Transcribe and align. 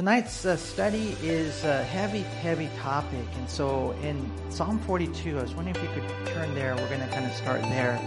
tonight's 0.00 0.46
uh, 0.46 0.56
study 0.56 1.14
is 1.22 1.62
a 1.64 1.84
heavy, 1.84 2.22
heavy 2.40 2.70
topic. 2.78 3.26
And 3.36 3.46
so 3.50 3.90
in 4.02 4.32
Psalm 4.48 4.78
42, 4.78 5.38
I 5.38 5.42
was 5.42 5.52
wondering 5.52 5.76
if 5.76 5.82
you 5.82 5.90
could 5.90 6.26
turn 6.28 6.54
there. 6.54 6.74
We're 6.74 6.88
going 6.88 7.02
to 7.02 7.08
kind 7.08 7.26
of 7.26 7.34
start 7.34 7.60
there. 7.64 7.98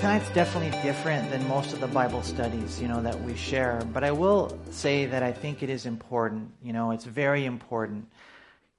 Tonight's 0.00 0.28
definitely 0.34 0.78
different 0.82 1.30
than 1.30 1.48
most 1.48 1.72
of 1.72 1.80
the 1.80 1.86
Bible 1.86 2.22
studies, 2.22 2.78
you 2.82 2.86
know, 2.86 3.00
that 3.00 3.18
we 3.22 3.34
share. 3.34 3.80
But 3.94 4.04
I 4.04 4.12
will 4.12 4.60
say 4.70 5.06
that 5.06 5.22
I 5.22 5.32
think 5.32 5.62
it 5.62 5.70
is 5.70 5.86
important. 5.86 6.50
You 6.62 6.74
know, 6.74 6.90
it's 6.90 7.06
very 7.06 7.46
important. 7.46 8.06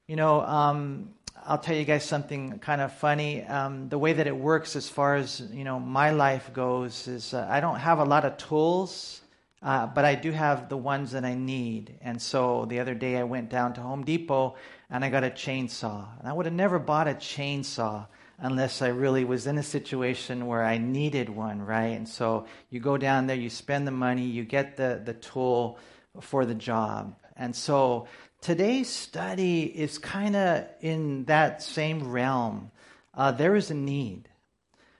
You 0.07 0.15
know, 0.15 0.41
um, 0.41 1.09
I'll 1.43 1.57
tell 1.57 1.75
you 1.75 1.85
guys 1.85 2.05
something 2.05 2.59
kind 2.59 2.81
of 2.81 2.93
funny. 2.93 3.43
Um, 3.45 3.89
the 3.89 3.97
way 3.97 4.13
that 4.13 4.27
it 4.27 4.37
works, 4.37 4.75
as 4.75 4.87
far 4.89 5.15
as 5.15 5.41
you 5.51 5.63
know, 5.63 5.79
my 5.79 6.11
life 6.11 6.53
goes, 6.53 7.07
is 7.07 7.33
uh, 7.33 7.47
I 7.49 7.61
don't 7.61 7.79
have 7.79 7.97
a 7.97 8.05
lot 8.05 8.25
of 8.25 8.37
tools, 8.37 9.21
uh, 9.63 9.87
but 9.87 10.03
I 10.03 10.15
do 10.15 10.31
have 10.31 10.67
the 10.67 10.75
ones 10.75 11.11
that 11.11 11.23
I 11.23 11.35
need. 11.35 11.97
And 12.01 12.21
so 12.21 12.65
the 12.65 12.81
other 12.81 12.93
day, 12.93 13.15
I 13.15 13.23
went 13.23 13.49
down 13.49 13.73
to 13.75 13.81
Home 13.81 14.03
Depot 14.03 14.55
and 14.89 15.05
I 15.05 15.09
got 15.09 15.23
a 15.23 15.29
chainsaw. 15.29 16.05
And 16.19 16.27
I 16.27 16.33
would 16.33 16.45
have 16.45 16.53
never 16.53 16.79
bought 16.79 17.07
a 17.07 17.13
chainsaw 17.13 18.07
unless 18.39 18.81
I 18.81 18.89
really 18.89 19.23
was 19.23 19.47
in 19.47 19.57
a 19.57 19.63
situation 19.63 20.47
where 20.47 20.65
I 20.65 20.79
needed 20.79 21.29
one, 21.29 21.61
right? 21.61 21.95
And 21.95 22.09
so 22.09 22.45
you 22.69 22.81
go 22.81 22.97
down 22.97 23.27
there, 23.27 23.37
you 23.37 23.49
spend 23.49 23.87
the 23.87 23.91
money, 23.91 24.25
you 24.25 24.43
get 24.43 24.75
the 24.75 25.01
the 25.03 25.13
tool 25.13 25.79
for 26.19 26.45
the 26.45 26.55
job. 26.55 27.15
And 27.37 27.55
so 27.55 28.07
today's 28.41 28.89
study 28.89 29.63
is 29.63 29.97
kind 29.97 30.35
of 30.35 30.65
in 30.81 31.23
that 31.25 31.63
same 31.63 32.11
realm. 32.11 32.71
Uh, 33.13 33.31
there 33.31 33.55
is 33.55 33.71
a 33.71 33.75
need. 33.75 34.27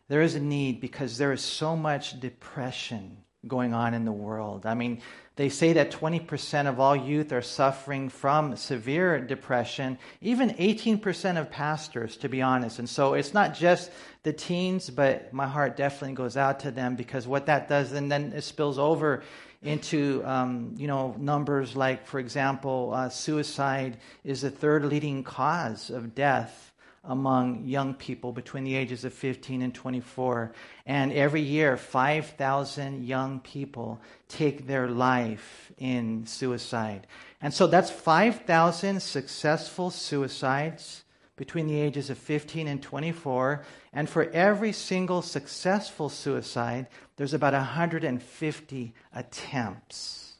There 0.08 0.22
is 0.22 0.36
a 0.36 0.40
need 0.40 0.80
because 0.80 1.18
there 1.18 1.34
is 1.34 1.42
so 1.42 1.76
much 1.76 2.20
depression 2.22 3.23
going 3.48 3.74
on 3.74 3.94
in 3.94 4.06
the 4.06 4.12
world. 4.12 4.66
I 4.66 4.74
mean, 4.74 5.02
they 5.36 5.50
say 5.50 5.74
that 5.74 5.92
20% 5.92 6.68
of 6.68 6.80
all 6.80 6.96
youth 6.96 7.32
are 7.32 7.42
suffering 7.42 8.10
from 8.10 8.56
severe 8.56 9.20
depression, 9.20 9.98
even 10.22 10.52
18% 10.52 11.40
of 11.40 11.50
pastors, 11.50 12.18
to 12.18 12.30
be 12.30 12.42
honest. 12.42 12.80
And 12.80 12.88
so 12.88 13.16
it's 13.16 13.34
not 13.34 13.56
just 13.56 13.92
the 14.22 14.32
teens, 14.32 14.90
but 14.90 15.34
my 15.34 15.48
heart 15.48 15.76
definitely 15.76 16.16
goes 16.16 16.38
out 16.38 16.62
to 16.62 16.72
them 16.72 16.96
because 16.96 17.28
what 17.28 17.48
that 17.48 17.68
does, 17.68 17.92
and 17.94 18.12
then 18.12 18.32
it 18.34 18.44
spills 18.44 18.78
over 18.78 19.24
into 19.64 20.22
um, 20.26 20.76
you 20.78 20.88
know 20.88 21.16
numbers 21.18 21.76
like, 21.76 22.06
for 22.06 22.20
example, 22.20 22.92
uh, 22.94 23.10
suicide 23.10 23.98
is 24.24 24.42
the 24.42 24.52
third 24.52 24.86
leading 24.86 25.24
cause 25.24 25.90
of 25.90 26.14
death 26.14 26.73
among 27.04 27.66
young 27.66 27.94
people 27.94 28.32
between 28.32 28.64
the 28.64 28.76
ages 28.76 29.04
of 29.04 29.14
15 29.14 29.62
and 29.62 29.76
24. 29.76 30.54
And 30.86 31.12
every 31.12 31.42
year, 31.42 31.76
5,000 31.76 33.04
young 33.04 33.40
people 33.42 34.02
take 34.30 34.68
their 34.68 34.88
life 34.88 35.72
in 35.78 36.26
suicide. 36.26 37.08
And 37.42 37.54
so 37.54 37.68
that's 37.68 37.90
5,000 37.90 39.02
successful 39.02 39.90
suicides 39.90 41.04
between 41.36 41.68
the 41.68 41.80
ages 41.80 42.10
of 42.10 42.18
15 42.18 42.68
and 42.68 42.82
24. 42.82 43.66
And 43.92 44.10
for 44.10 44.30
every 44.30 44.72
single 44.72 45.22
successful 45.22 46.08
suicide, 46.08 46.88
there's 47.18 47.34
about 47.34 47.54
150 47.54 48.94
attempts. 49.14 50.34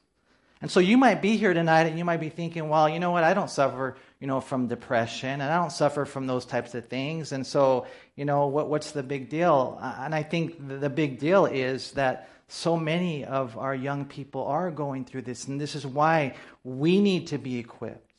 And 0.62 0.72
so 0.72 0.80
you 0.80 0.98
might 0.98 1.22
be 1.22 1.36
here 1.36 1.54
tonight 1.54 1.88
and 1.88 1.98
you 1.98 2.06
might 2.06 2.22
be 2.22 2.30
thinking, 2.30 2.70
well, 2.70 2.88
you 2.88 2.98
know 2.98 3.12
what? 3.12 3.26
I 3.26 3.34
don't 3.34 3.50
suffer, 3.50 3.98
you 4.24 4.28
know, 4.28 4.40
from 4.40 4.68
depression 4.68 5.42
and 5.42 5.44
I 5.44 5.58
don't 5.58 5.70
suffer 5.70 6.06
from 6.06 6.28
those 6.28 6.46
types 6.46 6.74
of 6.76 6.86
things. 6.86 7.34
And 7.34 7.46
so, 7.46 7.88
you 8.16 8.24
know, 8.24 8.48
what, 8.48 8.70
what's 8.70 8.92
the 8.92 9.04
big 9.04 9.28
deal? 9.28 9.78
And 9.82 10.16
I 10.16 10.24
think 10.24 10.80
the 10.80 10.90
big 10.90 11.20
deal 11.20 11.46
is 11.46 11.92
that 11.92 12.30
so 12.48 12.78
many 12.78 13.26
of 13.26 13.58
our 13.58 13.76
young 13.76 14.06
people 14.06 14.46
are 14.46 14.72
going 14.72 15.04
through 15.04 15.24
this. 15.24 15.50
And 15.50 15.60
this 15.60 15.76
is 15.76 15.86
why 15.86 16.36
we 16.64 17.02
need 17.02 17.28
to 17.28 17.38
be 17.38 17.58
equipped. 17.58 18.14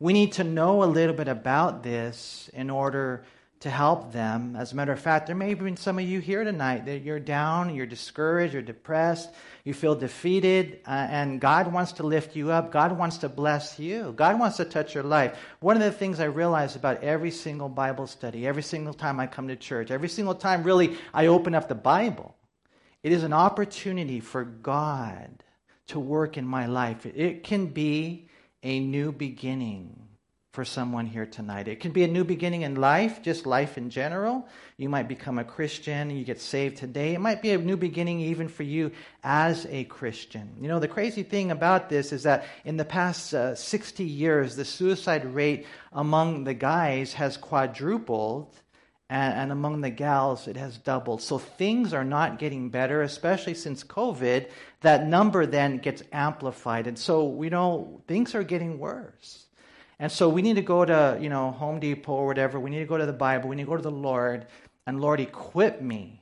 We 0.00 0.14
need 0.14 0.32
to 0.32 0.44
know 0.44 0.82
a 0.82 0.86
little 0.86 1.14
bit 1.14 1.28
about 1.28 1.82
this 1.82 2.48
in 2.54 2.70
order 2.70 3.26
to 3.60 3.70
help 3.70 4.12
them. 4.12 4.56
As 4.56 4.72
a 4.72 4.76
matter 4.76 4.92
of 4.92 5.00
fact, 5.00 5.26
there 5.26 5.34
may 5.34 5.48
have 5.48 5.58
been 5.58 5.76
some 5.76 5.98
of 5.98 6.04
you 6.04 6.20
here 6.20 6.44
tonight 6.44 6.84
that 6.84 7.02
you're 7.02 7.18
down, 7.18 7.74
you're 7.74 7.86
discouraged, 7.86 8.52
you're 8.52 8.62
depressed, 8.62 9.30
you 9.64 9.72
feel 9.72 9.94
defeated, 9.94 10.80
uh, 10.86 11.06
and 11.10 11.40
God 11.40 11.72
wants 11.72 11.92
to 11.92 12.02
lift 12.02 12.36
you 12.36 12.50
up. 12.50 12.70
God 12.70 12.98
wants 12.98 13.18
to 13.18 13.28
bless 13.28 13.78
you. 13.78 14.12
God 14.16 14.38
wants 14.38 14.58
to 14.58 14.66
touch 14.66 14.94
your 14.94 15.04
life. 15.04 15.38
One 15.60 15.76
of 15.76 15.82
the 15.82 15.92
things 15.92 16.20
I 16.20 16.24
realize 16.24 16.76
about 16.76 17.02
every 17.02 17.30
single 17.30 17.70
Bible 17.70 18.06
study, 18.06 18.46
every 18.46 18.62
single 18.62 18.92
time 18.92 19.18
I 19.18 19.26
come 19.26 19.48
to 19.48 19.56
church, 19.56 19.90
every 19.90 20.10
single 20.10 20.34
time 20.34 20.62
really 20.62 20.98
I 21.14 21.26
open 21.28 21.54
up 21.54 21.68
the 21.68 21.74
Bible, 21.74 22.34
it 23.02 23.12
is 23.12 23.22
an 23.22 23.32
opportunity 23.32 24.20
for 24.20 24.44
God 24.44 25.42
to 25.86 25.98
work 25.98 26.36
in 26.36 26.46
my 26.46 26.66
life. 26.66 27.06
It 27.06 27.44
can 27.44 27.66
be 27.66 28.28
a 28.62 28.80
new 28.80 29.12
beginning 29.12 30.03
for 30.54 30.64
someone 30.64 31.04
here 31.04 31.26
tonight. 31.26 31.66
It 31.66 31.80
can 31.80 31.90
be 31.90 32.04
a 32.04 32.08
new 32.08 32.22
beginning 32.22 32.62
in 32.62 32.76
life, 32.76 33.22
just 33.22 33.44
life 33.44 33.76
in 33.76 33.90
general. 33.90 34.46
You 34.76 34.88
might 34.88 35.08
become 35.08 35.36
a 35.40 35.44
Christian, 35.44 36.10
you 36.10 36.24
get 36.24 36.40
saved 36.40 36.76
today. 36.76 37.12
It 37.12 37.20
might 37.20 37.42
be 37.42 37.50
a 37.50 37.58
new 37.58 37.76
beginning 37.76 38.20
even 38.20 38.46
for 38.46 38.62
you 38.62 38.92
as 39.24 39.66
a 39.68 39.82
Christian. 39.82 40.48
You 40.60 40.68
know, 40.68 40.78
the 40.78 40.86
crazy 40.86 41.24
thing 41.24 41.50
about 41.50 41.88
this 41.88 42.12
is 42.12 42.22
that 42.22 42.44
in 42.64 42.76
the 42.76 42.84
past 42.84 43.34
uh, 43.34 43.56
60 43.56 44.04
years, 44.04 44.54
the 44.54 44.64
suicide 44.64 45.24
rate 45.24 45.66
among 45.92 46.44
the 46.44 46.54
guys 46.54 47.14
has 47.14 47.36
quadrupled. 47.36 48.54
And, 49.10 49.34
and 49.34 49.52
among 49.52 49.82
the 49.82 49.90
gals, 49.90 50.48
it 50.48 50.56
has 50.56 50.78
doubled. 50.78 51.20
So 51.20 51.36
things 51.36 51.92
are 51.92 52.04
not 52.04 52.38
getting 52.38 52.70
better, 52.70 53.02
especially 53.02 53.54
since 53.54 53.84
COVID. 53.84 54.48
That 54.80 55.06
number 55.06 55.46
then 55.46 55.78
gets 55.78 56.02
amplified. 56.10 56.86
And 56.86 56.98
so, 56.98 57.24
we 57.24 57.50
know, 57.50 58.02
things 58.08 58.34
are 58.34 58.42
getting 58.42 58.78
worse. 58.78 59.43
And 59.98 60.10
so 60.10 60.28
we 60.28 60.42
need 60.42 60.56
to 60.56 60.62
go 60.62 60.84
to, 60.84 61.18
you 61.20 61.28
know, 61.28 61.52
Home 61.52 61.80
Depot 61.80 62.12
or 62.12 62.26
whatever. 62.26 62.58
We 62.58 62.70
need 62.70 62.80
to 62.80 62.86
go 62.86 62.98
to 62.98 63.06
the 63.06 63.12
Bible. 63.12 63.48
We 63.48 63.56
need 63.56 63.64
to 63.64 63.70
go 63.70 63.76
to 63.76 63.82
the 63.82 63.90
Lord. 63.90 64.46
And 64.86 65.00
Lord, 65.00 65.20
equip 65.20 65.80
me. 65.80 66.20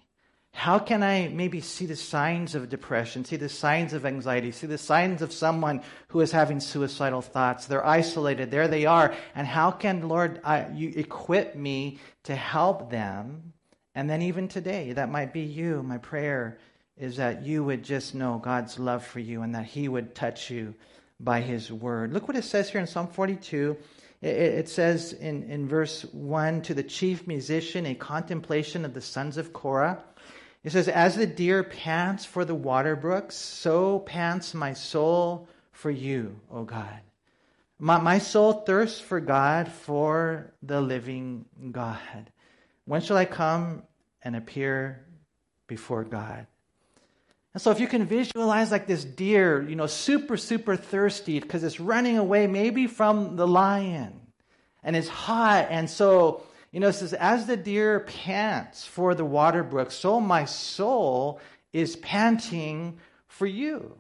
How 0.55 0.79
can 0.79 1.03
I 1.03 1.29
maybe 1.29 1.63
see 1.63 1.87
the 1.87 1.97
signs 1.97 2.55
of 2.55 2.69
depression, 2.69 3.25
see 3.25 3.37
the 3.37 3.49
signs 3.49 3.95
of 3.95 4.05
anxiety, 4.05 4.53
see 4.53 4.67
the 4.67 4.77
signs 4.77 5.23
of 5.23 5.33
someone 5.33 5.81
who 6.09 6.21
is 6.21 6.31
having 6.31 6.61
suicidal 6.61 7.23
thoughts? 7.23 7.67
They're 7.67 7.87
isolated. 7.87 8.51
There 8.51 8.69
they 8.69 8.85
are. 8.85 9.15
And 9.35 9.47
how 9.47 9.71
can, 9.71 10.09
Lord, 10.09 10.41
I, 10.45 10.69
you 10.69 10.93
equip 10.95 11.57
me 11.57 11.99
to 12.25 12.37
help 12.37 12.91
them? 12.91 13.55
And 13.95 14.09
then 14.09 14.21
even 14.23 14.47
today, 14.47 14.93
that 14.93 15.11
might 15.11 15.33
be 15.33 15.41
you. 15.41 15.83
My 15.83 15.99
prayer 15.99 16.59
is 16.99 17.17
that 17.17 17.43
you 17.43 17.65
would 17.65 17.83
just 17.83 18.15
know 18.15 18.39
God's 18.39 18.79
love 18.79 19.05
for 19.05 19.21
you 19.21 19.43
and 19.43 19.55
that 19.55 19.65
He 19.65 19.89
would 19.89 20.15
touch 20.15 20.51
you 20.51 20.75
by 21.23 21.41
his 21.41 21.71
word. 21.71 22.13
Look 22.13 22.29
what 22.29 22.37
it 22.37 22.45
says 22.45 22.71
here 22.71 22.81
in 22.81 22.87
Psalm 22.87 23.07
42. 23.07 23.77
It, 24.21 24.69
says 24.69 25.13
in, 25.15 25.43
in 25.51 25.67
verse 25.67 26.03
1 26.13 26.63
to 26.63 26.75
the 26.75 26.83
chief 26.85 27.27
musician, 27.27 27.87
a 27.87 27.95
contemplation 27.95 28.85
of 28.85 28.95
the 28.95 29.01
sons 29.01 29.37
of 29.37 29.53
Korah. 29.53 30.03
It 30.63 30.71
says, 30.71 30.87
As 30.87 31.17
the 31.17 31.27
deer 31.27 31.65
pants 31.65 32.25
for 32.25 32.45
the 32.45 32.55
water 32.55 32.95
brooks, 32.95 33.35
so 33.35 33.99
pants 33.99 34.55
my 34.55 34.75
soul 34.75 35.49
for 35.73 35.91
you, 35.91 36.39
O 36.53 36.63
God. 36.63 37.01
My, 37.81 37.99
my 37.99 38.19
soul 38.19 38.53
thirsts 38.53 39.01
for 39.01 39.19
God, 39.19 39.67
for 39.67 40.53
the 40.63 40.81
living 40.81 41.47
God. 41.73 42.31
When 42.85 43.01
shall 43.01 43.17
I 43.17 43.25
come 43.25 43.83
and 44.23 44.37
appear 44.37 45.05
before 45.67 46.05
God? 46.05 46.47
And 47.55 47.61
so 47.61 47.71
if 47.71 47.81
you 47.81 47.87
can 47.87 48.07
visualize 48.07 48.71
like 48.71 48.87
this 48.87 49.05
deer, 49.05 49.63
you 49.63 49.77
know, 49.77 49.87
super, 49.87 50.37
super 50.37 50.75
thirsty 50.77 51.39
because 51.39 51.63
it's 51.65 51.79
running 51.81 52.17
away 52.17 52.47
maybe 52.47 52.87
from 52.87 53.37
the 53.37 53.47
lion 53.47 54.21
and 54.83 54.97
it's 54.97 55.09
hot. 55.09 55.67
And 55.69 55.89
so, 55.89 56.43
you 56.71 56.81
know, 56.81 56.89
it 56.89 56.95
says, 56.95 57.13
as 57.13 57.47
the 57.47 57.57
deer 57.57 58.01
pants 58.01 58.87
for 58.87 59.15
the 59.15 59.25
water 59.25 59.63
brook, 59.63 59.91
so 59.91 60.19
my 60.19 60.47
soul 60.47 61.41
is 61.75 61.97
panting 61.97 62.99
for 63.29 63.47
you. 63.47 63.97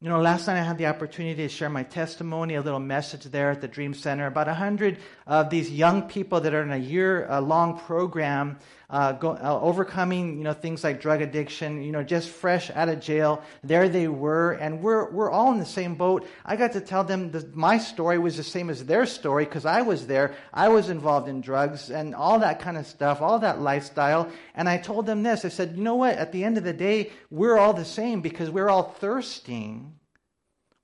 You 0.00 0.08
know, 0.08 0.20
last 0.20 0.48
night 0.48 0.58
I 0.58 0.64
had 0.64 0.78
the 0.78 0.86
opportunity 0.86 1.44
to 1.44 1.48
share 1.48 1.70
my 1.70 1.84
testimony, 1.84 2.56
a 2.56 2.60
little 2.60 2.80
message 2.80 3.22
there 3.22 3.52
at 3.52 3.60
the 3.60 3.68
Dream 3.68 3.94
Center. 3.94 4.26
About 4.26 4.48
a 4.48 4.54
hundred 4.54 4.98
of 5.28 5.48
these 5.48 5.70
young 5.70 6.02
people 6.08 6.40
that 6.40 6.52
are 6.52 6.62
in 6.62 6.72
a 6.72 6.76
year-long 6.76 7.78
program, 7.78 8.58
uh, 8.92 9.12
go, 9.12 9.30
uh, 9.30 9.58
overcoming, 9.60 10.38
you 10.38 10.44
know, 10.44 10.52
things 10.52 10.84
like 10.84 11.00
drug 11.00 11.20
addiction. 11.20 11.82
You 11.82 11.90
know, 11.90 12.04
just 12.04 12.28
fresh 12.28 12.70
out 12.70 12.88
of 12.88 13.00
jail, 13.00 13.42
there 13.64 13.88
they 13.88 14.06
were, 14.06 14.52
and 14.52 14.80
we're 14.80 15.10
we're 15.10 15.30
all 15.30 15.50
in 15.50 15.58
the 15.58 15.66
same 15.66 15.96
boat. 15.96 16.24
I 16.44 16.54
got 16.54 16.72
to 16.74 16.80
tell 16.80 17.02
them 17.02 17.32
that 17.32 17.56
my 17.56 17.78
story 17.78 18.18
was 18.18 18.36
the 18.36 18.44
same 18.44 18.70
as 18.70 18.84
their 18.84 19.04
story 19.06 19.44
because 19.44 19.66
I 19.66 19.82
was 19.82 20.06
there. 20.06 20.36
I 20.54 20.68
was 20.68 20.90
involved 20.90 21.26
in 21.28 21.40
drugs 21.40 21.90
and 21.90 22.14
all 22.14 22.38
that 22.38 22.60
kind 22.60 22.76
of 22.76 22.86
stuff, 22.86 23.20
all 23.20 23.40
that 23.40 23.60
lifestyle. 23.60 24.30
And 24.54 24.68
I 24.68 24.78
told 24.78 25.06
them 25.06 25.24
this. 25.24 25.44
I 25.44 25.48
said, 25.48 25.74
you 25.76 25.82
know 25.82 25.96
what? 25.96 26.14
At 26.14 26.30
the 26.30 26.44
end 26.44 26.58
of 26.58 26.62
the 26.62 26.72
day, 26.72 27.10
we're 27.30 27.58
all 27.58 27.72
the 27.72 27.84
same 27.84 28.20
because 28.20 28.50
we're 28.50 28.68
all 28.68 28.84
thirsting 28.84 29.94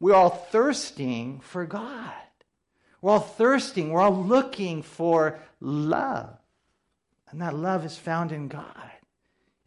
we're 0.01 0.15
all 0.15 0.31
thirsting 0.31 1.41
for 1.41 1.67
God. 1.67 2.13
We're 3.01 3.13
all 3.13 3.21
thirsting. 3.21 3.91
We're 3.91 4.01
all 4.01 4.25
looking 4.25 4.83
for 4.83 5.41
love. 5.61 6.38
And 7.31 7.41
that 7.41 7.55
love 7.55 7.85
is 7.85 7.97
found 7.97 8.33
in 8.33 8.49
God. 8.49 8.91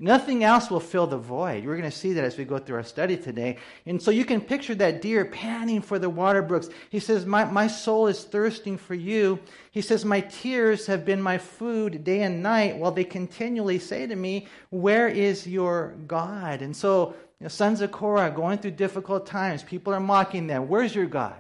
Nothing 0.04 0.44
else 0.44 0.72
will 0.72 0.80
fill 0.80 1.06
the 1.06 1.20
void. 1.20 1.64
We're 1.64 1.78
going 1.78 1.90
to 1.90 1.96
see 1.96 2.14
that 2.14 2.24
as 2.24 2.36
we 2.36 2.44
go 2.44 2.58
through 2.58 2.78
our 2.78 2.84
study 2.84 3.16
today. 3.16 3.58
And 3.86 4.02
so 4.02 4.10
you 4.10 4.26
can 4.26 4.42
picture 4.42 4.74
that 4.74 5.00
deer 5.00 5.26
panting 5.26 5.84
for 5.84 6.00
the 6.00 6.10
water 6.10 6.42
brooks. 6.42 6.70
He 6.90 7.00
says, 7.00 7.24
my, 7.24 7.46
my 7.46 7.68
soul 7.68 8.08
is 8.08 8.24
thirsting 8.24 8.80
for 8.80 8.96
you. 8.96 9.38
He 9.70 9.82
says, 9.82 10.04
My 10.04 10.22
tears 10.22 10.88
have 10.88 11.06
been 11.06 11.22
my 11.22 11.38
food 11.38 12.04
day 12.04 12.24
and 12.24 12.42
night 12.42 12.78
while 12.78 12.92
they 12.92 13.04
continually 13.04 13.78
say 13.78 14.08
to 14.08 14.16
me, 14.16 14.48
Where 14.72 15.08
is 15.08 15.46
your 15.46 15.94
God? 16.08 16.64
And 16.64 16.76
so, 16.76 17.14
you 17.40 17.44
know, 17.44 17.50
sons 17.50 17.82
of 17.82 17.92
Korah 17.92 18.32
going 18.32 18.58
through 18.58 18.72
difficult 18.72 19.28
times, 19.28 19.62
people 19.62 19.94
are 19.94 20.00
mocking 20.00 20.48
them. 20.48 20.68
Where's 20.68 20.96
your 20.96 21.06
God? 21.06 21.36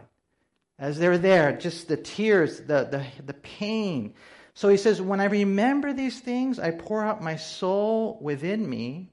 As 0.77 0.99
they're 0.99 1.17
there, 1.17 1.51
just 1.57 1.87
the 1.87 1.97
tears, 1.97 2.59
the, 2.59 2.83
the, 2.83 3.05
the 3.25 3.33
pain. 3.33 4.13
So 4.61 4.69
he 4.69 4.77
says, 4.77 5.01
When 5.01 5.19
I 5.19 5.25
remember 5.25 5.91
these 5.91 6.19
things, 6.19 6.59
I 6.59 6.69
pour 6.69 7.03
out 7.03 7.23
my 7.23 7.35
soul 7.35 8.19
within 8.21 8.69
me. 8.69 9.09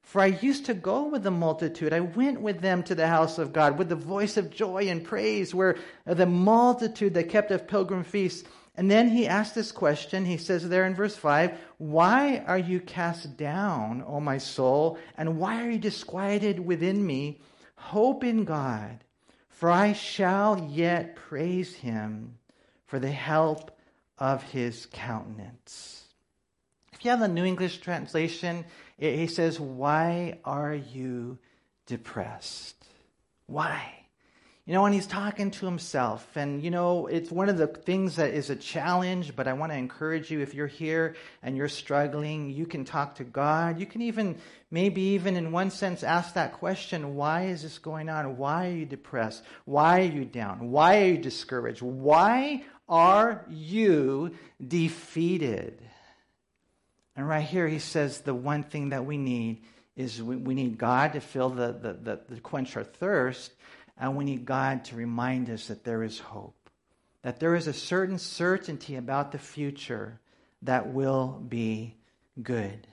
For 0.00 0.20
I 0.20 0.26
used 0.26 0.66
to 0.66 0.74
go 0.74 1.08
with 1.08 1.24
the 1.24 1.30
multitude. 1.32 1.92
I 1.92 1.98
went 1.98 2.40
with 2.40 2.60
them 2.60 2.84
to 2.84 2.94
the 2.94 3.08
house 3.08 3.36
of 3.36 3.52
God 3.52 3.78
with 3.78 3.88
the 3.88 3.96
voice 3.96 4.36
of 4.36 4.52
joy 4.52 4.86
and 4.86 5.04
praise, 5.04 5.52
where 5.52 5.76
the 6.06 6.26
multitude 6.26 7.14
that 7.14 7.30
kept 7.30 7.50
a 7.50 7.58
pilgrim 7.58 8.04
feast. 8.04 8.46
And 8.76 8.88
then 8.88 9.08
he 9.08 9.26
asked 9.26 9.56
this 9.56 9.72
question. 9.72 10.24
He 10.24 10.36
says 10.36 10.68
there 10.68 10.86
in 10.86 10.94
verse 10.94 11.16
5 11.16 11.58
Why 11.78 12.44
are 12.46 12.56
you 12.56 12.78
cast 12.78 13.36
down, 13.36 14.04
O 14.06 14.20
my 14.20 14.38
soul? 14.38 14.98
And 15.18 15.36
why 15.36 15.64
are 15.64 15.70
you 15.70 15.80
disquieted 15.80 16.60
within 16.60 17.04
me? 17.04 17.40
Hope 17.74 18.22
in 18.22 18.44
God, 18.44 19.02
for 19.48 19.68
I 19.68 19.94
shall 19.94 20.64
yet 20.70 21.16
praise 21.16 21.74
him 21.74 22.38
for 22.86 23.00
the 23.00 23.10
help 23.10 23.72
of 24.22 24.40
his 24.44 24.86
countenance. 24.92 26.04
If 26.92 27.04
you 27.04 27.10
have 27.10 27.18
the 27.18 27.26
New 27.26 27.44
English 27.44 27.78
translation, 27.78 28.64
he 28.96 29.26
says, 29.26 29.58
Why 29.58 30.38
are 30.44 30.72
you 30.74 31.38
depressed? 31.86 32.76
Why? 33.46 34.02
You 34.64 34.74
know, 34.74 34.82
when 34.82 34.92
he's 34.92 35.08
talking 35.08 35.50
to 35.50 35.66
himself, 35.66 36.24
and 36.36 36.62
you 36.62 36.70
know, 36.70 37.08
it's 37.08 37.32
one 37.32 37.48
of 37.48 37.58
the 37.58 37.66
things 37.66 38.14
that 38.14 38.32
is 38.32 38.48
a 38.48 38.54
challenge, 38.54 39.34
but 39.34 39.48
I 39.48 39.54
want 39.54 39.72
to 39.72 39.76
encourage 39.76 40.30
you 40.30 40.38
if 40.38 40.54
you're 40.54 40.68
here 40.68 41.16
and 41.42 41.56
you're 41.56 41.66
struggling, 41.66 42.48
you 42.48 42.64
can 42.64 42.84
talk 42.84 43.16
to 43.16 43.24
God. 43.24 43.80
You 43.80 43.86
can 43.86 44.02
even, 44.02 44.36
maybe 44.70 45.02
even 45.02 45.34
in 45.36 45.50
one 45.50 45.70
sense, 45.72 46.04
ask 46.04 46.34
that 46.34 46.52
question 46.52 47.16
why 47.16 47.46
is 47.46 47.64
this 47.64 47.78
going 47.80 48.08
on? 48.08 48.36
Why 48.36 48.68
are 48.68 48.72
you 48.72 48.86
depressed? 48.86 49.42
Why 49.64 50.02
are 50.02 50.12
you 50.12 50.24
down? 50.24 50.70
Why 50.70 51.00
are 51.00 51.06
you 51.06 51.18
discouraged? 51.18 51.82
Why 51.82 52.62
are 52.88 53.44
you 53.48 54.34
defeated? 54.66 55.80
And 57.16 57.28
right 57.28 57.44
here, 57.44 57.68
he 57.68 57.78
says 57.78 58.20
the 58.20 58.34
one 58.34 58.62
thing 58.62 58.90
that 58.90 59.04
we 59.04 59.16
need 59.16 59.62
is 59.96 60.22
we, 60.22 60.36
we 60.36 60.54
need 60.54 60.78
God 60.78 61.12
to 61.12 61.20
fill 61.20 61.50
the, 61.50 61.72
the, 61.72 61.92
the, 61.92 62.20
the 62.28 62.40
quench 62.40 62.76
our 62.76 62.84
thirst, 62.84 63.52
and 63.98 64.16
we 64.16 64.24
need 64.24 64.44
God 64.44 64.84
to 64.86 64.96
remind 64.96 65.50
us 65.50 65.68
that 65.68 65.84
there 65.84 66.02
is 66.02 66.18
hope, 66.18 66.70
that 67.22 67.40
there 67.40 67.54
is 67.54 67.66
a 67.66 67.72
certain 67.72 68.18
certainty 68.18 68.96
about 68.96 69.32
the 69.32 69.38
future 69.38 70.18
that 70.62 70.92
will 70.92 71.42
be 71.48 71.94
good. 72.42 72.86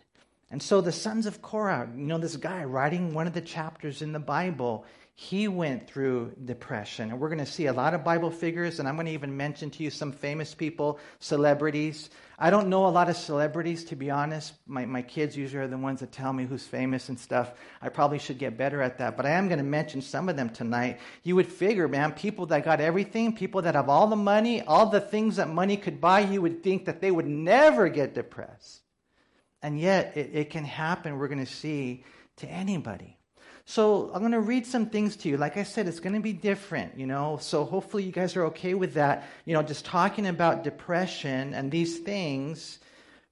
And 0.51 0.61
so 0.61 0.81
the 0.81 0.91
sons 0.91 1.25
of 1.25 1.41
Korah, 1.41 1.89
you 1.95 2.05
know, 2.05 2.17
this 2.17 2.35
guy 2.35 2.63
writing 2.63 3.13
one 3.13 3.27
of 3.27 3.33
the 3.33 3.41
chapters 3.41 4.01
in 4.01 4.11
the 4.11 4.19
Bible, 4.19 4.85
he 5.21 5.49
went 5.49 5.85
through 5.85 6.31
depression. 6.45 7.11
And 7.11 7.19
we're 7.19 7.27
going 7.27 7.39
to 7.39 7.45
see 7.45 7.65
a 7.65 7.73
lot 7.73 7.93
of 7.93 8.05
Bible 8.05 8.31
figures, 8.31 8.79
and 8.79 8.87
I'm 8.87 8.95
going 8.95 9.05
to 9.07 9.11
even 9.11 9.35
mention 9.35 9.69
to 9.71 9.83
you 9.83 9.89
some 9.89 10.13
famous 10.13 10.55
people, 10.55 10.97
celebrities. 11.19 12.09
I 12.39 12.49
don't 12.49 12.69
know 12.69 12.85
a 12.85 12.87
lot 12.87 13.09
of 13.09 13.17
celebrities, 13.17 13.83
to 13.85 13.97
be 13.97 14.09
honest. 14.09 14.53
My, 14.65 14.85
my 14.85 15.01
kids 15.01 15.35
usually 15.35 15.65
are 15.65 15.67
the 15.67 15.77
ones 15.77 15.99
that 15.99 16.13
tell 16.13 16.31
me 16.31 16.45
who's 16.45 16.65
famous 16.65 17.09
and 17.09 17.19
stuff. 17.19 17.51
I 17.81 17.89
probably 17.89 18.17
should 18.17 18.37
get 18.37 18.57
better 18.57 18.81
at 18.81 18.97
that, 18.99 19.17
but 19.17 19.25
I 19.25 19.31
am 19.31 19.49
going 19.49 19.57
to 19.57 19.65
mention 19.65 20.01
some 20.01 20.29
of 20.29 20.37
them 20.37 20.51
tonight. 20.51 21.01
You 21.23 21.35
would 21.35 21.51
figure, 21.51 21.89
man, 21.89 22.13
people 22.13 22.45
that 22.45 22.63
got 22.63 22.79
everything, 22.79 23.35
people 23.35 23.63
that 23.63 23.75
have 23.75 23.89
all 23.89 24.07
the 24.07 24.15
money, 24.15 24.61
all 24.61 24.85
the 24.85 25.01
things 25.01 25.35
that 25.35 25.49
money 25.49 25.75
could 25.75 25.99
buy, 25.99 26.21
you 26.21 26.41
would 26.41 26.63
think 26.63 26.85
that 26.85 27.01
they 27.01 27.11
would 27.11 27.27
never 27.27 27.89
get 27.89 28.15
depressed. 28.15 28.83
And 29.61 29.77
yet, 29.77 30.15
it, 30.15 30.29
it 30.33 30.49
can 30.49 30.63
happen, 30.63 31.17
we're 31.17 31.27
going 31.27 31.45
to 31.45 31.53
see, 31.53 32.05
to 32.37 32.47
anybody. 32.47 33.18
So 33.69 34.09
I'm 34.15 34.21
going 34.21 34.31
to 34.31 34.39
read 34.39 34.65
some 34.65 34.87
things 34.87 35.15
to 35.17 35.29
you. 35.29 35.37
Like 35.37 35.55
I 35.55 35.61
said, 35.61 35.87
it's 35.87 35.99
going 35.99 36.15
to 36.15 36.19
be 36.19 36.33
different, 36.33 36.97
you 36.97 37.05
know. 37.05 37.37
So 37.39 37.65
hopefully 37.65 38.01
you 38.01 38.11
guys 38.11 38.35
are 38.35 38.45
okay 38.45 38.73
with 38.73 38.95
that. 38.95 39.27
You 39.45 39.53
know, 39.53 39.61
just 39.61 39.85
talking 39.85 40.25
about 40.25 40.63
depression 40.63 41.53
and 41.53 41.69
these 41.69 41.99
things 41.99 42.79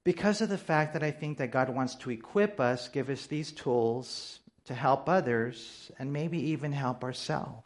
because 0.03 0.41
of 0.41 0.49
the 0.49 0.57
fact 0.59 0.93
that 0.93 1.01
I 1.01 1.09
think 1.09 1.39
that 1.39 1.49
God 1.49 1.69
wants 1.69 1.95
to 1.95 2.11
equip 2.11 2.59
us, 2.59 2.87
give 2.87 3.09
us 3.09 3.25
these 3.25 3.51
tools 3.51 4.39
to 4.65 4.75
help 4.75 5.09
others 5.09 5.91
and 5.97 6.13
maybe 6.13 6.37
even 6.51 6.71
help 6.71 7.03
ourselves. 7.03 7.65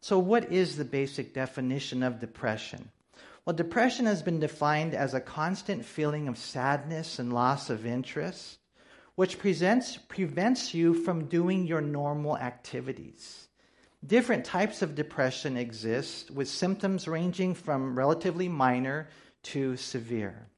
So 0.00 0.18
what 0.18 0.50
is 0.50 0.76
the 0.76 0.84
basic 0.84 1.32
definition 1.32 2.02
of 2.02 2.18
depression? 2.18 2.90
Well, 3.44 3.54
depression 3.54 4.06
has 4.06 4.20
been 4.20 4.40
defined 4.40 4.94
as 4.94 5.14
a 5.14 5.20
constant 5.20 5.84
feeling 5.84 6.26
of 6.26 6.38
sadness 6.38 7.20
and 7.20 7.32
loss 7.32 7.70
of 7.70 7.86
interest 7.86 8.58
which 9.16 9.38
presents, 9.38 9.96
prevents 9.96 10.74
you 10.74 10.94
from 10.94 11.26
doing 11.26 11.66
your 11.66 11.80
normal 11.80 12.36
activities. 12.36 13.48
Different 14.04 14.44
types 14.44 14.82
of 14.82 14.94
depression 14.94 15.56
exist, 15.56 16.30
with 16.30 16.48
symptoms 16.48 17.08
ranging 17.08 17.54
from 17.54 17.96
relatively 17.96 18.48
minor 18.48 19.08
to 19.44 19.76
severe. 19.76 20.48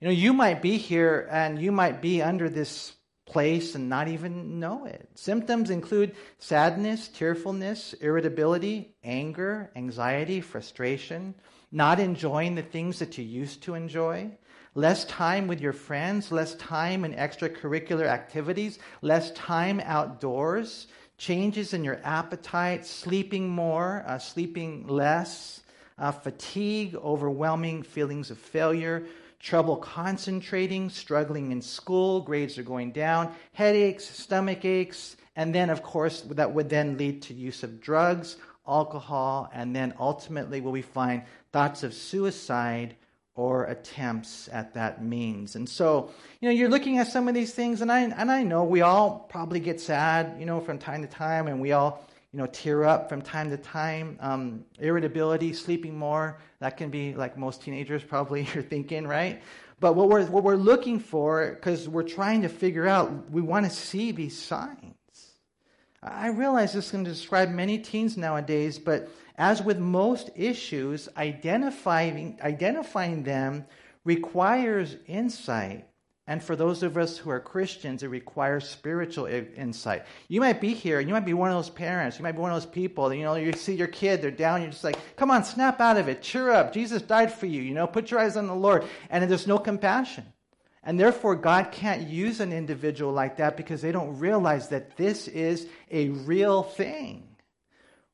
You 0.00 0.08
know, 0.08 0.14
you 0.14 0.32
might 0.32 0.62
be 0.62 0.78
here 0.78 1.28
and 1.30 1.60
you 1.60 1.72
might 1.72 2.00
be 2.00 2.22
under 2.22 2.48
this 2.48 2.94
place 3.26 3.74
and 3.74 3.88
not 3.88 4.08
even 4.08 4.58
know 4.58 4.86
it. 4.86 5.08
Symptoms 5.14 5.70
include 5.70 6.16
sadness, 6.38 7.06
tearfulness, 7.06 7.92
irritability, 8.00 8.96
anger, 9.04 9.70
anxiety, 9.76 10.40
frustration, 10.40 11.34
not 11.70 12.00
enjoying 12.00 12.56
the 12.56 12.62
things 12.62 12.98
that 12.98 13.18
you 13.18 13.24
used 13.24 13.62
to 13.62 13.74
enjoy, 13.74 14.30
less 14.74 15.04
time 15.06 15.46
with 15.46 15.60
your 15.60 15.72
friends, 15.72 16.30
less 16.30 16.54
time 16.56 17.04
in 17.04 17.14
extracurricular 17.14 18.06
activities, 18.06 18.78
less 19.02 19.30
time 19.32 19.80
outdoors, 19.84 20.86
changes 21.18 21.74
in 21.74 21.84
your 21.84 22.00
appetite, 22.04 22.86
sleeping 22.86 23.48
more, 23.48 24.04
uh, 24.06 24.18
sleeping 24.18 24.86
less, 24.86 25.62
uh, 25.98 26.12
fatigue, 26.12 26.94
overwhelming 26.96 27.82
feelings 27.82 28.30
of 28.30 28.38
failure, 28.38 29.06
trouble 29.38 29.76
concentrating, 29.76 30.88
struggling 30.88 31.50
in 31.52 31.60
school, 31.60 32.20
grades 32.20 32.58
are 32.58 32.62
going 32.62 32.92
down, 32.92 33.34
headaches, 33.52 34.04
stomach 34.04 34.64
aches, 34.64 35.16
and 35.36 35.54
then, 35.54 35.70
of 35.70 35.82
course, 35.82 36.22
that 36.22 36.52
would 36.52 36.68
then 36.68 36.96
lead 36.96 37.22
to 37.22 37.34
use 37.34 37.62
of 37.62 37.80
drugs, 37.80 38.36
alcohol, 38.66 39.50
and 39.52 39.74
then 39.74 39.94
ultimately 39.98 40.60
will 40.60 40.72
we 40.72 40.82
find 40.82 41.22
thoughts 41.52 41.82
of 41.82 41.94
suicide 41.94 42.96
or 43.40 43.64
attempts 43.64 44.50
at 44.52 44.74
that 44.74 45.02
means. 45.02 45.56
And 45.56 45.66
so, 45.66 46.10
you 46.42 46.48
know, 46.48 46.54
you're 46.54 46.68
looking 46.68 46.98
at 46.98 47.06
some 47.06 47.26
of 47.26 47.32
these 47.32 47.54
things, 47.54 47.80
and 47.80 47.90
I 47.90 48.00
and 48.00 48.30
I 48.30 48.42
know 48.42 48.64
we 48.64 48.82
all 48.82 49.26
probably 49.30 49.60
get 49.60 49.80
sad, 49.80 50.36
you 50.38 50.44
know, 50.44 50.60
from 50.60 50.78
time 50.78 51.00
to 51.00 51.08
time, 51.08 51.46
and 51.46 51.58
we 51.58 51.72
all, 51.72 52.06
you 52.32 52.38
know, 52.38 52.44
tear 52.44 52.84
up 52.84 53.08
from 53.08 53.22
time 53.22 53.48
to 53.48 53.56
time. 53.56 54.18
Um, 54.20 54.66
irritability, 54.78 55.54
sleeping 55.54 55.96
more, 55.96 56.38
that 56.58 56.76
can 56.76 56.90
be 56.90 57.14
like 57.14 57.38
most 57.38 57.62
teenagers 57.62 58.04
probably 58.04 58.46
you're 58.54 58.62
thinking, 58.62 59.06
right? 59.06 59.40
But 59.80 59.94
what 59.94 60.10
we're 60.10 60.26
what 60.26 60.44
we're 60.44 60.56
looking 60.56 61.00
for, 61.00 61.52
because 61.54 61.88
we're 61.88 62.02
trying 62.02 62.42
to 62.42 62.50
figure 62.50 62.86
out, 62.86 63.30
we 63.30 63.40
want 63.40 63.64
to 63.64 63.70
see 63.70 64.12
these 64.12 64.38
signs. 64.38 64.99
I 66.02 66.28
realize 66.28 66.72
this 66.72 66.92
can 66.92 67.02
describe 67.02 67.50
many 67.50 67.78
teens 67.78 68.16
nowadays, 68.16 68.78
but 68.78 69.10
as 69.36 69.62
with 69.62 69.78
most 69.78 70.30
issues, 70.34 71.08
identifying, 71.16 72.38
identifying 72.42 73.22
them 73.22 73.66
requires 74.04 74.96
insight. 75.06 75.86
And 76.26 76.42
for 76.42 76.56
those 76.56 76.82
of 76.82 76.96
us 76.96 77.18
who 77.18 77.28
are 77.28 77.40
Christians, 77.40 78.02
it 78.02 78.06
requires 78.06 78.68
spiritual 78.68 79.26
insight. 79.26 80.04
You 80.28 80.40
might 80.40 80.60
be 80.60 80.74
here, 80.74 81.00
and 81.00 81.08
you 81.08 81.12
might 81.12 81.24
be 81.26 81.34
one 81.34 81.50
of 81.50 81.56
those 81.56 81.70
parents, 81.70 82.18
you 82.18 82.22
might 82.22 82.32
be 82.32 82.38
one 82.38 82.52
of 82.52 82.62
those 82.62 82.70
people, 82.70 83.12
you 83.12 83.24
know, 83.24 83.34
you 83.34 83.52
see 83.52 83.74
your 83.74 83.88
kid, 83.88 84.22
they're 84.22 84.30
down, 84.30 84.62
you're 84.62 84.70
just 84.70 84.84
like, 84.84 84.98
come 85.16 85.30
on, 85.30 85.44
snap 85.44 85.80
out 85.80 85.96
of 85.96 86.08
it, 86.08 86.22
cheer 86.22 86.50
up, 86.50 86.72
Jesus 86.72 87.02
died 87.02 87.32
for 87.32 87.46
you, 87.46 87.60
you 87.60 87.74
know, 87.74 87.86
put 87.86 88.10
your 88.10 88.20
eyes 88.20 88.36
on 88.36 88.46
the 88.46 88.54
Lord. 88.54 88.84
And 89.10 89.28
there's 89.28 89.46
no 89.46 89.58
compassion. 89.58 90.24
And 90.82 90.98
therefore, 90.98 91.36
God 91.36 91.72
can't 91.72 92.08
use 92.08 92.40
an 92.40 92.52
individual 92.52 93.12
like 93.12 93.36
that 93.36 93.56
because 93.56 93.82
they 93.82 93.92
don't 93.92 94.18
realize 94.18 94.68
that 94.68 94.96
this 94.96 95.28
is 95.28 95.66
a 95.90 96.08
real 96.08 96.62
thing. 96.62 97.26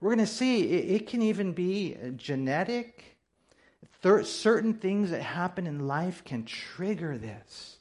We're 0.01 0.15
going 0.15 0.27
to 0.27 0.33
see 0.33 0.63
it, 0.63 1.03
it, 1.03 1.07
can 1.07 1.23
even 1.23 1.53
be 1.53 1.97
genetic. 2.17 3.17
certain 4.23 4.75
things 4.75 5.11
that 5.11 5.23
happen 5.23 5.67
in 5.67 5.87
life 5.87 6.25
can 6.25 6.45
trigger 6.45 7.17
this. 7.17 7.79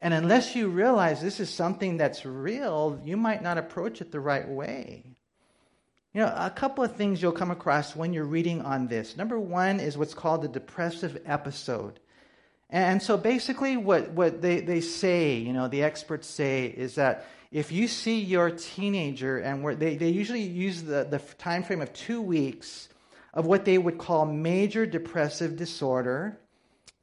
And 0.00 0.14
unless 0.14 0.56
you 0.56 0.68
realize 0.68 1.20
this 1.20 1.40
is 1.40 1.50
something 1.50 1.96
that's 1.96 2.24
real, 2.24 3.00
you 3.04 3.16
might 3.16 3.42
not 3.42 3.58
approach 3.58 4.00
it 4.00 4.12
the 4.12 4.20
right 4.20 4.48
way. 4.48 5.04
You 6.14 6.22
know, 6.22 6.34
a 6.34 6.50
couple 6.50 6.82
of 6.82 6.96
things 6.96 7.20
you'll 7.20 7.32
come 7.32 7.50
across 7.50 7.94
when 7.94 8.12
you're 8.12 8.24
reading 8.24 8.62
on 8.62 8.88
this. 8.88 9.16
Number 9.16 9.38
one 9.38 9.78
is 9.78 9.98
what's 9.98 10.14
called 10.14 10.42
the 10.42 10.48
depressive 10.48 11.20
episode. 11.26 12.00
And 12.70 13.02
so 13.02 13.16
basically, 13.16 13.76
what, 13.76 14.10
what 14.12 14.40
they, 14.40 14.60
they 14.60 14.80
say, 14.80 15.34
you 15.34 15.52
know, 15.52 15.68
the 15.68 15.82
experts 15.82 16.28
say, 16.28 16.66
is 16.66 16.94
that 16.94 17.26
if 17.50 17.72
you 17.72 17.88
see 17.88 18.20
your 18.20 18.50
teenager, 18.50 19.38
and 19.38 19.78
they, 19.80 19.96
they 19.96 20.10
usually 20.10 20.42
use 20.42 20.82
the, 20.82 21.04
the 21.04 21.18
time 21.38 21.64
frame 21.64 21.80
of 21.80 21.92
two 21.92 22.22
weeks 22.22 22.88
of 23.34 23.44
what 23.44 23.64
they 23.64 23.76
would 23.76 23.98
call 23.98 24.24
major 24.24 24.86
depressive 24.86 25.56
disorder, 25.56 26.38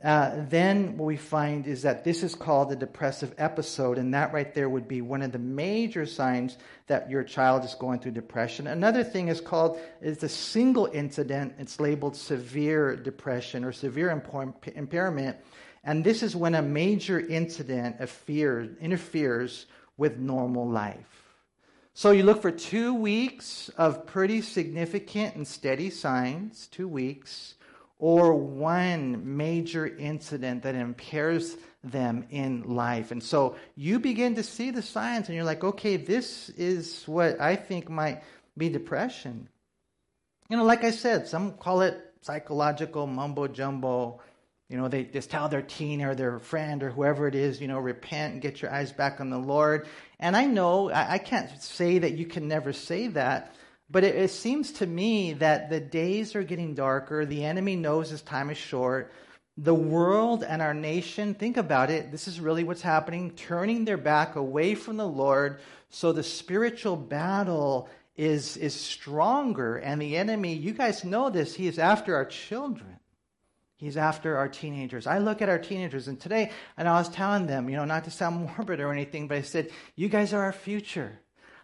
uh, 0.04 0.46
then 0.48 0.96
what 0.96 1.06
we 1.06 1.18
find 1.18 1.66
is 1.66 1.82
that 1.82 2.04
this 2.04 2.22
is 2.22 2.36
called 2.36 2.72
a 2.72 2.76
depressive 2.76 3.34
episode, 3.40 3.98
and 3.98 4.14
that 4.14 4.32
right 4.32 4.54
there 4.54 4.70
would 4.70 4.88
be 4.88 5.02
one 5.02 5.24
of 5.24 5.32
the 5.32 5.40
major 5.40 6.06
signs 6.06 6.56
that 6.86 7.10
your 7.10 7.24
child 7.24 7.66
is 7.66 7.74
going 7.74 8.00
through 8.00 8.12
depression. 8.12 8.68
Another 8.68 9.04
thing 9.04 9.28
is 9.28 9.42
called 9.42 9.80
is 10.00 10.22
a 10.22 10.30
single 10.30 10.88
incident. 10.94 11.56
It's 11.58 11.80
labeled 11.80 12.16
severe 12.16 12.96
depression 12.96 13.64
or 13.64 13.72
severe 13.72 14.12
impairment, 14.12 15.38
and 15.88 16.04
this 16.04 16.22
is 16.22 16.36
when 16.36 16.54
a 16.54 16.62
major 16.62 17.18
incident 17.18 17.96
interferes 18.28 19.66
with 19.96 20.18
normal 20.18 20.70
life. 20.70 21.24
So 21.94 22.12
you 22.12 22.24
look 22.24 22.42
for 22.42 22.52
two 22.52 22.94
weeks 22.94 23.70
of 23.78 24.06
pretty 24.06 24.42
significant 24.42 25.36
and 25.36 25.48
steady 25.48 25.90
signs, 25.90 26.68
two 26.68 26.90
weeks 26.90 27.56
or 28.00 28.34
one 28.36 29.38
major 29.38 29.88
incident 29.88 30.64
that 30.64 30.76
impairs 30.76 31.56
them 31.86 32.28
in 32.32 32.76
life. 32.76 33.12
And 33.12 33.24
so 33.24 33.56
you 33.78 33.98
begin 33.98 34.36
to 34.36 34.44
see 34.44 34.72
the 34.72 34.82
signs 34.82 35.30
and 35.30 35.36
you're 35.36 35.46
like, 35.46 35.64
okay, 35.64 35.96
this 35.96 36.50
is 36.50 37.04
what 37.06 37.40
I 37.40 37.56
think 37.56 37.90
might 37.90 38.24
be 38.58 38.68
depression. 38.68 39.48
You 40.50 40.58
know, 40.58 40.66
like 40.66 40.84
I 40.84 40.92
said, 40.92 41.30
some 41.30 41.54
call 41.54 41.80
it 41.80 41.98
psychological 42.22 43.08
mumbo 43.08 43.48
jumbo. 43.48 44.20
You 44.70 44.76
know, 44.76 44.90
they 44.90 45.06
just 45.06 45.30
tell 45.30 45.48
their 45.48 45.62
teen 45.62 46.02
or 46.02 46.14
their 46.14 46.40
friend 46.40 46.84
or 46.84 46.90
whoever 46.90 47.28
it 47.28 47.36
is, 47.36 47.62
you 47.62 47.70
know, 47.70 47.80
repent 47.80 48.34
and 48.34 48.42
get 48.42 48.62
your 48.62 48.72
eyes 48.72 48.92
back 48.92 49.22
on 49.22 49.30
the 49.30 49.38
Lord. 49.38 49.88
And 50.20 50.36
I 50.36 50.46
know 50.46 50.92
I, 50.92 51.20
can't 51.20 51.50
say 51.62 52.00
that 52.00 52.18
you 52.18 52.26
can 52.26 52.50
never 52.50 52.74
say 52.74 53.08
that, 53.08 53.56
but 53.90 54.04
it, 54.04 54.16
it, 54.16 54.32
seems 54.32 54.74
to 54.74 54.86
me 54.86 55.34
that 55.34 55.70
the 55.70 55.80
days 55.80 56.36
are 56.36 56.44
getting 56.44 56.76
darker. 56.76 57.26
The 57.26 57.46
enemy 57.46 57.78
knows 57.78 58.10
his 58.10 58.22
time 58.22 58.50
is 58.50 58.58
short. 58.58 59.14
The 59.58 59.74
world 59.74 60.44
and 60.44 60.62
our 60.62 60.74
nation, 60.74 61.34
think 61.34 61.56
about 61.56 61.90
it, 61.90 62.12
this 62.12 62.28
is 62.28 62.42
really 62.42 62.66
what's 62.66 62.82
happening, 62.82 63.32
turning 63.32 63.86
their 63.86 63.98
back 63.98 64.36
away 64.36 64.76
from 64.76 64.98
the 64.98 65.08
Lord. 65.08 65.60
So 65.90 66.12
the 66.12 66.24
spiritual 66.24 66.98
battle 66.98 67.88
is, 68.18 68.58
is 68.58 68.76
stronger. 68.76 69.78
And 69.78 70.02
the 70.02 70.18
enemy, 70.18 70.54
you 70.56 70.74
guys 70.74 71.06
know 71.06 71.30
this, 71.30 71.56
he 71.56 71.68
is 71.68 71.80
after 71.80 72.16
our 72.16 72.26
children. 72.26 73.00
He's 73.78 73.96
after 73.96 74.38
our 74.38 74.50
teenagers. 74.50 75.06
I 75.06 75.20
look 75.20 75.42
at 75.42 75.50
our 75.50 75.60
teenagers, 75.60 76.08
and 76.08 76.20
today, 76.20 76.52
and 76.78 76.90
I 76.90 76.94
was 76.94 77.10
telling 77.10 77.46
them, 77.46 77.70
you 77.70 77.76
know, 77.76 77.86
not 77.86 78.06
to 78.06 78.12
sound 78.12 78.50
morbid 78.58 78.80
or 78.80 78.92
anything, 78.92 79.28
but 79.28 79.38
I 79.38 79.42
said, 79.42 79.70
You 79.96 80.10
guys 80.10 80.34
are 80.34 80.44
our 80.44 80.54
future. 80.54 81.20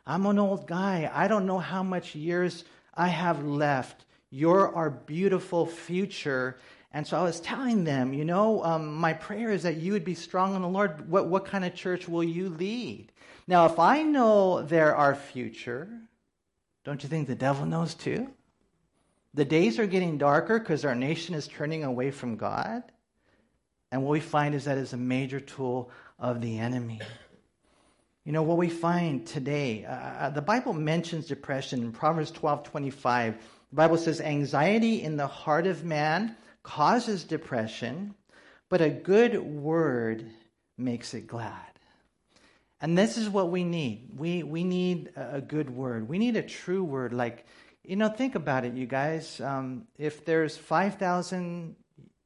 I'm 0.06 0.26
an 0.26 0.38
old 0.38 0.68
guy. 0.68 1.10
I 1.12 1.28
don't 1.28 1.48
know 1.48 1.60
how 1.60 1.82
much 1.82 2.14
years 2.14 2.66
I 2.94 3.08
have 3.08 3.44
left. 3.44 4.06
You're 4.30 4.76
our 4.76 4.90
beautiful 4.90 5.66
future. 5.66 6.58
And 6.92 7.08
so 7.08 7.18
I 7.18 7.24
was 7.24 7.40
telling 7.40 7.84
them, 7.84 8.14
you 8.14 8.26
know, 8.26 8.64
um, 8.64 8.94
my 8.96 9.14
prayer 9.14 9.50
is 9.50 9.64
that 9.64 9.78
you 9.78 9.94
would 9.94 10.06
be 10.06 10.14
strong 10.14 10.56
in 10.56 10.62
the 10.62 10.68
Lord. 10.68 11.10
What, 11.10 11.28
what 11.28 11.46
kind 11.46 11.66
of 11.66 11.74
church 11.74 12.08
will 12.08 12.24
you 12.24 12.50
lead? 12.50 13.12
Now, 13.48 13.66
if 13.66 13.80
I 13.80 14.04
know 14.04 14.62
they're 14.62 14.96
our 14.96 15.16
future, 15.16 15.90
don't 16.84 17.02
you 17.02 17.10
think 17.10 17.28
the 17.28 17.36
devil 17.36 17.66
knows 17.66 17.96
too? 17.96 18.30
The 19.34 19.46
days 19.46 19.80
are 19.80 19.88
getting 19.88 20.18
darker 20.18 20.60
because 20.60 20.86
our 20.86 20.96
nation 20.96 21.34
is 21.34 21.48
turning 21.48 21.84
away 21.84 22.12
from 22.12 22.38
God. 22.38 22.84
And 23.92 24.04
what 24.04 24.12
we 24.12 24.20
find 24.20 24.54
is 24.54 24.66
that 24.66 24.78
is 24.78 24.94
a 24.94 24.98
major 24.98 25.40
tool 25.40 25.92
of 26.20 26.42
the 26.42 26.60
enemy. 26.60 27.02
You 28.26 28.32
know, 28.32 28.44
what 28.44 28.58
we 28.58 28.70
find 28.70 29.26
today, 29.28 29.86
uh, 29.86 29.92
uh, 29.92 30.30
the 30.30 30.42
Bible 30.42 30.74
mentions 30.74 31.28
depression 31.28 31.82
in 31.82 31.92
Proverbs 31.92 32.32
12 32.32 32.64
25. 32.64 33.36
The 33.72 33.76
Bible 33.76 33.98
says, 33.98 34.22
Anxiety 34.22 35.02
in 35.02 35.18
the 35.18 35.28
heart 35.28 35.68
of 35.68 35.84
man 35.84 36.36
causes 36.62 37.24
depression, 37.24 38.16
but 38.70 38.82
a 38.82 38.90
good 38.90 39.38
word 39.42 40.26
makes 40.78 41.14
it 41.14 41.28
glad. 41.28 41.74
And 42.80 42.98
this 42.98 43.18
is 43.18 43.30
what 43.30 43.50
we 43.50 43.64
need. 43.64 44.10
We, 44.16 44.44
we 44.44 44.64
need 44.64 45.12
a 45.16 45.42
good 45.42 45.70
word. 45.70 46.08
We 46.08 46.18
need 46.18 46.36
a 46.36 46.44
true 46.44 46.84
word. 46.84 47.14
Like, 47.14 47.46
you 47.84 47.96
know, 47.96 48.10
think 48.10 48.36
about 48.36 48.66
it, 48.66 48.74
you 48.74 48.86
guys. 48.86 49.42
Um, 49.42 49.88
if 49.98 50.26
there's 50.26 50.58
5,000 50.58 51.76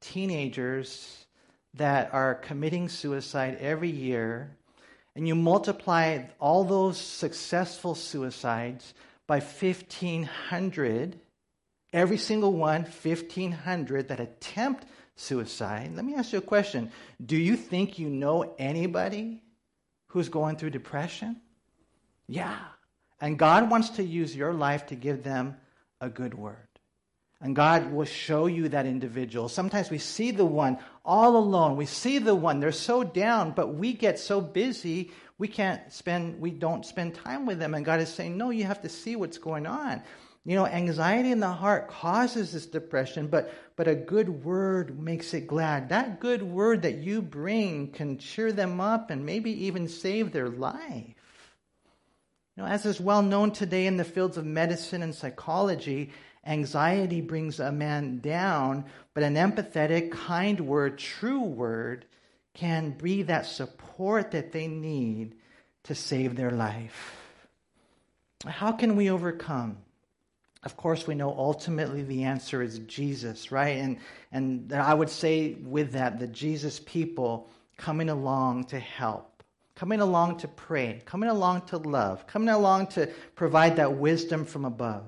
teenagers 0.01 1.25
that 1.73 2.13
are 2.13 2.35
committing 2.35 2.89
suicide 2.89 3.57
every 3.59 3.89
year, 3.89 4.55
and 5.15 5.27
you 5.27 5.33
multiply 5.33 6.23
all 6.39 6.63
those 6.63 6.99
successful 6.99 7.95
suicides 7.95 8.93
by 9.25 9.39
1,500, 9.39 11.19
every 11.91 12.17
single 12.17 12.53
one, 12.53 12.83
1,500 12.83 14.07
that 14.09 14.19
attempt 14.19 14.85
suicide, 15.15 15.95
let 15.95 16.05
me 16.05 16.13
ask 16.13 16.33
you 16.33 16.37
a 16.37 16.41
question. 16.41 16.91
Do 17.23 17.35
you 17.35 17.55
think 17.55 17.97
you 17.97 18.09
know 18.09 18.53
anybody 18.59 19.41
who's 20.09 20.29
going 20.29 20.57
through 20.57 20.69
depression? 20.69 21.41
Yeah. 22.27 22.59
And 23.19 23.39
God 23.39 23.69
wants 23.69 23.91
to 23.91 24.03
use 24.03 24.35
your 24.35 24.53
life 24.53 24.87
to 24.87 24.95
give 24.95 25.23
them 25.23 25.57
a 25.99 26.09
good 26.09 26.33
word. 26.33 26.67
And 27.39 27.55
God 27.55 27.91
will 27.91 28.05
show 28.05 28.47
you 28.47 28.69
that 28.69 28.87
individual. 28.87 29.47
Sometimes 29.47 29.91
we 29.91 29.99
see 29.99 30.31
the 30.31 30.45
one 30.45 30.79
all 31.05 31.37
alone. 31.37 31.77
We 31.77 31.85
see 31.85 32.17
the 32.17 32.33
one, 32.33 32.59
they're 32.59 32.71
so 32.71 33.03
down, 33.03 33.51
but 33.51 33.75
we 33.75 33.93
get 33.93 34.17
so 34.17 34.41
busy, 34.41 35.11
we 35.37 35.47
can't 35.47 35.91
spend, 35.91 36.39
we 36.41 36.49
don't 36.49 36.85
spend 36.85 37.13
time 37.13 37.45
with 37.45 37.59
them. 37.59 37.75
And 37.75 37.85
God 37.85 37.99
is 37.99 38.09
saying, 38.11 38.37
no, 38.37 38.49
you 38.49 38.63
have 38.63 38.81
to 38.81 38.89
see 38.89 39.15
what's 39.15 39.37
going 39.37 39.67
on. 39.67 40.01
You 40.45 40.55
know, 40.55 40.65
anxiety 40.65 41.31
in 41.31 41.39
the 41.41 41.51
heart 41.51 41.89
causes 41.89 42.53
this 42.53 42.65
depression, 42.65 43.27
but, 43.27 43.53
but 43.75 43.87
a 43.87 43.93
good 43.93 44.45
word 44.45 44.97
makes 44.97 45.33
it 45.33 45.45
glad. 45.45 45.89
That 45.89 46.19
good 46.19 46.41
word 46.41 46.83
that 46.83 46.99
you 46.99 47.21
bring 47.21 47.91
can 47.91 48.17
cheer 48.17 48.51
them 48.51 48.79
up 48.79 49.11
and 49.11 49.25
maybe 49.25 49.65
even 49.65 49.87
save 49.87 50.31
their 50.31 50.49
life. 50.49 51.16
Know, 52.57 52.65
as 52.65 52.85
is 52.87 52.99
well 52.99 53.21
known 53.21 53.51
today 53.51 53.85
in 53.85 53.97
the 53.97 54.03
fields 54.03 54.35
of 54.35 54.45
medicine 54.45 55.03
and 55.03 55.13
psychology, 55.13 56.11
Anxiety 56.47 57.21
brings 57.21 57.59
a 57.59 57.71
man 57.71 58.19
down, 58.19 58.85
but 59.13 59.21
an 59.21 59.35
empathetic, 59.35 60.11
kind 60.11 60.61
word, 60.61 60.97
true 60.97 61.41
word, 61.41 62.05
can 62.53 62.91
be 62.91 63.23
that 63.23 63.45
support 63.45 64.31
that 64.31 64.53
they 64.53 64.67
need 64.67 65.35
to 65.83 65.93
save 65.93 66.35
their 66.35 66.51
life. 66.51 67.15
How 68.45 68.71
can 68.71 68.95
we 68.95 69.11
overcome? 69.11 69.77
Of 70.63 70.77
course, 70.77 71.05
we 71.05 71.15
know 71.15 71.29
ultimately 71.29 72.01
the 72.01 72.23
answer 72.23 72.61
is 72.61 72.79
Jesus, 72.79 73.51
right? 73.51 73.77
And, 73.77 73.97
and 74.31 74.73
I 74.73 74.93
would 74.93 75.09
say 75.09 75.53
with 75.53 75.91
that, 75.91 76.19
the 76.19 76.27
Jesus 76.27 76.79
people 76.79 77.49
coming 77.77 78.09
along 78.09 78.65
to 78.65 78.79
help, 78.79 79.36
coming 79.77 80.01
along 80.01 80.37
to 80.39 80.47
pray, 80.47 81.01
coming 81.05 81.29
along 81.29 81.61
to 81.61 81.77
love, 81.77 82.25
coming 82.25 82.49
along 82.49 82.87
to 82.87 83.07
provide 83.35 83.75
that 83.75 83.93
wisdom 83.93 84.43
from 84.43 84.65
above. 84.65 85.05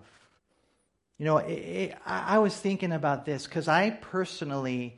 You 1.18 1.26
know, 1.26 1.38
it, 1.38 1.52
it, 1.52 1.98
I, 2.06 2.36
I 2.36 2.38
was 2.38 2.56
thinking 2.56 2.92
about 2.92 3.26
this 3.26 3.46
because 3.46 3.68
I 3.68 3.90
personally 3.90 4.98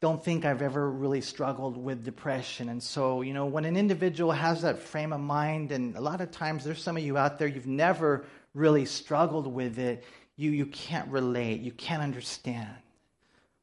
don't 0.00 0.22
think 0.22 0.44
I've 0.44 0.62
ever 0.62 0.90
really 0.90 1.20
struggled 1.20 1.76
with 1.76 2.04
depression. 2.04 2.68
And 2.68 2.82
so, 2.82 3.22
you 3.22 3.32
know, 3.32 3.46
when 3.46 3.64
an 3.64 3.76
individual 3.76 4.32
has 4.32 4.62
that 4.62 4.80
frame 4.80 5.12
of 5.12 5.20
mind, 5.20 5.70
and 5.70 5.96
a 5.96 6.00
lot 6.00 6.20
of 6.20 6.32
times 6.32 6.64
there's 6.64 6.82
some 6.82 6.96
of 6.96 7.02
you 7.04 7.16
out 7.16 7.38
there, 7.38 7.46
you've 7.46 7.68
never 7.68 8.26
really 8.52 8.84
struggled 8.84 9.46
with 9.46 9.78
it, 9.78 10.04
you, 10.36 10.50
you 10.50 10.66
can't 10.66 11.08
relate, 11.08 11.60
you 11.60 11.70
can't 11.70 12.02
understand. 12.02 12.68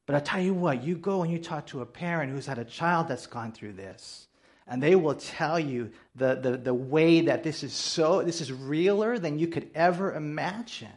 But 0.05 0.15
I 0.15 0.19
tell 0.21 0.41
you 0.41 0.53
what, 0.53 0.81
you 0.81 0.95
go 0.95 1.23
and 1.23 1.31
you 1.31 1.39
talk 1.39 1.67
to 1.67 1.81
a 1.81 1.85
parent 1.85 2.31
who's 2.31 2.45
had 2.45 2.57
a 2.57 2.65
child 2.65 3.09
that's 3.09 3.27
gone 3.27 3.51
through 3.51 3.73
this, 3.73 4.27
and 4.71 4.81
they 4.81 4.95
will 4.95 5.15
tell 5.15 5.59
you 5.59 5.91
the, 6.15 6.35
the, 6.35 6.55
the 6.55 6.73
way 6.73 7.19
that 7.23 7.43
this 7.43 7.61
is 7.61 7.73
so, 7.73 8.23
this 8.23 8.39
is 8.39 8.53
realer 8.53 9.19
than 9.19 9.37
you 9.37 9.47
could 9.47 9.69
ever 9.75 10.13
imagine. 10.13 10.87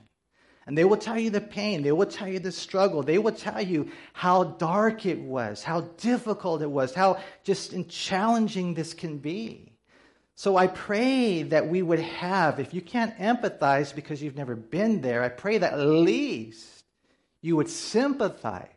And 0.65 0.79
they 0.79 0.85
will 0.85 0.97
tell 0.97 1.19
you 1.19 1.31
the 1.31 1.41
pain. 1.41 1.83
They 1.83 1.91
will 1.91 2.07
tell 2.07 2.29
you 2.29 2.39
the 2.39 2.53
struggle. 2.53 3.03
They 3.03 3.19
will 3.19 3.33
tell 3.33 3.61
you 3.61 3.91
how 4.13 4.45
dark 4.45 5.07
it 5.07 5.19
was, 5.19 5.65
how 5.65 5.81
difficult 5.99 6.63
it 6.63 6.71
was, 6.71 6.95
how 6.95 7.19
just 7.43 7.75
challenging 7.89 8.75
this 8.75 8.95
can 8.95 9.19
be. 9.19 9.73
So 10.37 10.57
I 10.57 10.69
pray 10.69 11.43
that 11.43 11.69
we 11.69 11.83
would 11.83 11.99
have, 11.99 12.61
if 12.61 12.75
you 12.75 12.81
can't 12.81 13.19
empathize 13.19 13.93
because 13.93 14.23
you've 14.23 14.37
never 14.37 14.55
been 14.55 15.01
there, 15.01 15.25
I 15.25 15.31
pray 15.31 15.59
that 15.59 15.73
at 15.73 15.81
least 15.81 16.85
you 17.43 17.57
would 17.57 17.69
sympathize 17.69 18.69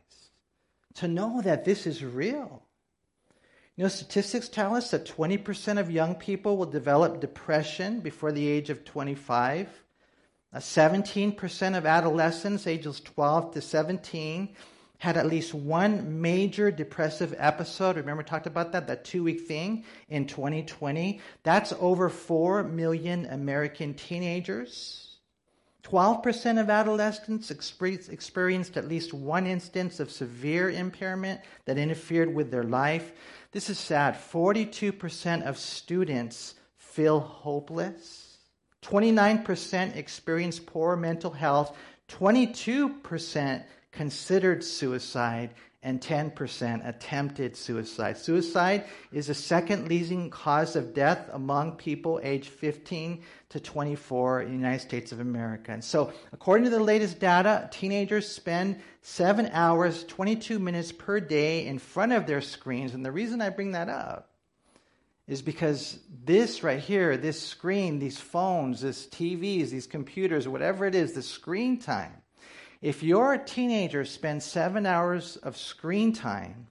to 0.96 1.08
know 1.08 1.40
that 1.44 1.66
this 1.66 1.86
is 1.86 2.04
real. 2.04 2.64
You 3.78 3.84
know, 3.84 3.90
statistics 3.90 4.50
tell 4.50 4.76
us 4.76 4.90
that 4.90 5.06
20% 5.06 5.80
of 5.80 5.92
young 5.92 6.16
people 6.16 6.58
will 6.58 6.66
develop 6.66 7.22
depression 7.22 8.00
before 8.00 8.32
the 8.32 8.48
age 8.48 8.72
of 8.72 8.84
25. 8.84 9.70
17% 10.56 11.78
of 11.78 11.86
adolescents 11.86 12.66
ages 12.66 13.00
12 13.02 13.54
to 13.54 13.62
17 13.62 14.56
had 14.98 15.16
at 15.16 15.28
least 15.28 15.54
one 15.54 16.20
major 16.20 16.72
depressive 16.72 17.36
episode. 17.38 17.98
Remember, 17.98 18.24
we 18.24 18.28
talked 18.28 18.48
about 18.48 18.72
that, 18.72 18.88
that 18.88 19.06
two 19.06 19.24
week 19.24 19.42
thing 19.42 19.86
in 20.10 20.26
2020. 20.26 21.22
That's 21.44 21.72
over 21.80 22.10
4 22.10 22.64
million 22.64 23.28
American 23.28 23.94
teenagers. 23.94 25.08
12% 25.84 26.60
of 26.60 26.70
adolescents 26.70 27.50
experienced 27.52 28.76
at 28.76 28.88
least 28.88 29.14
one 29.14 29.48
instance 29.48 30.00
of 30.00 30.12
severe 30.12 30.70
impairment 30.70 31.40
that 31.66 31.78
interfered 31.78 32.34
with 32.34 32.52
their 32.52 32.64
life. 32.64 33.14
This 33.52 33.70
is 33.70 33.80
sad. 33.80 34.16
42% 34.16 35.44
of 35.44 35.58
students 35.58 36.56
feel 36.78 37.20
hopeless. 37.20 38.38
29% 38.84 39.96
experience 39.96 40.60
poor 40.60 40.96
mental 40.96 41.32
health. 41.32 41.76
22% 42.10 43.64
considered 43.92 44.64
suicide, 44.64 45.54
and 45.88 46.02
10% 46.02 46.86
attempted 46.86 47.56
suicide. 47.56 48.18
Suicide 48.18 48.84
is 49.14 49.28
the 49.28 49.34
second 49.34 49.88
leading 49.88 50.30
cause 50.30 50.76
of 50.76 50.94
death 50.94 51.30
among 51.32 51.78
people 51.78 52.20
aged 52.24 52.50
15 52.50 53.24
to 53.48 53.60
24 53.62 54.42
in 54.42 54.48
the 54.50 54.54
United 54.54 54.82
States 54.82 55.14
of 55.14 55.22
America. 55.22 55.72
And 55.72 55.82
so, 55.82 56.12
according 56.34 56.66
to 56.66 56.72
the 56.72 56.82
latest 56.82 57.22
data, 57.22 57.70
teenagers 57.72 58.28
spend 58.28 58.82
7 59.02 59.50
hours, 59.54 60.04
22 60.04 60.60
minutes 60.60 60.92
per 60.92 61.22
day 61.22 61.66
in 61.66 61.80
front 61.80 62.12
of 62.12 62.28
their 62.28 62.42
screens. 62.42 62.94
And 62.94 63.06
the 63.06 63.12
reason 63.14 63.42
I 63.42 63.50
bring 63.50 63.72
that 63.72 63.88
up 63.88 64.30
is 65.26 65.42
because 65.42 66.00
this 66.26 66.64
right 66.64 66.82
here, 66.82 67.16
this 67.16 67.42
screen, 67.42 68.00
these 68.00 68.20
phones, 68.20 68.82
this 68.82 69.08
TVs, 69.08 69.70
these 69.70 69.88
computers, 69.88 70.50
whatever 70.50 70.86
it 70.86 70.96
is, 70.96 71.14
the 71.14 71.22
screen 71.22 71.80
time, 71.80 72.22
if 72.82 73.04
your 73.04 73.38
teenager 73.38 74.06
spends 74.06 74.46
seven 74.46 74.86
hours 74.86 75.38
of 75.38 75.58
screen 75.58 76.14
time, 76.14 76.68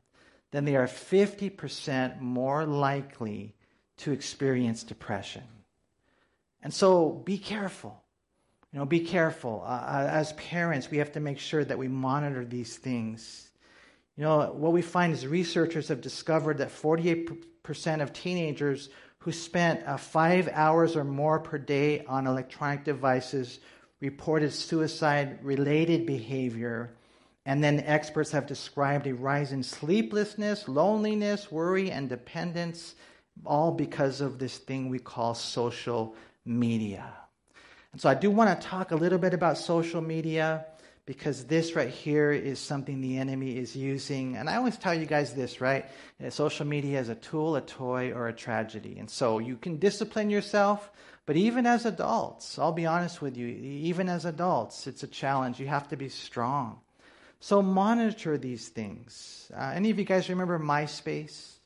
then 0.52 0.64
they 0.64 0.76
are 0.76 0.86
50% 0.86 2.20
more 2.20 2.64
likely 2.64 3.54
to 3.98 4.12
experience 4.12 4.84
depression. 4.84 5.42
And 6.62 6.72
so 6.72 7.10
be 7.10 7.38
careful. 7.38 8.02
You 8.72 8.78
know, 8.78 8.84
be 8.84 9.00
careful. 9.00 9.62
Uh, 9.64 9.70
uh 9.70 10.08
as 10.10 10.32
parents, 10.34 10.90
we 10.90 10.98
have 10.98 11.12
to 11.12 11.20
make 11.20 11.38
sure 11.38 11.64
that 11.64 11.78
we 11.78 11.88
monitor 11.88 12.44
these 12.44 12.76
things. 12.76 13.50
You 14.16 14.24
know, 14.24 14.52
what 14.52 14.72
we 14.72 14.82
find 14.82 15.12
is 15.12 15.26
researchers 15.26 15.88
have 15.88 16.00
discovered 16.00 16.58
that 16.58 16.70
48% 16.70 18.02
of 18.02 18.12
teenagers 18.12 18.88
who 19.18 19.32
spent 19.32 19.86
uh, 19.86 19.96
five 19.96 20.48
hours 20.52 20.96
or 20.96 21.04
more 21.04 21.40
per 21.40 21.58
day 21.58 22.04
on 22.06 22.26
electronic 22.26 22.84
devices 22.84 23.60
reported 24.00 24.52
suicide 24.52 25.38
related 25.42 26.06
behavior. 26.06 26.90
And 27.44 27.62
then 27.62 27.80
experts 27.80 28.32
have 28.32 28.46
described 28.46 29.06
a 29.06 29.14
rise 29.14 29.52
in 29.52 29.62
sleeplessness, 29.62 30.68
loneliness, 30.68 31.50
worry, 31.52 31.90
and 31.90 32.08
dependence, 32.08 32.94
all 33.44 33.70
because 33.70 34.20
of 34.20 34.38
this 34.38 34.58
thing 34.58 34.88
we 34.88 34.98
call 34.98 35.34
social 35.34 36.16
media. 36.44 37.12
And 37.92 38.00
so 38.00 38.08
I 38.08 38.14
do 38.14 38.30
want 38.30 38.60
to 38.60 38.66
talk 38.66 38.90
a 38.90 38.96
little 38.96 39.18
bit 39.18 39.32
about 39.32 39.58
social 39.58 40.00
media 40.00 40.66
because 41.06 41.44
this 41.44 41.76
right 41.76 41.88
here 41.88 42.32
is 42.32 42.58
something 42.58 43.00
the 43.00 43.16
enemy 43.16 43.56
is 43.56 43.76
using. 43.76 44.36
And 44.36 44.50
I 44.50 44.56
always 44.56 44.76
tell 44.76 44.92
you 44.92 45.06
guys 45.06 45.32
this, 45.32 45.60
right? 45.60 45.86
Social 46.30 46.66
media 46.66 46.98
is 46.98 47.08
a 47.08 47.14
tool, 47.14 47.54
a 47.54 47.60
toy, 47.60 48.12
or 48.12 48.26
a 48.26 48.32
tragedy. 48.32 48.98
And 48.98 49.08
so 49.08 49.38
you 49.38 49.56
can 49.56 49.78
discipline 49.78 50.30
yourself, 50.30 50.90
but 51.26 51.36
even 51.36 51.66
as 51.66 51.84
adults, 51.84 52.58
I'll 52.58 52.72
be 52.72 52.86
honest 52.86 53.20
with 53.20 53.36
you, 53.36 53.48
even 53.48 54.08
as 54.08 54.24
adults, 54.24 54.86
it's 54.86 55.02
a 55.02 55.08
challenge. 55.08 55.58
You 55.58 55.66
have 55.66 55.88
to 55.88 55.96
be 55.96 56.08
strong. 56.08 56.78
So 57.40 57.60
monitor 57.60 58.38
these 58.38 58.68
things. 58.68 59.50
Uh, 59.54 59.72
any 59.74 59.90
of 59.90 59.98
you 59.98 60.04
guys 60.04 60.28
remember 60.28 60.58
MySpace? 60.58 61.56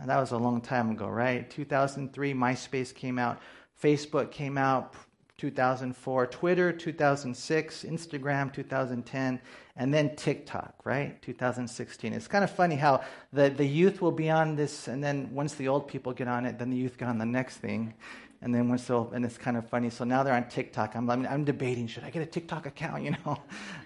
Uh, 0.00 0.06
that 0.06 0.18
was 0.18 0.32
a 0.32 0.36
long 0.36 0.60
time 0.60 0.90
ago, 0.90 1.08
right? 1.08 1.50
2003, 1.50 2.34
MySpace 2.34 2.94
came 2.94 3.18
out. 3.18 3.40
Facebook 3.82 4.30
came 4.30 4.58
out 4.58 4.94
2004, 5.38 6.26
Twitter 6.26 6.70
2006, 6.70 7.84
Instagram 7.84 8.52
2010, 8.52 9.40
and 9.76 9.94
then 9.94 10.14
TikTok, 10.14 10.74
right? 10.84 11.20
2016. 11.22 12.12
It's 12.12 12.28
kind 12.28 12.44
of 12.44 12.50
funny 12.50 12.76
how 12.76 13.00
the, 13.32 13.48
the 13.48 13.64
youth 13.64 14.02
will 14.02 14.12
be 14.12 14.28
on 14.28 14.54
this, 14.54 14.86
and 14.86 15.02
then 15.02 15.30
once 15.32 15.54
the 15.54 15.68
old 15.68 15.88
people 15.88 16.12
get 16.12 16.28
on 16.28 16.44
it, 16.44 16.58
then 16.58 16.68
the 16.68 16.76
youth 16.76 16.98
get 16.98 17.08
on 17.08 17.16
the 17.16 17.24
next 17.24 17.56
thing. 17.56 17.94
And 18.42 18.54
then 18.54 18.68
once 18.68 18.86
they'll, 18.86 19.10
and 19.10 19.24
it's 19.24 19.36
kind 19.36 19.56
of 19.56 19.68
funny. 19.68 19.90
So 19.90 20.04
now 20.04 20.22
they're 20.22 20.34
on 20.34 20.48
TikTok. 20.48 20.94
I'm, 20.94 21.10
I'm, 21.10 21.26
I'm 21.26 21.44
debating, 21.44 21.86
should 21.86 22.04
I 22.04 22.10
get 22.10 22.22
a 22.22 22.26
TikTok 22.26 22.66
account, 22.66 23.02
you 23.04 23.14
know? 23.24 23.38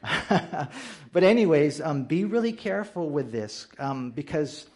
but 1.12 1.24
anyways, 1.24 1.80
um, 1.80 2.04
be 2.04 2.24
really 2.24 2.52
careful 2.52 3.10
with 3.10 3.32
this 3.32 3.66
um, 3.78 4.10
because 4.12 4.66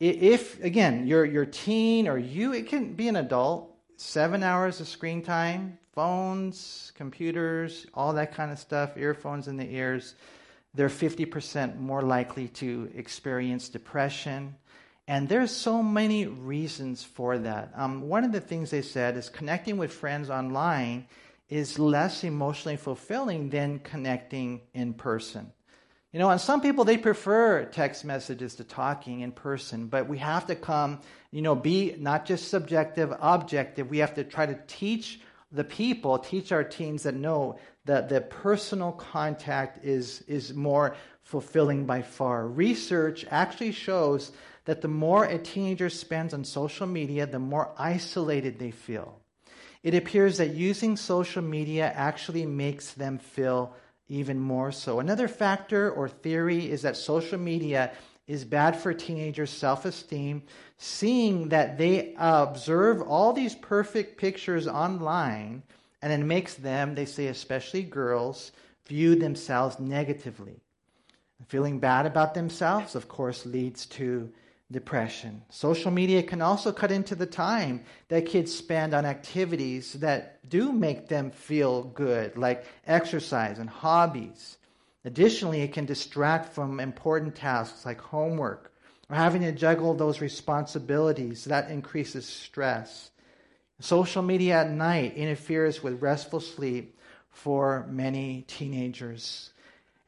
if, 0.00 0.62
again, 0.62 1.06
you're, 1.06 1.24
you're 1.24 1.46
teen 1.46 2.08
or 2.08 2.18
you, 2.18 2.52
it 2.52 2.66
can 2.66 2.94
be 2.94 3.08
an 3.08 3.16
adult, 3.16 3.74
seven 3.96 4.42
hours 4.42 4.80
of 4.80 4.88
screen 4.88 5.22
time, 5.22 5.78
phones, 5.92 6.92
computers, 6.96 7.86
all 7.94 8.12
that 8.12 8.32
kind 8.32 8.52
of 8.52 8.58
stuff, 8.58 8.96
earphones 8.96 9.48
in 9.48 9.56
the 9.56 9.68
ears, 9.74 10.14
they're 10.74 10.88
50% 10.88 11.78
more 11.80 12.02
likely 12.02 12.48
to 12.48 12.90
experience 12.94 13.68
depression, 13.68 14.54
and 15.08 15.26
there's 15.26 15.50
so 15.50 15.82
many 15.82 16.26
reasons 16.26 17.02
for 17.02 17.38
that. 17.38 17.72
Um, 17.74 18.02
one 18.08 18.24
of 18.24 18.32
the 18.32 18.42
things 18.42 18.70
they 18.70 18.82
said 18.82 19.16
is 19.16 19.30
connecting 19.30 19.78
with 19.78 19.90
friends 19.90 20.28
online 20.28 21.06
is 21.48 21.78
less 21.78 22.24
emotionally 22.24 22.76
fulfilling 22.76 23.48
than 23.48 23.78
connecting 23.78 24.60
in 24.74 24.92
person. 24.92 25.50
You 26.12 26.18
know, 26.18 26.28
and 26.28 26.38
some 26.38 26.60
people 26.60 26.84
they 26.84 26.98
prefer 26.98 27.64
text 27.64 28.04
messages 28.04 28.56
to 28.56 28.64
talking 28.64 29.20
in 29.20 29.32
person, 29.32 29.86
but 29.86 30.08
we 30.08 30.18
have 30.18 30.46
to 30.48 30.54
come, 30.54 31.00
you 31.30 31.40
know, 31.40 31.54
be 31.54 31.96
not 31.98 32.26
just 32.26 32.48
subjective, 32.48 33.10
objective. 33.18 33.88
We 33.88 33.98
have 33.98 34.14
to 34.16 34.24
try 34.24 34.44
to 34.44 34.58
teach 34.66 35.20
the 35.50 35.64
people, 35.64 36.18
teach 36.18 36.52
our 36.52 36.64
teens 36.64 37.04
that 37.04 37.14
know 37.14 37.58
that 37.86 38.10
the 38.10 38.20
personal 38.20 38.92
contact 38.92 39.82
is 39.86 40.22
is 40.28 40.52
more 40.52 40.96
fulfilling 41.22 41.86
by 41.86 42.02
far. 42.02 42.46
Research 42.46 43.24
actually 43.30 43.72
shows 43.72 44.32
that 44.68 44.82
the 44.82 44.86
more 44.86 45.24
a 45.24 45.38
teenager 45.38 45.88
spends 45.88 46.34
on 46.34 46.44
social 46.44 46.86
media, 46.86 47.24
the 47.26 47.38
more 47.38 47.72
isolated 47.78 48.58
they 48.58 48.70
feel. 48.70 49.18
It 49.82 49.94
appears 49.94 50.36
that 50.36 50.50
using 50.50 50.94
social 50.94 51.40
media 51.40 51.90
actually 51.96 52.44
makes 52.44 52.92
them 52.92 53.16
feel 53.16 53.74
even 54.08 54.38
more 54.38 54.70
so. 54.70 55.00
Another 55.00 55.26
factor 55.26 55.90
or 55.90 56.06
theory 56.06 56.70
is 56.70 56.82
that 56.82 56.98
social 56.98 57.38
media 57.38 57.92
is 58.26 58.44
bad 58.44 58.76
for 58.76 58.92
teenagers' 58.92 59.48
self 59.48 59.86
esteem, 59.86 60.42
seeing 60.76 61.48
that 61.48 61.78
they 61.78 62.14
observe 62.18 63.00
all 63.00 63.32
these 63.32 63.54
perfect 63.54 64.18
pictures 64.18 64.68
online, 64.68 65.62
and 66.02 66.12
it 66.12 66.26
makes 66.26 66.56
them, 66.56 66.94
they 66.94 67.06
say, 67.06 67.28
especially 67.28 67.84
girls, 67.84 68.52
view 68.86 69.14
themselves 69.14 69.80
negatively. 69.80 70.60
Feeling 71.46 71.78
bad 71.78 72.04
about 72.04 72.34
themselves, 72.34 72.94
of 72.94 73.08
course, 73.08 73.46
leads 73.46 73.86
to 73.86 74.30
depression. 74.70 75.42
Social 75.48 75.90
media 75.90 76.22
can 76.22 76.42
also 76.42 76.72
cut 76.72 76.92
into 76.92 77.14
the 77.14 77.26
time 77.26 77.84
that 78.08 78.26
kids 78.26 78.54
spend 78.54 78.92
on 78.92 79.06
activities 79.06 79.94
that 79.94 80.46
do 80.48 80.72
make 80.72 81.08
them 81.08 81.30
feel 81.30 81.84
good, 81.84 82.36
like 82.36 82.66
exercise 82.86 83.58
and 83.58 83.70
hobbies. 83.70 84.58
Additionally, 85.04 85.62
it 85.62 85.72
can 85.72 85.86
distract 85.86 86.52
from 86.52 86.80
important 86.80 87.34
tasks 87.34 87.86
like 87.86 88.00
homework 88.00 88.72
or 89.08 89.16
having 89.16 89.40
to 89.40 89.52
juggle 89.52 89.94
those 89.94 90.20
responsibilities. 90.20 91.44
That 91.44 91.70
increases 91.70 92.26
stress. 92.26 93.10
Social 93.80 94.22
media 94.22 94.60
at 94.60 94.70
night 94.70 95.16
interferes 95.16 95.82
with 95.82 96.02
restful 96.02 96.40
sleep 96.40 96.98
for 97.30 97.86
many 97.88 98.42
teenagers. 98.48 99.50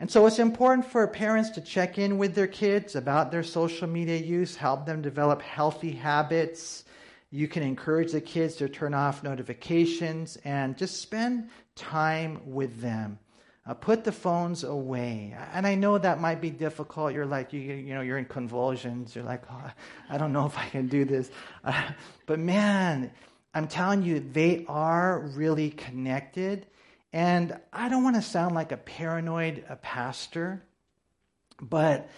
And 0.01 0.11
so 0.11 0.25
it's 0.27 0.39
important 0.39 0.87
for 0.87 1.07
parents 1.07 1.51
to 1.51 1.61
check 1.61 1.99
in 1.99 2.17
with 2.17 2.35
their 2.35 2.47
kids 2.47 2.97
about 2.97 3.31
their 3.31 3.43
social 3.43 3.87
media 3.87 4.17
use, 4.17 4.57
help 4.57 4.87
them 4.87 5.03
develop 5.03 5.43
healthy 5.43 5.93
habits. 5.93 6.85
You 7.31 7.47
can 7.47 7.63
encourage 7.63 8.13
the 8.13 8.23
kids 8.23 8.57
to 8.57 8.69
turn 8.71 8.95
off 8.95 9.23
notifications 9.23 10.39
and 10.43 10.79
just 10.79 11.03
spend 11.03 11.51
time 11.77 12.41
with 12.47 12.81
them. 12.81 13.19
Uh, 13.67 13.75
put 13.75 14.05
the 14.05 14.11
phones 14.11 14.65
away. 14.65 15.37
And 15.53 15.67
I 15.67 15.75
know 15.75 15.99
that 15.99 16.19
might 16.19 16.41
be 16.41 16.49
difficult. 16.49 17.13
You're 17.13 17.27
like, 17.27 17.53
you, 17.53 17.61
you 17.61 17.93
know, 17.93 18.01
you're 18.01 18.17
in 18.17 18.25
convulsions. 18.25 19.15
You're 19.15 19.25
like, 19.25 19.43
oh, 19.51 19.71
I 20.09 20.17
don't 20.17 20.33
know 20.33 20.47
if 20.47 20.57
I 20.57 20.67
can 20.71 20.89
do 20.89 21.05
this. 21.05 21.31
Uh, 21.63 21.91
but 22.25 22.39
man, 22.39 23.13
I'm 23.53 23.69
telling 23.69 24.03
you, 24.03 24.21
they 24.21 24.65
are 24.67 25.21
really 25.21 25.71
connected. 25.71 26.67
And 27.13 27.59
I 27.73 27.89
don't 27.89 28.05
want 28.05 28.17
to 28.17 28.23
sound 28.23 28.55
like 28.55 28.73
a 28.73 28.77
paranoid 28.77 29.65
a 29.69 29.77
pastor, 29.77 30.63
but 31.61 32.09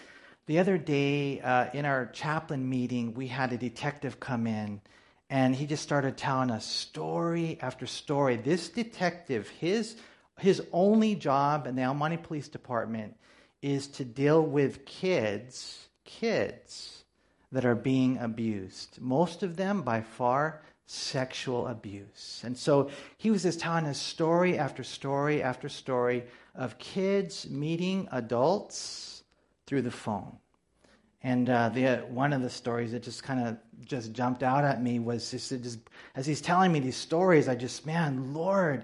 the 0.45 0.59
other 0.59 0.77
day 0.77 1.39
uh, 1.39 1.67
in 1.73 1.85
our 1.85 2.07
chaplain 2.07 2.69
meeting, 2.69 3.13
we 3.13 3.27
had 3.27 3.53
a 3.53 3.57
detective 3.57 4.19
come 4.19 4.45
in 4.45 4.81
and 5.29 5.55
he 5.55 5.65
just 5.65 5.81
started 5.81 6.15
telling 6.15 6.51
us 6.51 6.65
story 6.65 7.57
after 7.61 7.87
story. 7.87 8.35
This 8.35 8.69
detective, 8.69 9.49
his, 9.49 9.95
his 10.37 10.61
only 10.71 11.15
job 11.15 11.65
in 11.65 11.75
the 11.75 11.81
El 11.81 11.95
Monte 11.95 12.17
Police 12.17 12.49
Department 12.49 13.15
is 13.61 13.87
to 13.87 14.05
deal 14.05 14.43
with 14.43 14.85
kids, 14.85 15.87
kids 16.05 17.03
that 17.51 17.65
are 17.65 17.73
being 17.73 18.17
abused. 18.19 19.01
Most 19.01 19.41
of 19.41 19.55
them, 19.55 19.81
by 19.81 20.01
far, 20.01 20.61
sexual 20.85 21.67
abuse. 21.67 22.41
And 22.43 22.57
so 22.57 22.89
he 23.17 23.31
was 23.31 23.43
just 23.43 23.59
telling 23.59 23.85
us 23.85 23.97
story 23.97 24.57
after 24.57 24.83
story 24.83 25.41
after 25.41 25.69
story 25.69 26.23
of 26.55 26.77
kids 26.77 27.49
meeting 27.49 28.07
adults 28.11 29.23
through 29.65 29.83
the 29.83 29.91
phone. 29.91 30.37
And 31.23 31.49
uh, 31.49 31.69
the, 31.69 31.97
one 32.09 32.33
of 32.33 32.41
the 32.41 32.49
stories 32.49 32.91
that 32.91 33.01
just 33.01 33.23
kind 33.23 33.47
of 33.47 33.57
just 33.85 34.11
jumped 34.11 34.43
out 34.43 34.65
at 34.65 34.83
me 34.83 34.99
was 34.99 35.31
just, 35.31 35.49
just, 35.49 35.79
as 36.15 36.25
he's 36.25 36.41
telling 36.41 36.71
me 36.71 36.81
these 36.81 36.97
stories, 36.97 37.47
I 37.47 37.55
just, 37.55 37.85
man, 37.85 38.33
Lord, 38.33 38.83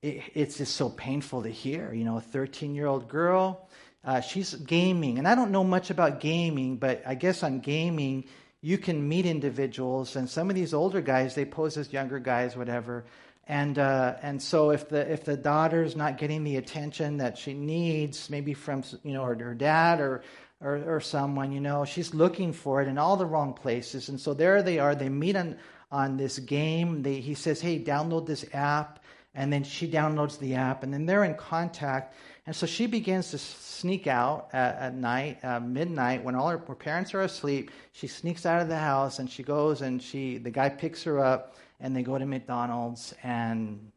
it, 0.00 0.22
it's 0.34 0.56
just 0.56 0.76
so 0.76 0.88
painful 0.88 1.42
to 1.42 1.50
hear. 1.50 1.92
You 1.92 2.04
know, 2.04 2.16
a 2.16 2.22
13 2.22 2.74
year 2.74 2.86
old 2.86 3.06
girl, 3.06 3.68
uh, 4.02 4.22
she's 4.22 4.54
gaming. 4.54 5.18
And 5.18 5.28
I 5.28 5.34
don't 5.34 5.50
know 5.50 5.64
much 5.64 5.90
about 5.90 6.20
gaming, 6.20 6.76
but 6.76 7.02
I 7.06 7.14
guess 7.14 7.42
on 7.42 7.60
gaming, 7.60 8.24
you 8.64 8.78
can 8.78 9.06
meet 9.06 9.26
individuals. 9.26 10.16
And 10.16 10.26
some 10.28 10.48
of 10.48 10.56
these 10.56 10.72
older 10.72 11.02
guys, 11.02 11.34
they 11.34 11.44
pose 11.44 11.76
as 11.76 11.92
younger 11.92 12.18
guys, 12.18 12.56
whatever. 12.56 13.04
And, 13.46 13.78
uh, 13.78 14.14
and 14.22 14.40
so 14.40 14.70
if 14.70 14.88
the, 14.88 15.12
if 15.12 15.22
the 15.22 15.36
daughter's 15.36 15.94
not 15.96 16.16
getting 16.16 16.44
the 16.44 16.56
attention 16.56 17.18
that 17.18 17.36
she 17.36 17.52
needs, 17.52 18.30
maybe 18.30 18.54
from, 18.54 18.82
you 19.02 19.12
know, 19.12 19.22
her, 19.22 19.34
her 19.34 19.54
dad 19.54 20.00
or, 20.00 20.22
or, 20.62 20.96
or 20.96 21.00
someone, 21.02 21.52
you 21.52 21.60
know, 21.60 21.84
she's 21.84 22.14
looking 22.14 22.54
for 22.54 22.80
it 22.80 22.88
in 22.88 22.96
all 22.96 23.18
the 23.18 23.26
wrong 23.26 23.52
places. 23.52 24.08
And 24.08 24.18
so 24.18 24.32
there 24.32 24.62
they 24.62 24.78
are. 24.78 24.94
They 24.94 25.10
meet 25.10 25.36
on, 25.36 25.58
on 25.92 26.16
this 26.16 26.38
game. 26.38 27.02
They, 27.02 27.20
he 27.20 27.34
says, 27.34 27.60
hey, 27.60 27.78
download 27.78 28.24
this 28.24 28.46
app. 28.54 29.04
And 29.34 29.52
then 29.52 29.64
she 29.64 29.90
downloads 29.90 30.38
the 30.38 30.54
app. 30.54 30.84
And 30.84 30.94
then 30.94 31.04
they're 31.04 31.24
in 31.24 31.34
contact. 31.34 32.14
And 32.46 32.54
so 32.54 32.66
she 32.66 32.86
begins 32.86 33.30
to 33.30 33.38
sneak 33.38 34.06
out 34.06 34.50
at, 34.52 34.76
at 34.76 34.94
night, 34.94 35.42
uh, 35.42 35.60
midnight, 35.60 36.22
when 36.22 36.34
all 36.34 36.48
her, 36.50 36.58
her 36.58 36.74
parents 36.74 37.14
are 37.14 37.22
asleep. 37.22 37.70
She 37.92 38.06
sneaks 38.06 38.44
out 38.44 38.60
of 38.60 38.68
the 38.68 38.78
house 38.78 39.18
and 39.18 39.30
she 39.30 39.42
goes 39.42 39.80
and 39.80 40.02
she, 40.02 40.36
the 40.36 40.50
guy 40.50 40.68
picks 40.68 41.02
her 41.04 41.20
up 41.20 41.56
and 41.80 41.96
they 41.96 42.02
go 42.02 42.18
to 42.18 42.26
McDonald's 42.26 43.14
and 43.22 43.90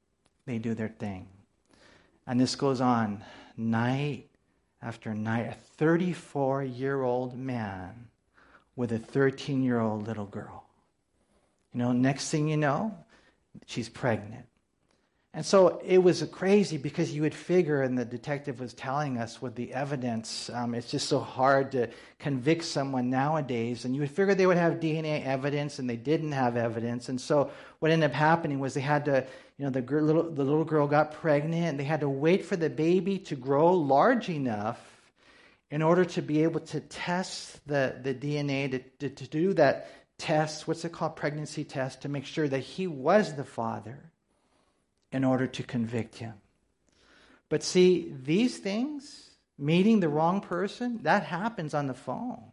they 0.46 0.60
do 0.60 0.74
their 0.74 0.88
thing. 0.88 1.28
And 2.26 2.40
this 2.40 2.56
goes 2.56 2.80
on 2.80 3.24
night 3.58 4.30
after 4.82 5.14
night. 5.14 5.48
A 5.48 5.56
34 5.78 6.64
year 6.64 7.02
old 7.02 7.38
man 7.38 8.08
with 8.78 8.94
a 8.94 9.00
13 9.00 9.64
year 9.64 9.80
old 9.80 10.08
little 10.08 10.26
girl. 10.26 10.64
You 11.74 11.80
know, 11.80 11.92
next 11.92 12.30
thing 12.30 12.48
you 12.48 12.58
know, 12.58 12.98
she's 13.66 13.90
pregnant. 13.90 14.46
And 15.38 15.46
so 15.46 15.80
it 15.86 16.00
was 16.00 16.24
crazy 16.32 16.78
because 16.78 17.14
you 17.14 17.22
would 17.22 17.36
figure, 17.36 17.84
and 17.84 17.96
the 17.96 18.04
detective 18.04 18.60
was 18.60 18.74
telling 18.74 19.20
us 19.20 19.40
with 19.40 19.54
the 19.54 19.72
evidence, 19.72 20.50
um, 20.50 20.74
it's 20.74 20.90
just 20.90 21.08
so 21.08 21.20
hard 21.20 21.74
to 21.74 21.90
convict 22.18 22.64
someone 22.64 23.12
nowadays. 23.12 23.86
And 23.86 23.94
you 23.94 24.02
would 24.02 24.10
figure 24.10 24.34
they 24.34 24.48
would 24.48 24.58
have 24.58 24.80
DNA 24.80 25.24
evidence, 25.24 25.78
and 25.78 25.88
they 25.88 25.96
didn't 25.96 26.32
have 26.32 26.58
evidence. 26.58 27.10
And 27.10 27.22
so 27.22 27.52
what 27.78 27.92
ended 27.92 28.10
up 28.10 28.16
happening 28.16 28.58
was 28.58 28.74
they 28.74 28.82
had 28.82 29.06
to, 29.06 29.28
you 29.60 29.66
know, 29.66 29.70
the, 29.70 29.82
little, 29.82 30.24
the 30.24 30.44
little 30.44 30.66
girl 30.66 30.88
got 30.88 31.12
pregnant, 31.12 31.66
and 31.68 31.80
they 31.80 31.84
had 31.84 32.00
to 32.00 32.10
wait 32.10 32.44
for 32.44 32.56
the 32.56 32.72
baby 32.72 33.20
to 33.20 33.36
grow 33.36 33.74
large 33.76 34.30
enough 34.30 34.80
in 35.70 35.84
order 35.84 36.04
to 36.04 36.24
be 36.24 36.42
able 36.42 36.62
to 36.62 36.80
test 36.80 37.60
the, 37.68 37.96
the 38.02 38.16
DNA, 38.16 38.72
to, 38.72 38.80
to, 39.08 39.10
to 39.12 39.28
do 39.28 39.54
that 39.54 39.92
test, 40.18 40.68
what's 40.68 40.84
it 40.84 40.94
called, 40.94 41.16
pregnancy 41.16 41.64
test, 41.64 42.02
to 42.02 42.10
make 42.10 42.26
sure 42.26 42.48
that 42.48 42.62
he 42.62 42.88
was 42.88 43.36
the 43.36 43.44
father 43.44 44.00
in 45.12 45.24
order 45.24 45.48
to 45.48 45.64
convict 45.64 46.16
him. 46.16 46.34
But 47.50 47.64
see, 47.64 48.14
these 48.24 48.58
things, 48.58 49.32
meeting 49.58 50.00
the 50.00 50.10
wrong 50.10 50.42
person, 50.42 51.00
that 51.04 51.24
happens 51.24 51.74
on 51.74 51.88
the 51.88 51.94
phone. 51.94 52.44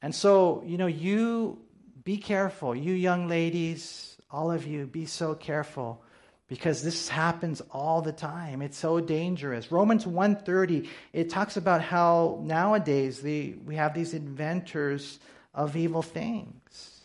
And 0.00 0.14
so, 0.14 0.62
you 0.66 0.76
know, 0.76 0.88
you 0.88 1.58
be 2.04 2.16
careful. 2.16 2.74
You 2.74 2.92
young 2.92 3.28
ladies, 3.28 4.16
all 4.30 4.50
of 4.50 4.66
you, 4.66 4.86
be 4.86 5.06
so 5.06 5.34
careful 5.34 6.02
because 6.48 6.82
this 6.82 7.08
happens 7.08 7.62
all 7.70 8.02
the 8.02 8.12
time. 8.12 8.60
It's 8.60 8.76
so 8.76 9.00
dangerous. 9.00 9.72
Romans 9.72 10.04
1:30, 10.04 10.88
it 11.12 11.30
talks 11.30 11.56
about 11.56 11.80
how 11.80 12.40
nowadays 12.42 13.22
the, 13.22 13.54
we 13.64 13.76
have 13.76 13.94
these 13.94 14.12
inventors 14.12 15.18
of 15.54 15.76
evil 15.76 16.02
things. 16.02 17.00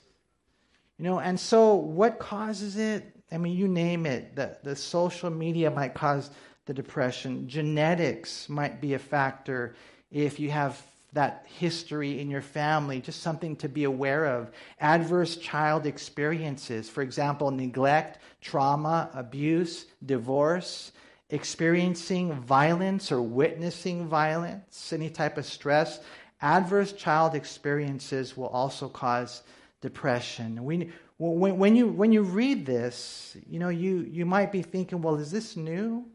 You 0.98 1.06
know, 1.06 1.20
and 1.20 1.40
so 1.40 1.76
what 1.76 2.18
causes 2.18 2.76
it? 2.76 3.17
I 3.32 3.38
mean, 3.38 3.58
you 3.58 3.68
name 3.68 4.06
it. 4.06 4.36
The, 4.36 4.58
the 4.64 4.76
social 4.76 5.30
media 5.30 5.70
might 5.70 5.94
cause 5.94 6.30
the 6.66 6.74
depression. 6.74 7.48
Genetics 7.48 8.48
might 8.48 8.80
be 8.80 8.94
a 8.94 9.00
factor 9.00 9.76
if 10.12 10.40
you 10.40 10.50
have 10.52 10.82
that 11.14 11.46
history 11.48 12.20
in 12.20 12.30
your 12.30 12.42
family, 12.42 13.02
just 13.02 13.22
something 13.22 13.56
to 13.56 13.68
be 13.70 13.86
aware 13.86 14.26
of. 14.26 14.52
Adverse 14.80 15.38
child 15.38 15.86
experiences, 15.86 16.90
for 16.90 17.02
example, 17.02 17.50
neglect, 17.50 18.20
trauma, 18.42 19.10
abuse, 19.14 19.86
divorce, 20.06 20.92
experiencing 21.30 22.34
violence 22.34 23.12
or 23.12 23.22
witnessing 23.22 24.08
violence, 24.08 24.94
any 24.94 25.10
type 25.10 25.38
of 25.38 25.46
stress. 25.46 26.00
Adverse 26.42 26.94
child 26.94 27.36
experiences 27.36 28.38
will 28.38 28.48
also 28.48 28.88
cause 28.88 29.44
depression. 29.82 30.64
We, 30.64 30.92
when, 31.18 31.58
when, 31.58 31.76
you, 31.76 31.88
when 31.88 32.12
you 32.12 32.22
read 32.22 32.66
this, 32.66 33.36
you 33.50 33.60
know, 33.60 33.70
you, 33.70 34.00
you 34.10 34.26
might 34.26 34.52
be 34.52 34.62
thinking, 34.62 35.02
well, 35.02 35.16
is 35.16 35.32
this 35.32 35.58
new? 35.58 36.06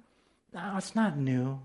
No, 0.53 0.75
it's 0.77 0.95
not 0.95 1.19
new. 1.19 1.61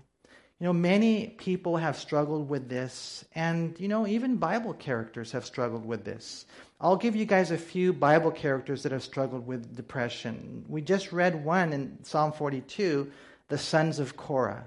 You 0.60 0.66
know, 0.66 0.72
many 0.72 1.28
people 1.28 1.76
have 1.76 1.96
struggled 1.96 2.48
with 2.48 2.68
this, 2.68 3.24
and, 3.36 3.78
you 3.78 3.86
know, 3.86 4.08
even 4.08 4.38
Bible 4.38 4.74
characters 4.74 5.30
have 5.30 5.46
struggled 5.46 5.86
with 5.86 6.04
this. 6.04 6.46
I'll 6.80 6.96
give 6.96 7.14
you 7.14 7.26
guys 7.26 7.52
a 7.52 7.58
few 7.58 7.92
Bible 7.92 8.32
characters 8.32 8.82
that 8.82 8.90
have 8.90 9.04
struggled 9.04 9.46
with 9.46 9.76
depression. 9.76 10.64
We 10.68 10.82
just 10.82 11.12
read 11.12 11.44
one 11.44 11.72
in 11.72 11.98
Psalm 12.02 12.32
42, 12.32 13.10
the 13.46 13.58
sons 13.58 14.00
of 14.00 14.16
Korah. 14.16 14.64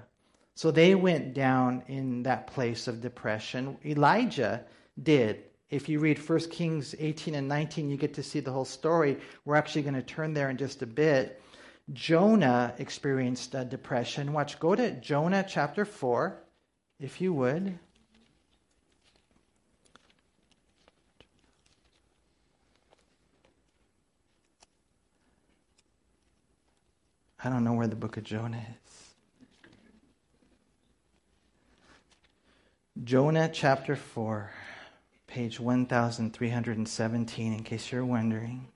So 0.54 0.70
they 0.70 0.94
went 0.94 1.34
down 1.34 1.82
in 1.88 2.22
that 2.22 2.46
place 2.46 2.88
of 2.88 3.02
depression. 3.02 3.76
Elijah 3.84 4.64
did. 5.02 5.44
If 5.72 5.88
you 5.88 6.00
read 6.00 6.18
1 6.18 6.38
Kings 6.50 6.94
18 6.98 7.34
and 7.34 7.48
19, 7.48 7.88
you 7.88 7.96
get 7.96 8.12
to 8.14 8.22
see 8.22 8.40
the 8.40 8.52
whole 8.52 8.66
story. 8.66 9.16
We're 9.46 9.56
actually 9.56 9.80
going 9.80 9.94
to 9.94 10.02
turn 10.02 10.34
there 10.34 10.50
in 10.50 10.58
just 10.58 10.82
a 10.82 10.86
bit. 10.86 11.40
Jonah 11.94 12.74
experienced 12.76 13.52
depression. 13.70 14.34
Watch, 14.34 14.60
go 14.60 14.74
to 14.74 14.90
Jonah 15.00 15.42
chapter 15.48 15.86
4, 15.86 16.36
if 17.00 17.22
you 17.22 17.32
would. 17.32 17.78
I 27.42 27.48
don't 27.48 27.64
know 27.64 27.72
where 27.72 27.88
the 27.88 27.96
book 27.96 28.18
of 28.18 28.24
Jonah 28.24 28.62
is. 28.84 29.14
Jonah 33.04 33.48
chapter 33.50 33.96
4 33.96 34.50
page 35.32 35.58
1317, 35.58 37.52
in 37.54 37.62
case 37.62 37.90
you're 37.90 38.04
wondering. 38.04 38.68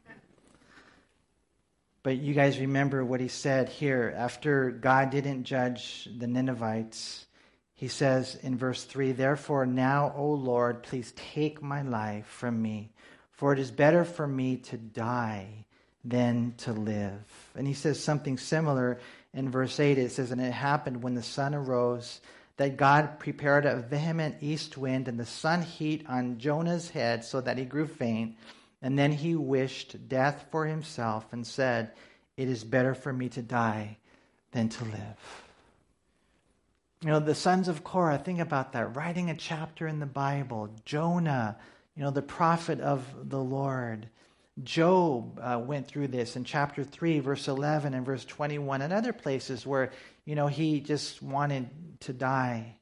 But 2.02 2.16
you 2.16 2.32
guys 2.32 2.58
remember 2.58 3.04
what 3.04 3.20
he 3.20 3.28
said 3.28 3.68
here. 3.68 4.14
After 4.16 4.70
God 4.70 5.10
didn't 5.10 5.44
judge 5.44 6.08
the 6.16 6.26
Ninevites, 6.26 7.26
he 7.74 7.88
says 7.88 8.38
in 8.42 8.56
verse 8.56 8.84
3 8.84 9.12
Therefore, 9.12 9.66
now, 9.66 10.14
O 10.16 10.30
Lord, 10.30 10.82
please 10.82 11.12
take 11.14 11.60
my 11.60 11.82
life 11.82 12.24
from 12.24 12.62
me, 12.62 12.90
for 13.32 13.52
it 13.52 13.58
is 13.58 13.70
better 13.70 14.06
for 14.06 14.26
me 14.26 14.56
to 14.56 14.78
die 14.78 15.66
than 16.06 16.54
to 16.58 16.72
live. 16.72 17.22
And 17.54 17.66
he 17.66 17.74
says 17.74 18.02
something 18.02 18.38
similar 18.38 18.98
in 19.34 19.50
verse 19.50 19.78
8. 19.78 19.98
It 19.98 20.10
says, 20.10 20.30
And 20.30 20.40
it 20.40 20.52
happened 20.52 21.02
when 21.02 21.16
the 21.16 21.22
sun 21.22 21.54
arose 21.54 22.22
that 22.56 22.76
God 22.76 23.18
prepared 23.18 23.66
a 23.66 23.80
vehement 23.80 24.36
east 24.40 24.78
wind 24.78 25.08
and 25.08 25.18
the 25.18 25.26
sun 25.26 25.62
heat 25.62 26.04
on 26.08 26.38
Jonah's 26.38 26.90
head 26.90 27.24
so 27.24 27.40
that 27.40 27.58
he 27.58 27.64
grew 27.64 27.86
faint. 27.86 28.36
And 28.82 28.98
then 28.98 29.12
he 29.12 29.34
wished 29.34 30.08
death 30.08 30.46
for 30.50 30.66
himself 30.66 31.32
and 31.32 31.46
said, 31.46 31.92
It 32.36 32.48
is 32.48 32.64
better 32.64 32.94
for 32.94 33.12
me 33.12 33.28
to 33.30 33.42
die 33.42 33.98
than 34.52 34.68
to 34.70 34.84
live. 34.84 35.42
You 37.02 37.10
know, 37.10 37.20
the 37.20 37.34
sons 37.34 37.68
of 37.68 37.84
Korah, 37.84 38.18
think 38.18 38.40
about 38.40 38.72
that, 38.72 38.96
writing 38.96 39.28
a 39.28 39.34
chapter 39.34 39.86
in 39.86 40.00
the 40.00 40.06
Bible. 40.06 40.70
Jonah, 40.84 41.58
you 41.94 42.02
know, 42.02 42.10
the 42.10 42.22
prophet 42.22 42.80
of 42.80 43.04
the 43.28 43.42
Lord. 43.42 44.08
Job 44.64 45.38
uh, 45.42 45.60
went 45.62 45.86
through 45.86 46.08
this 46.08 46.36
in 46.36 46.44
chapter 46.44 46.82
3, 46.82 47.20
verse 47.20 47.48
11 47.48 47.92
and 47.92 48.06
verse 48.06 48.24
21, 48.24 48.80
and 48.80 48.92
other 48.92 49.12
places 49.12 49.66
where, 49.66 49.92
you 50.26 50.34
know, 50.34 50.48
he 50.48 50.80
just 50.80 51.22
wanted 51.22 51.70
to 52.00 52.12
die. 52.12 52.76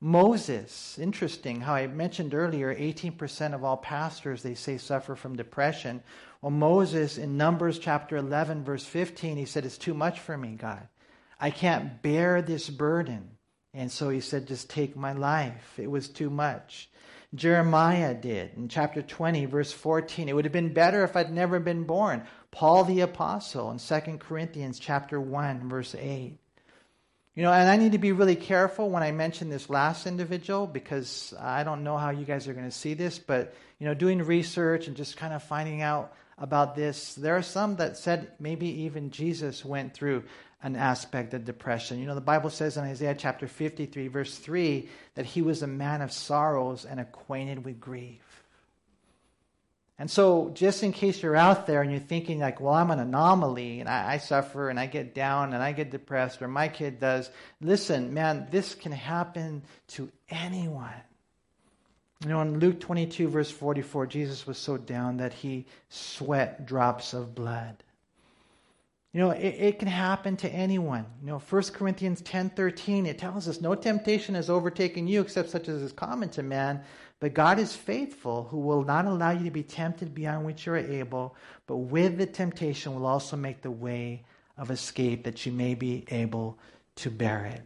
Moses, 0.00 0.98
interesting 0.98 1.60
how 1.60 1.74
I 1.74 1.86
mentioned 1.86 2.34
earlier, 2.34 2.74
18% 2.74 3.54
of 3.54 3.64
all 3.64 3.76
pastors, 3.76 4.42
they 4.42 4.54
say, 4.54 4.76
suffer 4.76 5.14
from 5.14 5.36
depression. 5.36 6.02
Well, 6.40 6.50
Moses 6.50 7.18
in 7.18 7.36
Numbers 7.36 7.78
chapter 7.78 8.16
11, 8.16 8.64
verse 8.64 8.84
15, 8.84 9.36
he 9.36 9.44
said, 9.44 9.64
It's 9.64 9.78
too 9.78 9.94
much 9.94 10.20
for 10.20 10.36
me, 10.36 10.56
God. 10.56 10.88
I 11.40 11.50
can't 11.50 12.02
bear 12.02 12.42
this 12.42 12.68
burden. 12.68 13.30
And 13.74 13.90
so 13.90 14.10
he 14.10 14.20
said, 14.20 14.48
Just 14.48 14.68
take 14.68 14.96
my 14.96 15.12
life. 15.12 15.78
It 15.78 15.90
was 15.90 16.08
too 16.08 16.30
much. 16.30 16.90
Jeremiah 17.34 18.12
did 18.12 18.50
in 18.56 18.68
chapter 18.68 19.00
20, 19.00 19.46
verse 19.46 19.72
14. 19.72 20.28
It 20.28 20.34
would 20.34 20.44
have 20.44 20.52
been 20.52 20.74
better 20.74 21.04
if 21.04 21.16
I'd 21.16 21.32
never 21.32 21.60
been 21.60 21.84
born. 21.84 22.24
Paul 22.50 22.84
the 22.84 23.00
Apostle 23.00 23.70
in 23.70 23.78
2 23.78 24.18
Corinthians 24.18 24.78
chapter 24.78 25.20
1, 25.20 25.68
verse 25.68 25.94
8. 25.94 26.38
You 27.34 27.42
know, 27.42 27.52
and 27.52 27.70
I 27.70 27.76
need 27.76 27.92
to 27.92 27.98
be 27.98 28.12
really 28.12 28.36
careful 28.36 28.90
when 28.90 29.02
I 29.02 29.10
mention 29.10 29.48
this 29.48 29.70
last 29.70 30.06
individual 30.06 30.66
because 30.66 31.32
I 31.40 31.64
don't 31.64 31.82
know 31.82 31.96
how 31.96 32.10
you 32.10 32.26
guys 32.26 32.46
are 32.46 32.52
going 32.52 32.66
to 32.66 32.70
see 32.70 32.92
this, 32.92 33.18
but, 33.18 33.54
you 33.78 33.86
know, 33.86 33.94
doing 33.94 34.18
research 34.22 34.86
and 34.86 34.94
just 34.94 35.16
kind 35.16 35.32
of 35.32 35.42
finding 35.42 35.80
out 35.80 36.12
about 36.36 36.76
this, 36.76 37.14
there 37.14 37.34
are 37.36 37.42
some 37.42 37.76
that 37.76 37.96
said 37.96 38.32
maybe 38.38 38.82
even 38.82 39.10
Jesus 39.10 39.64
went 39.64 39.94
through 39.94 40.24
an 40.62 40.76
aspect 40.76 41.32
of 41.32 41.46
depression. 41.46 41.98
You 41.98 42.06
know, 42.06 42.14
the 42.14 42.20
Bible 42.20 42.50
says 42.50 42.76
in 42.76 42.84
Isaiah 42.84 43.16
chapter 43.18 43.48
53, 43.48 44.08
verse 44.08 44.36
3, 44.36 44.88
that 45.14 45.24
he 45.24 45.40
was 45.40 45.62
a 45.62 45.66
man 45.66 46.02
of 46.02 46.12
sorrows 46.12 46.84
and 46.84 47.00
acquainted 47.00 47.64
with 47.64 47.80
grief. 47.80 48.31
And 50.02 50.10
so, 50.10 50.50
just 50.52 50.82
in 50.82 50.92
case 50.92 51.22
you're 51.22 51.36
out 51.36 51.68
there 51.68 51.80
and 51.80 51.88
you're 51.88 52.00
thinking, 52.00 52.40
like, 52.40 52.60
well, 52.60 52.74
I'm 52.74 52.90
an 52.90 52.98
anomaly 52.98 53.78
and 53.78 53.88
I, 53.88 54.14
I, 54.14 54.18
suffer 54.18 54.68
and 54.68 54.80
I 54.80 54.86
get 54.86 55.14
down 55.14 55.54
and 55.54 55.62
I 55.62 55.70
get 55.70 55.92
depressed 55.92 56.42
or 56.42 56.48
my 56.48 56.66
kid 56.66 56.98
does, 56.98 57.30
listen, 57.60 58.12
man, 58.12 58.48
this 58.50 58.74
can 58.74 58.90
happen 58.90 59.62
to 59.90 60.10
anyone. 60.28 60.90
You 62.24 62.30
know, 62.30 62.40
in 62.40 62.58
Luke 62.58 62.80
22, 62.80 63.28
verse 63.28 63.52
44, 63.52 64.08
Jesus 64.08 64.44
was 64.44 64.58
so 64.58 64.76
down 64.76 65.18
that 65.18 65.32
he 65.32 65.66
sweat 65.88 66.66
drops 66.66 67.14
of 67.14 67.36
blood. 67.36 67.84
You 69.12 69.20
know, 69.20 69.30
it, 69.30 69.54
it, 69.58 69.78
can 69.78 69.86
happen 69.86 70.36
to 70.38 70.48
anyone. 70.48 71.06
You 71.20 71.28
know, 71.28 71.38
1 71.38 71.62
Corinthians 71.74 72.22
10 72.22 72.50
13, 72.50 73.06
it 73.06 73.18
tells 73.18 73.46
us, 73.46 73.60
No 73.60 73.76
temptation 73.76 74.34
has 74.34 74.50
overtaken 74.50 75.06
you 75.06 75.20
except 75.20 75.50
such 75.50 75.68
as 75.68 75.80
is 75.80 75.92
common 75.92 76.30
to 76.30 76.42
man, 76.42 76.82
but 77.22 77.34
God 77.34 77.60
is 77.60 77.76
faithful, 77.76 78.48
who 78.50 78.58
will 78.58 78.82
not 78.82 79.04
allow 79.04 79.30
you 79.30 79.44
to 79.44 79.50
be 79.52 79.62
tempted 79.62 80.12
beyond 80.12 80.44
which 80.44 80.66
you 80.66 80.72
are 80.72 80.76
able, 80.76 81.36
but 81.68 81.76
with 81.76 82.18
the 82.18 82.26
temptation 82.26 82.96
will 82.96 83.06
also 83.06 83.36
make 83.36 83.62
the 83.62 83.70
way 83.70 84.24
of 84.58 84.72
escape 84.72 85.22
that 85.22 85.46
you 85.46 85.52
may 85.52 85.76
be 85.76 86.04
able 86.08 86.58
to 86.96 87.12
bear 87.12 87.44
it. 87.44 87.62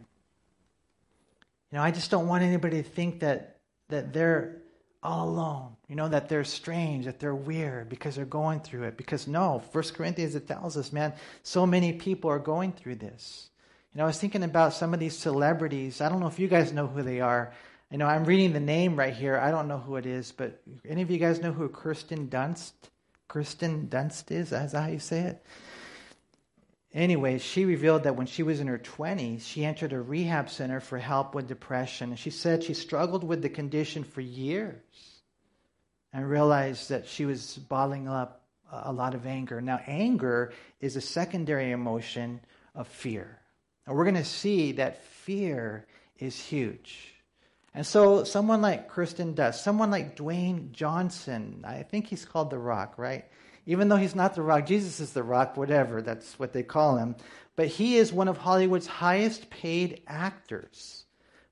You 1.71 1.79
know, 1.79 1.81
I 1.81 1.89
just 1.89 2.11
don't 2.11 2.27
want 2.27 2.43
anybody 2.43 2.83
to 2.83 2.87
think 2.87 3.21
that, 3.21 3.57
that 3.89 4.13
they're 4.13 4.57
all 5.01 5.27
alone. 5.27 5.75
You 5.87 5.95
know, 5.95 6.07
that 6.07 6.29
they're 6.29 6.43
strange, 6.43 7.05
that 7.05 7.19
they're 7.19 7.33
weird 7.33 7.89
because 7.89 8.15
they're 8.15 8.25
going 8.25 8.59
through 8.59 8.83
it. 8.83 8.95
Because 8.95 9.25
no, 9.25 9.63
First 9.73 9.95
Corinthians 9.95 10.35
it 10.35 10.47
tells 10.47 10.77
us, 10.77 10.93
man, 10.93 11.13
so 11.41 11.65
many 11.65 11.93
people 11.93 12.29
are 12.29 12.37
going 12.37 12.73
through 12.73 12.97
this. 12.97 13.49
You 13.95 13.97
know, 13.97 14.03
I 14.03 14.07
was 14.07 14.19
thinking 14.19 14.43
about 14.43 14.73
some 14.73 14.93
of 14.93 14.99
these 14.99 15.17
celebrities. 15.17 15.99
I 15.99 16.09
don't 16.09 16.19
know 16.19 16.27
if 16.27 16.37
you 16.37 16.47
guys 16.47 16.73
know 16.73 16.85
who 16.85 17.01
they 17.01 17.21
are. 17.21 17.53
I 17.91 17.95
know 17.95 18.05
I'm 18.05 18.25
reading 18.25 18.51
the 18.51 18.59
name 18.59 18.97
right 18.97 19.13
here. 19.13 19.37
I 19.37 19.49
don't 19.49 19.69
know 19.69 19.77
who 19.77 19.95
it 19.95 20.05
is, 20.05 20.33
but 20.33 20.61
any 20.87 21.01
of 21.01 21.09
you 21.09 21.17
guys 21.17 21.41
know 21.41 21.53
who 21.53 21.69
Kirsten 21.69 22.27
Dunst? 22.27 22.73
Kirsten 23.29 23.87
Dunst 23.87 24.29
is? 24.31 24.51
Is 24.51 24.71
that 24.73 24.81
how 24.81 24.87
you 24.87 24.99
say 24.99 25.21
it? 25.21 25.45
Anyway, 26.93 27.37
she 27.37 27.63
revealed 27.63 28.03
that 28.03 28.15
when 28.15 28.27
she 28.27 28.43
was 28.43 28.59
in 28.59 28.67
her 28.67 28.77
20s, 28.77 29.41
she 29.41 29.63
entered 29.63 29.93
a 29.93 30.01
rehab 30.01 30.49
center 30.49 30.79
for 30.79 30.97
help 30.97 31.35
with 31.35 31.47
depression. 31.47 32.15
She 32.15 32.29
said 32.29 32.63
she 32.63 32.73
struggled 32.73 33.23
with 33.23 33.41
the 33.41 33.49
condition 33.49 34.03
for 34.03 34.21
years 34.21 35.21
and 36.11 36.29
realized 36.29 36.89
that 36.89 37.07
she 37.07 37.25
was 37.25 37.57
bottling 37.57 38.07
up 38.07 38.41
a 38.71 38.91
lot 38.91 39.15
of 39.15 39.25
anger. 39.25 39.61
Now, 39.61 39.79
anger 39.85 40.51
is 40.81 40.95
a 40.95 41.01
secondary 41.01 41.71
emotion 41.71 42.41
of 42.75 42.87
fear. 42.87 43.39
And 43.85 43.95
we're 43.95 44.03
going 44.03 44.15
to 44.15 44.25
see 44.25 44.73
that 44.73 45.03
fear 45.03 45.85
is 46.19 46.37
huge. 46.37 47.13
And 47.77 47.85
so, 47.85 48.23
someone 48.23 48.63
like 48.63 48.89
Kirsten 48.89 49.35
Dunst, 49.35 49.61
someone 49.61 49.91
like 49.91 50.17
Dwayne 50.17 50.71
Johnson, 50.71 51.63
I 51.63 51.83
think 51.83 52.07
he's 52.07 52.25
called 52.25 52.49
The 52.49 52.57
Rock, 52.57 52.95
right? 52.97 53.25
Even 53.67 53.87
though 53.87 53.97
he's 53.97 54.15
not 54.15 54.33
The 54.33 54.41
Rock, 54.41 54.65
Jesus 54.65 54.99
is 54.99 55.13
The 55.13 55.21
Rock, 55.21 55.55
whatever, 55.55 56.01
that's 56.01 56.39
what 56.39 56.53
they 56.53 56.63
call 56.63 56.97
him. 56.97 57.15
But 57.55 57.67
he 57.67 57.97
is 57.97 58.11
one 58.11 58.29
of 58.29 58.39
Hollywood's 58.39 58.87
highest 58.87 59.51
paid 59.51 60.01
actors. 60.07 61.05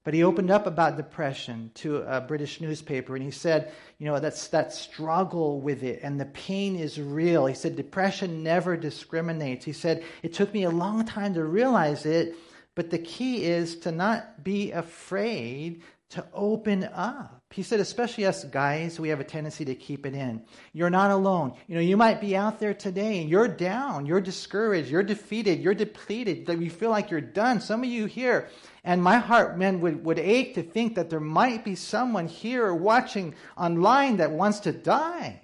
But 0.04 0.16
he 0.16 0.24
opened 0.24 0.50
up 0.50 0.66
about 0.66 0.98
depression 0.98 1.70
to 1.76 1.98
a 1.98 2.22
British 2.22 2.60
newspaper 2.60 3.16
and 3.16 3.24
he 3.24 3.30
said, 3.30 3.72
you 4.00 4.08
know, 4.08 4.20
that's 4.20 4.48
that 4.48 4.74
struggle 4.74 5.62
with 5.62 5.84
it 5.84 6.00
and 6.02 6.20
the 6.20 6.26
pain 6.26 6.76
is 6.76 7.00
real. 7.00 7.46
He 7.46 7.54
said, 7.54 7.76
depression 7.76 8.42
never 8.42 8.76
discriminates. 8.76 9.64
He 9.64 9.74
said, 9.74 10.04
it 10.24 10.34
took 10.34 10.52
me 10.56 10.64
a 10.64 10.72
long 10.72 11.06
time 11.06 11.36
to 11.36 11.44
realize 11.44 12.08
it, 12.08 12.36
but 12.74 12.90
the 12.90 13.00
key 13.00 13.46
is 13.46 13.78
to 13.78 13.92
not 13.92 14.44
be 14.44 14.72
afraid 14.72 15.82
to 16.10 16.26
open 16.34 16.84
up. 16.94 17.42
He 17.52 17.64
said, 17.64 17.80
especially 17.80 18.26
us 18.26 18.44
guys, 18.44 19.00
we 19.00 19.10
have 19.10 19.22
a 19.22 19.24
tendency 19.24 19.64
to 19.66 19.76
keep 19.76 20.06
it 20.06 20.14
in. 20.14 20.44
You're 20.74 20.90
not 20.90 21.10
alone. 21.10 21.54
You 21.68 21.76
know, 21.76 21.82
you 21.82 21.96
might 21.96 22.20
be 22.20 22.36
out 22.36 22.60
there 22.60 22.74
today 22.74 23.22
and 23.22 23.30
you're 23.30 23.48
down, 23.48 24.06
you're 24.06 24.22
discouraged, 24.22 24.90
you're 24.90 25.04
defeated, 25.04 25.62
you're 25.62 25.74
depleted, 25.74 26.48
that 26.48 26.62
you 26.62 26.70
feel 26.70 26.90
like 26.90 27.10
you're 27.10 27.22
done. 27.22 27.62
Some 27.62 27.82
of 27.84 27.90
you 27.90 28.08
here, 28.08 28.50
and 28.84 29.02
my 29.02 29.18
heart, 29.18 29.58
man, 29.58 29.80
would, 29.82 30.04
would 30.04 30.20
ache 30.20 30.56
to 30.56 30.64
think 30.64 30.96
that 30.96 31.10
there 31.10 31.22
might 31.22 31.64
be 31.64 31.76
someone 31.76 32.28
here 32.28 32.74
watching 32.74 33.34
online 33.58 34.18
that 34.18 34.32
wants 34.32 34.60
to 34.62 34.72
die. 34.72 35.42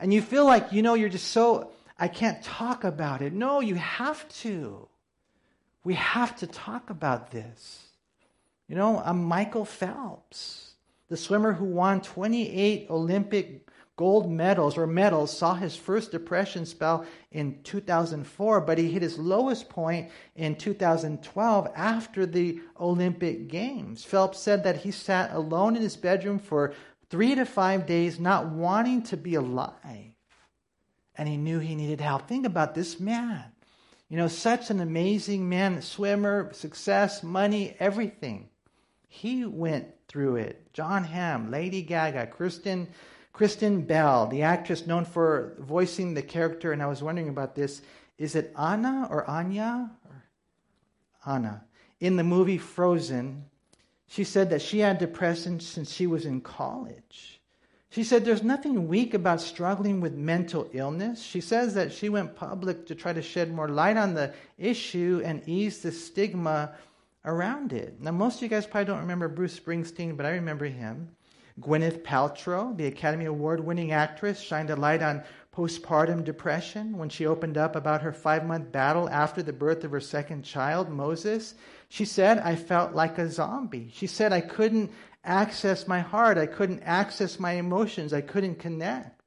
And 0.00 0.12
you 0.12 0.22
feel 0.22 0.46
like, 0.46 0.72
you 0.72 0.82
know, 0.82 0.94
you're 0.94 1.08
just 1.08 1.30
so, 1.30 1.70
I 1.98 2.08
can't 2.08 2.42
talk 2.42 2.84
about 2.84 3.20
it. 3.20 3.32
No, 3.32 3.60
you 3.60 3.74
have 3.74 4.26
to. 4.40 4.88
We 5.84 5.94
have 5.94 6.36
to 6.36 6.46
talk 6.46 6.90
about 6.90 7.30
this. 7.30 7.82
You 8.68 8.74
know, 8.74 9.00
Michael 9.14 9.64
Phelps, 9.64 10.72
the 11.08 11.16
swimmer 11.16 11.52
who 11.52 11.66
won 11.66 12.00
28 12.00 12.88
Olympic 12.90 13.68
gold 13.96 14.30
medals 14.30 14.76
or 14.76 14.86
medals, 14.88 15.36
saw 15.36 15.54
his 15.54 15.76
first 15.76 16.10
depression 16.10 16.66
spell 16.66 17.06
in 17.30 17.62
2004, 17.62 18.60
but 18.62 18.76
he 18.76 18.90
hit 18.90 19.02
his 19.02 19.18
lowest 19.18 19.68
point 19.68 20.10
in 20.34 20.56
2012 20.56 21.68
after 21.76 22.26
the 22.26 22.60
Olympic 22.80 23.46
Games. 23.46 24.04
Phelps 24.04 24.40
said 24.40 24.64
that 24.64 24.78
he 24.78 24.90
sat 24.90 25.32
alone 25.32 25.76
in 25.76 25.82
his 25.82 25.96
bedroom 25.96 26.40
for 26.40 26.74
three 27.08 27.36
to 27.36 27.44
five 27.44 27.86
days, 27.86 28.18
not 28.18 28.48
wanting 28.48 29.02
to 29.04 29.16
be 29.16 29.36
alive. 29.36 30.12
And 31.14 31.28
he 31.28 31.36
knew 31.36 31.60
he 31.60 31.76
needed 31.76 32.00
help. 32.00 32.26
Think 32.28 32.46
about 32.46 32.74
this 32.74 32.98
man. 32.98 33.44
You 34.08 34.16
know, 34.16 34.28
such 34.28 34.70
an 34.70 34.80
amazing 34.80 35.48
man, 35.48 35.80
swimmer, 35.82 36.52
success, 36.52 37.22
money, 37.22 37.76
everything. 37.78 38.50
He 39.08 39.44
went 39.44 39.88
through 40.08 40.36
it. 40.36 40.72
Jon 40.72 41.04
Hamm, 41.04 41.50
Lady 41.50 41.82
Gaga, 41.82 42.26
Kristen, 42.26 42.88
Kristen 43.32 43.82
Bell, 43.82 44.26
the 44.26 44.42
actress 44.42 44.86
known 44.86 45.04
for 45.04 45.56
voicing 45.58 46.14
the 46.14 46.22
character, 46.22 46.72
and 46.72 46.82
I 46.82 46.86
was 46.86 47.02
wondering 47.02 47.28
about 47.28 47.54
this. 47.54 47.82
Is 48.18 48.34
it 48.34 48.54
Anna 48.58 49.08
or 49.10 49.28
Anya? 49.28 49.90
Or 50.04 50.24
Anna. 51.26 51.64
In 52.00 52.16
the 52.16 52.24
movie 52.24 52.58
Frozen, 52.58 53.44
she 54.06 54.24
said 54.24 54.50
that 54.50 54.62
she 54.62 54.78
had 54.78 54.98
depression 54.98 55.60
since 55.60 55.92
she 55.92 56.06
was 56.06 56.24
in 56.24 56.40
college. 56.40 57.40
She 57.90 58.04
said 58.04 58.24
there's 58.24 58.42
nothing 58.42 58.88
weak 58.88 59.14
about 59.14 59.40
struggling 59.40 60.00
with 60.00 60.14
mental 60.14 60.68
illness. 60.72 61.22
She 61.22 61.40
says 61.40 61.74
that 61.74 61.92
she 61.92 62.08
went 62.08 62.36
public 62.36 62.86
to 62.86 62.94
try 62.94 63.12
to 63.12 63.22
shed 63.22 63.52
more 63.52 63.68
light 63.68 63.96
on 63.96 64.14
the 64.14 64.34
issue 64.58 65.22
and 65.24 65.42
ease 65.48 65.78
the 65.78 65.92
stigma 65.92 66.74
around 67.26 67.72
it. 67.72 68.00
Now, 68.00 68.12
most 68.12 68.36
of 68.36 68.42
you 68.42 68.48
guys 68.48 68.66
probably 68.66 68.86
don't 68.86 69.00
remember 69.00 69.28
Bruce 69.28 69.58
Springsteen, 69.58 70.16
but 70.16 70.24
I 70.24 70.30
remember 70.30 70.64
him. 70.66 71.10
Gwyneth 71.60 72.02
Paltrow, 72.02 72.76
the 72.76 72.86
Academy 72.86 73.24
Award 73.24 73.60
winning 73.60 73.90
actress, 73.90 74.40
shined 74.40 74.70
a 74.70 74.76
light 74.76 75.02
on 75.02 75.24
postpartum 75.54 76.22
depression 76.22 76.98
when 76.98 77.08
she 77.08 77.26
opened 77.26 77.56
up 77.56 77.74
about 77.74 78.02
her 78.02 78.12
five 78.12 78.44
month 78.44 78.70
battle 78.70 79.08
after 79.08 79.42
the 79.42 79.54
birth 79.54 79.82
of 79.82 79.90
her 79.90 80.00
second 80.00 80.42
child, 80.42 80.90
Moses. 80.90 81.54
She 81.88 82.04
said, 82.04 82.38
I 82.38 82.56
felt 82.56 82.94
like 82.94 83.16
a 83.16 83.30
zombie. 83.30 83.90
She 83.92 84.06
said, 84.06 84.32
I 84.32 84.42
couldn't 84.42 84.92
access 85.24 85.88
my 85.88 86.00
heart. 86.00 86.36
I 86.36 86.46
couldn't 86.46 86.82
access 86.82 87.40
my 87.40 87.52
emotions. 87.52 88.12
I 88.12 88.20
couldn't 88.20 88.58
connect. 88.58 89.22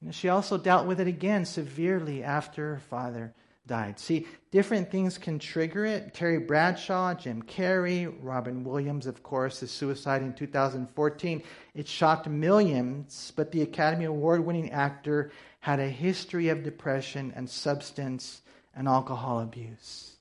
And 0.00 0.14
she 0.14 0.30
also 0.30 0.56
dealt 0.56 0.86
with 0.86 1.00
it 1.00 1.06
again 1.06 1.44
severely 1.44 2.24
after 2.24 2.74
her 2.74 2.80
father 2.80 3.34
died. 3.66 3.98
See, 3.98 4.26
different 4.50 4.90
things 4.90 5.18
can 5.18 5.38
trigger 5.38 5.84
it. 5.84 6.12
Terry 6.14 6.38
Bradshaw, 6.38 7.14
Jim 7.14 7.42
Carrey, 7.42 8.12
Robin 8.20 8.64
Williams, 8.64 9.06
of 9.06 9.22
course, 9.22 9.60
his 9.60 9.70
suicide 9.70 10.22
in 10.22 10.32
2014. 10.32 11.42
It 11.74 11.86
shocked 11.86 12.28
millions, 12.28 13.32
but 13.36 13.52
the 13.52 13.62
Academy 13.62 14.06
Award 14.06 14.44
winning 14.44 14.70
actor 14.70 15.30
had 15.60 15.78
a 15.78 15.88
history 15.88 16.48
of 16.48 16.62
depression 16.62 17.32
and 17.36 17.48
substance 17.48 18.42
and 18.74 18.88
alcohol 18.88 19.40
abuse. 19.40 20.16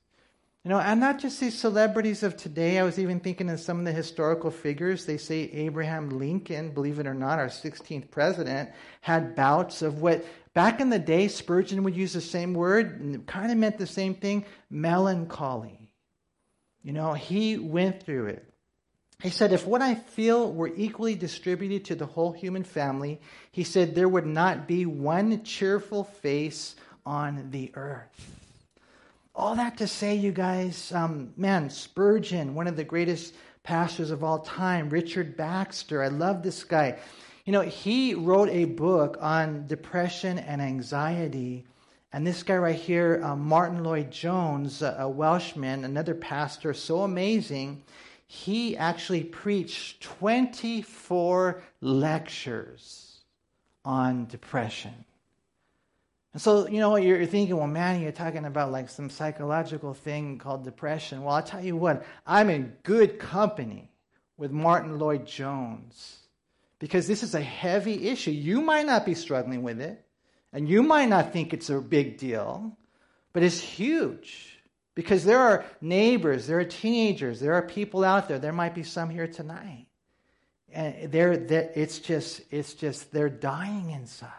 You 0.65 0.69
know, 0.69 0.79
and 0.79 0.99
not 0.99 1.19
just 1.19 1.39
these 1.39 1.57
celebrities 1.57 2.21
of 2.21 2.35
today. 2.35 2.77
I 2.77 2.83
was 2.83 2.99
even 2.99 3.21
thinking 3.21 3.49
of 3.49 3.61
some 3.61 3.79
of 3.79 3.85
the 3.85 3.93
historical 3.93 4.51
figures. 4.51 5.05
They 5.05 5.15
say 5.15 5.49
Abraham 5.53 6.09
Lincoln, 6.09 6.71
believe 6.71 6.99
it 6.99 7.07
or 7.07 7.13
not, 7.13 7.39
our 7.39 7.47
16th 7.47 8.11
president, 8.11 8.69
had 8.99 9.37
bouts 9.37 9.81
of 9.81 10.01
what 10.01 10.25
back 10.53 10.81
in 10.81 10.89
the 10.89 10.99
day 10.99 11.27
Spurgeon 11.27 11.83
would 11.83 11.95
use 11.95 12.13
the 12.13 12.21
same 12.21 12.53
word 12.53 12.99
and 12.99 13.15
it 13.15 13.27
kind 13.27 13.51
of 13.51 13.57
meant 13.57 13.77
the 13.77 13.87
same 13.87 14.15
thing 14.15 14.45
melancholy. 14.69 15.89
You 16.83 16.93
know, 16.93 17.13
he 17.13 17.57
went 17.57 18.03
through 18.03 18.27
it. 18.27 18.45
He 19.21 19.29
said, 19.29 19.51
if 19.51 19.67
what 19.67 19.81
I 19.81 19.95
feel 19.95 20.51
were 20.51 20.71
equally 20.75 21.13
distributed 21.13 21.83
to 21.85 21.95
the 21.95 22.05
whole 22.05 22.31
human 22.31 22.63
family, 22.63 23.19
he 23.51 23.65
said, 23.65 23.93
there 23.93 24.07
would 24.07 24.25
not 24.25 24.65
be 24.65 24.85
one 24.85 25.43
cheerful 25.43 26.05
face 26.05 26.75
on 27.05 27.49
the 27.51 27.71
earth. 27.75 28.39
All 29.35 29.55
that 29.55 29.77
to 29.77 29.87
say, 29.87 30.15
you 30.15 30.31
guys, 30.31 30.91
um, 30.93 31.33
man, 31.35 31.69
Spurgeon, 31.69 32.55
one 32.55 32.67
of 32.67 32.77
the 32.77 32.83
greatest 32.85 33.33
pastors 33.63 34.09
of 34.09 34.23
all 34.23 34.39
time, 34.39 34.89
Richard 34.89 35.35
Baxter, 35.35 36.01
I 36.01 36.07
love 36.07 36.41
this 36.41 36.63
guy. 36.63 36.97
You 37.49 37.53
know, 37.53 37.61
he 37.61 38.13
wrote 38.13 38.49
a 38.49 38.65
book 38.65 39.17
on 39.19 39.65
depression 39.65 40.37
and 40.37 40.61
anxiety. 40.61 41.65
And 42.13 42.27
this 42.27 42.43
guy 42.43 42.57
right 42.57 42.75
here, 42.75 43.21
uh, 43.23 43.35
Martyn 43.35 43.83
Lloyd-Jones, 43.83 44.83
a 44.83 45.09
Welshman, 45.09 45.83
another 45.83 46.13
pastor, 46.13 46.75
so 46.75 47.01
amazing 47.01 47.81
he 48.27 48.77
actually 48.77 49.23
preached 49.23 50.03
24 50.03 51.63
lectures 51.81 53.21
on 53.83 54.27
depression. 54.27 54.93
And 56.33 56.41
so, 56.43 56.67
you 56.67 56.79
know, 56.79 56.97
you're 56.97 57.25
thinking, 57.25 57.57
well, 57.57 57.65
man, 57.65 57.99
you're 57.99 58.11
talking 58.11 58.45
about 58.45 58.71
like 58.71 58.89
some 58.89 59.09
psychological 59.09 59.95
thing 59.95 60.37
called 60.37 60.65
depression. 60.65 61.23
Well, 61.23 61.33
I'll 61.33 61.41
tell 61.41 61.65
you 61.65 61.75
what, 61.75 62.05
I'm 62.27 62.51
in 62.51 62.75
good 62.83 63.17
company 63.17 63.89
with 64.37 64.51
Martyn 64.51 64.99
Lloyd-Jones 64.99 66.19
because 66.79 67.07
this 67.07 67.23
is 67.23 67.35
a 67.35 67.41
heavy 67.41 68.07
issue. 68.07 68.31
You 68.31 68.61
might 68.61 68.85
not 68.85 69.05
be 69.05 69.13
struggling 69.13 69.61
with 69.63 69.81
it, 69.81 70.03
and 70.53 70.67
you 70.67 70.81
might 70.81 71.09
not 71.09 71.33
think 71.33 71.53
it's 71.53 71.69
a 71.69 71.79
big 71.79 72.17
deal, 72.17 72.77
but 73.33 73.43
it's 73.43 73.59
huge. 73.59 74.55
Because 74.95 75.23
there 75.23 75.39
are 75.39 75.65
neighbors, 75.81 76.47
there 76.47 76.59
are 76.59 76.65
teenagers, 76.65 77.39
there 77.39 77.53
are 77.53 77.61
people 77.61 78.03
out 78.03 78.27
there. 78.27 78.39
There 78.39 78.51
might 78.51 78.75
be 78.75 78.83
some 78.83 79.09
here 79.09 79.27
tonight. 79.27 79.85
And 80.73 81.11
they're, 81.11 81.37
they're 81.37 81.71
it's 81.73 81.99
just, 81.99 82.41
it's 82.51 82.73
just, 82.73 83.11
they're 83.11 83.29
dying 83.29 83.91
inside. 83.91 84.29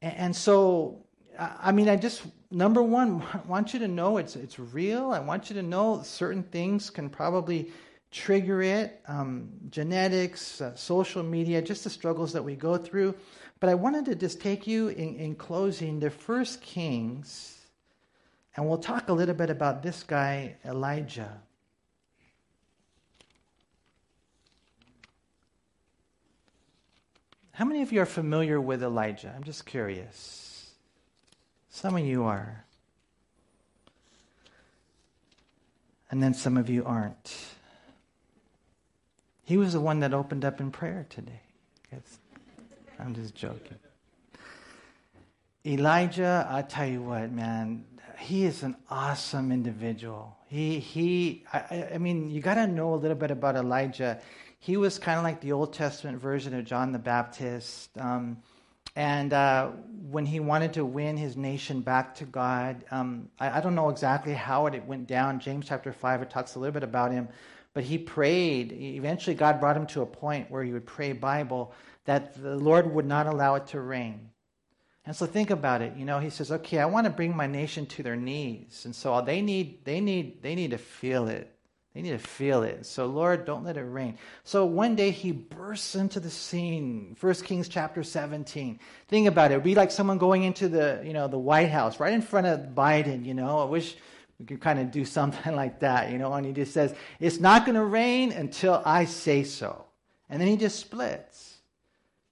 And, 0.00 0.16
and 0.16 0.36
so, 0.36 1.04
I 1.38 1.72
mean, 1.72 1.88
I 1.88 1.96
just, 1.96 2.22
number 2.50 2.82
one, 2.82 3.22
want 3.46 3.74
you 3.74 3.80
to 3.80 3.88
know 3.88 4.16
it's, 4.16 4.36
it's 4.36 4.58
real. 4.58 5.10
I 5.10 5.18
want 5.20 5.50
you 5.50 5.56
to 5.56 5.62
know 5.62 6.02
certain 6.02 6.42
things 6.42 6.88
can 6.88 7.10
probably 7.10 7.70
trigger 8.12 8.62
it 8.62 9.00
um, 9.08 9.48
genetics, 9.70 10.60
uh, 10.60 10.74
social 10.76 11.22
media, 11.22 11.60
just 11.60 11.82
the 11.82 11.90
struggles 11.90 12.32
that 12.32 12.44
we 12.44 12.54
go 12.54 12.76
through. 12.76 13.14
But 13.58 13.70
I 13.70 13.74
wanted 13.74 14.04
to 14.06 14.14
just 14.14 14.40
take 14.40 14.66
you 14.66 14.88
in, 14.88 15.16
in 15.16 15.34
closing 15.34 15.98
the 15.98 16.10
first 16.10 16.60
Kings 16.60 17.58
and 18.56 18.68
we'll 18.68 18.78
talk 18.78 19.08
a 19.08 19.12
little 19.12 19.34
bit 19.34 19.50
about 19.50 19.82
this 19.82 20.02
guy, 20.02 20.56
Elijah. 20.64 21.40
How 27.52 27.64
many 27.64 27.82
of 27.82 27.92
you 27.92 28.00
are 28.00 28.06
familiar 28.06 28.60
with 28.60 28.82
Elijah? 28.82 29.32
I'm 29.34 29.44
just 29.44 29.64
curious. 29.64 30.70
Some 31.70 31.96
of 31.96 32.04
you 32.04 32.24
are. 32.24 32.64
And 36.10 36.22
then 36.22 36.34
some 36.34 36.58
of 36.58 36.68
you 36.68 36.84
aren't. 36.84 37.34
He 39.44 39.56
was 39.56 39.72
the 39.72 39.80
one 39.80 40.00
that 40.00 40.14
opened 40.14 40.44
up 40.44 40.60
in 40.60 40.70
prayer 40.70 41.06
today. 41.08 41.40
I'm 42.98 43.14
just 43.14 43.34
joking. 43.34 43.78
Elijah, 45.66 46.46
I 46.48 46.62
tell 46.62 46.86
you 46.86 47.02
what, 47.02 47.32
man, 47.32 47.84
he 48.18 48.44
is 48.44 48.62
an 48.62 48.76
awesome 48.90 49.50
individual. 49.50 50.36
He, 50.48 50.78
he, 50.78 51.44
I, 51.52 51.88
I 51.94 51.98
mean, 51.98 52.30
you 52.30 52.40
got 52.40 52.54
to 52.54 52.66
know 52.66 52.94
a 52.94 52.96
little 52.96 53.16
bit 53.16 53.30
about 53.30 53.56
Elijah. 53.56 54.20
He 54.60 54.76
was 54.76 54.98
kind 54.98 55.18
of 55.18 55.24
like 55.24 55.40
the 55.40 55.52
Old 55.52 55.72
Testament 55.72 56.20
version 56.20 56.54
of 56.54 56.64
John 56.64 56.92
the 56.92 56.98
Baptist. 56.98 57.90
Um, 57.98 58.38
and 58.94 59.32
uh, 59.32 59.68
when 60.10 60.26
he 60.26 60.38
wanted 60.38 60.74
to 60.74 60.84
win 60.84 61.16
his 61.16 61.36
nation 61.36 61.80
back 61.80 62.14
to 62.16 62.24
God, 62.24 62.84
um, 62.90 63.28
I, 63.40 63.58
I, 63.58 63.60
don't 63.60 63.74
know 63.74 63.88
exactly 63.88 64.34
how 64.34 64.66
it, 64.66 64.74
it 64.74 64.84
went 64.84 65.06
down. 65.06 65.40
James 65.40 65.66
chapter 65.66 65.92
5, 65.92 66.22
it 66.22 66.30
talks 66.30 66.54
a 66.54 66.58
little 66.58 66.72
bit 66.72 66.82
about 66.82 67.10
him. 67.10 67.28
But 67.74 67.84
he 67.84 67.98
prayed. 67.98 68.72
Eventually, 68.72 69.34
God 69.34 69.60
brought 69.60 69.76
him 69.76 69.86
to 69.88 70.02
a 70.02 70.06
point 70.06 70.50
where 70.50 70.62
he 70.62 70.72
would 70.72 70.86
pray 70.86 71.12
Bible 71.12 71.72
that 72.04 72.40
the 72.40 72.56
Lord 72.56 72.92
would 72.92 73.06
not 73.06 73.26
allow 73.26 73.54
it 73.54 73.68
to 73.68 73.80
rain. 73.80 74.28
And 75.04 75.16
so 75.16 75.26
think 75.26 75.50
about 75.50 75.82
it. 75.82 75.96
You 75.96 76.04
know, 76.04 76.20
he 76.20 76.30
says, 76.30 76.52
"Okay, 76.52 76.78
I 76.78 76.86
want 76.86 77.06
to 77.06 77.10
bring 77.10 77.36
my 77.36 77.46
nation 77.46 77.86
to 77.86 78.02
their 78.02 78.16
knees." 78.16 78.82
And 78.84 78.94
so 78.94 79.20
they 79.20 79.42
need 79.42 79.84
they 79.84 80.00
need 80.00 80.42
they 80.42 80.54
need 80.54 80.70
to 80.70 80.78
feel 80.78 81.28
it. 81.28 81.48
They 81.94 82.02
need 82.02 82.12
to 82.12 82.18
feel 82.18 82.62
it. 82.62 82.86
So 82.86 83.06
Lord, 83.06 83.44
don't 83.44 83.64
let 83.64 83.76
it 83.76 83.82
rain. 83.82 84.16
So 84.44 84.64
one 84.64 84.94
day 84.94 85.10
he 85.10 85.32
bursts 85.32 85.94
into 85.94 86.20
the 86.20 86.30
scene. 86.30 87.14
First 87.18 87.44
Kings 87.44 87.68
chapter 87.68 88.02
17. 88.02 88.78
Think 89.08 89.28
about 89.28 89.50
it. 89.50 89.54
It 89.54 89.56
would 89.58 89.64
be 89.64 89.74
like 89.74 89.90
someone 89.90 90.18
going 90.18 90.44
into 90.44 90.68
the, 90.68 91.02
you 91.04 91.12
know, 91.12 91.28
the 91.28 91.38
White 91.38 91.68
House 91.68 92.00
right 92.00 92.12
in 92.12 92.22
front 92.22 92.46
of 92.46 92.74
Biden, 92.74 93.26
you 93.26 93.34
know. 93.34 93.58
I 93.58 93.64
wish 93.64 93.96
we 94.42 94.46
could 94.46 94.60
kind 94.60 94.80
of 94.80 94.90
do 94.90 95.04
something 95.04 95.54
like 95.62 95.78
that, 95.80 96.10
you 96.10 96.18
know, 96.18 96.32
and 96.34 96.44
he 96.44 96.52
just 96.52 96.74
says, 96.74 96.94
It's 97.20 97.38
not 97.38 97.64
gonna 97.64 97.84
rain 97.84 98.32
until 98.32 98.82
I 98.84 99.04
say 99.04 99.44
so. 99.44 99.84
And 100.28 100.40
then 100.40 100.48
he 100.48 100.56
just 100.56 100.80
splits. 100.80 101.58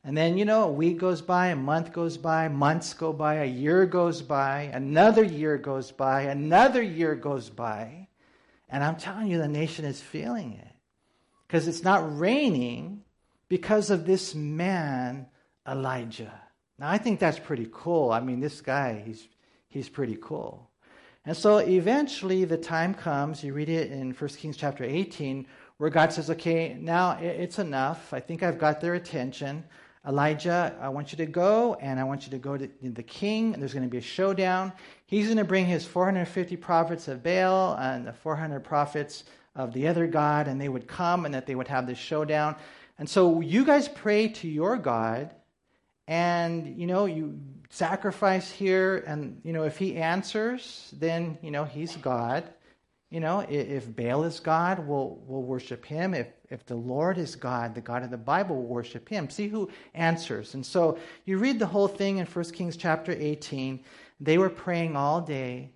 And 0.02 0.16
then, 0.16 0.36
you 0.36 0.44
know, 0.44 0.64
a 0.64 0.72
week 0.72 0.98
goes 0.98 1.22
by, 1.22 1.48
a 1.48 1.56
month 1.56 1.92
goes 1.92 2.16
by, 2.16 2.48
months 2.48 2.94
go 2.94 3.12
by, 3.12 3.34
a 3.34 3.44
year 3.44 3.86
goes 3.86 4.22
by, 4.22 4.62
another 4.72 5.22
year 5.22 5.56
goes 5.56 5.92
by, 5.92 6.22
another 6.22 6.82
year 6.82 7.14
goes 7.14 7.48
by. 7.48 8.08
And 8.68 8.82
I'm 8.82 8.96
telling 8.96 9.28
you, 9.28 9.38
the 9.38 9.46
nation 9.46 9.84
is 9.84 10.00
feeling 10.00 10.54
it. 10.54 10.74
Because 11.46 11.68
it's 11.68 11.84
not 11.84 12.18
raining 12.18 13.02
because 13.48 13.90
of 13.90 14.06
this 14.06 14.34
man, 14.34 15.26
Elijah. 15.68 16.32
Now, 16.78 16.88
I 16.88 16.96
think 16.96 17.20
that's 17.20 17.38
pretty 17.38 17.68
cool. 17.70 18.10
I 18.10 18.20
mean, 18.20 18.40
this 18.40 18.62
guy, 18.62 19.02
he's, 19.04 19.28
he's 19.68 19.88
pretty 19.88 20.16
cool. 20.20 20.69
And 21.26 21.36
so 21.36 21.58
eventually 21.58 22.44
the 22.44 22.56
time 22.56 22.94
comes, 22.94 23.44
you 23.44 23.52
read 23.52 23.68
it 23.68 23.92
in 23.92 24.12
1 24.12 24.30
Kings 24.30 24.56
chapter 24.56 24.84
18, 24.84 25.46
where 25.76 25.90
God 25.90 26.12
says, 26.12 26.30
okay, 26.30 26.76
now 26.80 27.18
it's 27.20 27.58
enough. 27.58 28.12
I 28.12 28.20
think 28.20 28.42
I've 28.42 28.58
got 28.58 28.80
their 28.80 28.94
attention. 28.94 29.64
Elijah, 30.08 30.74
I 30.80 30.88
want 30.88 31.12
you 31.12 31.18
to 31.18 31.26
go, 31.26 31.74
and 31.74 32.00
I 32.00 32.04
want 32.04 32.24
you 32.24 32.30
to 32.30 32.38
go 32.38 32.56
to 32.56 32.70
the 32.82 33.02
king, 33.02 33.52
and 33.52 33.60
there's 33.62 33.74
going 33.74 33.84
to 33.84 33.90
be 33.90 33.98
a 33.98 34.02
showdown. 34.02 34.72
He's 35.04 35.26
going 35.26 35.36
to 35.36 35.44
bring 35.44 35.66
his 35.66 35.84
450 35.84 36.56
prophets 36.56 37.06
of 37.06 37.22
Baal 37.22 37.76
and 37.78 38.06
the 38.06 38.14
400 38.14 38.60
prophets 38.60 39.24
of 39.54 39.74
the 39.74 39.88
other 39.88 40.06
God, 40.06 40.48
and 40.48 40.58
they 40.58 40.70
would 40.70 40.86
come 40.86 41.26
and 41.26 41.34
that 41.34 41.46
they 41.46 41.54
would 41.54 41.68
have 41.68 41.86
this 41.86 41.98
showdown. 41.98 42.56
And 42.98 43.08
so 43.08 43.42
you 43.42 43.64
guys 43.64 43.88
pray 43.88 44.28
to 44.28 44.48
your 44.48 44.78
God, 44.78 45.34
and, 46.08 46.78
you 46.78 46.86
know, 46.86 47.04
you 47.04 47.38
sacrifice 47.70 48.50
here, 48.50 49.02
and, 49.06 49.40
you 49.44 49.52
know, 49.52 49.62
if 49.62 49.78
he 49.78 49.96
answers, 49.96 50.92
then, 50.98 51.38
you 51.40 51.50
know, 51.50 51.64
he's 51.64 51.96
God. 51.96 52.44
You 53.10 53.20
know, 53.20 53.40
if 53.48 53.96
Baal 53.96 54.24
is 54.24 54.38
God, 54.38 54.86
we'll, 54.86 55.18
we'll 55.26 55.42
worship 55.42 55.84
him. 55.84 56.14
If, 56.14 56.28
if 56.48 56.66
the 56.66 56.76
Lord 56.76 57.18
is 57.18 57.34
God, 57.34 57.74
the 57.74 57.80
God 57.80 58.04
of 58.04 58.10
the 58.10 58.16
Bible, 58.16 58.56
we'll 58.56 58.66
worship 58.66 59.08
him. 59.08 59.30
See 59.30 59.48
who 59.48 59.70
answers. 59.94 60.54
And 60.54 60.64
so 60.64 60.98
you 61.24 61.38
read 61.38 61.58
the 61.58 61.66
whole 61.66 61.88
thing 61.88 62.18
in 62.18 62.26
1 62.26 62.44
Kings 62.46 62.76
chapter 62.76 63.12
18. 63.12 63.80
They 64.20 64.38
were 64.38 64.50
praying 64.50 64.96
all 64.96 65.20
day, 65.20 65.70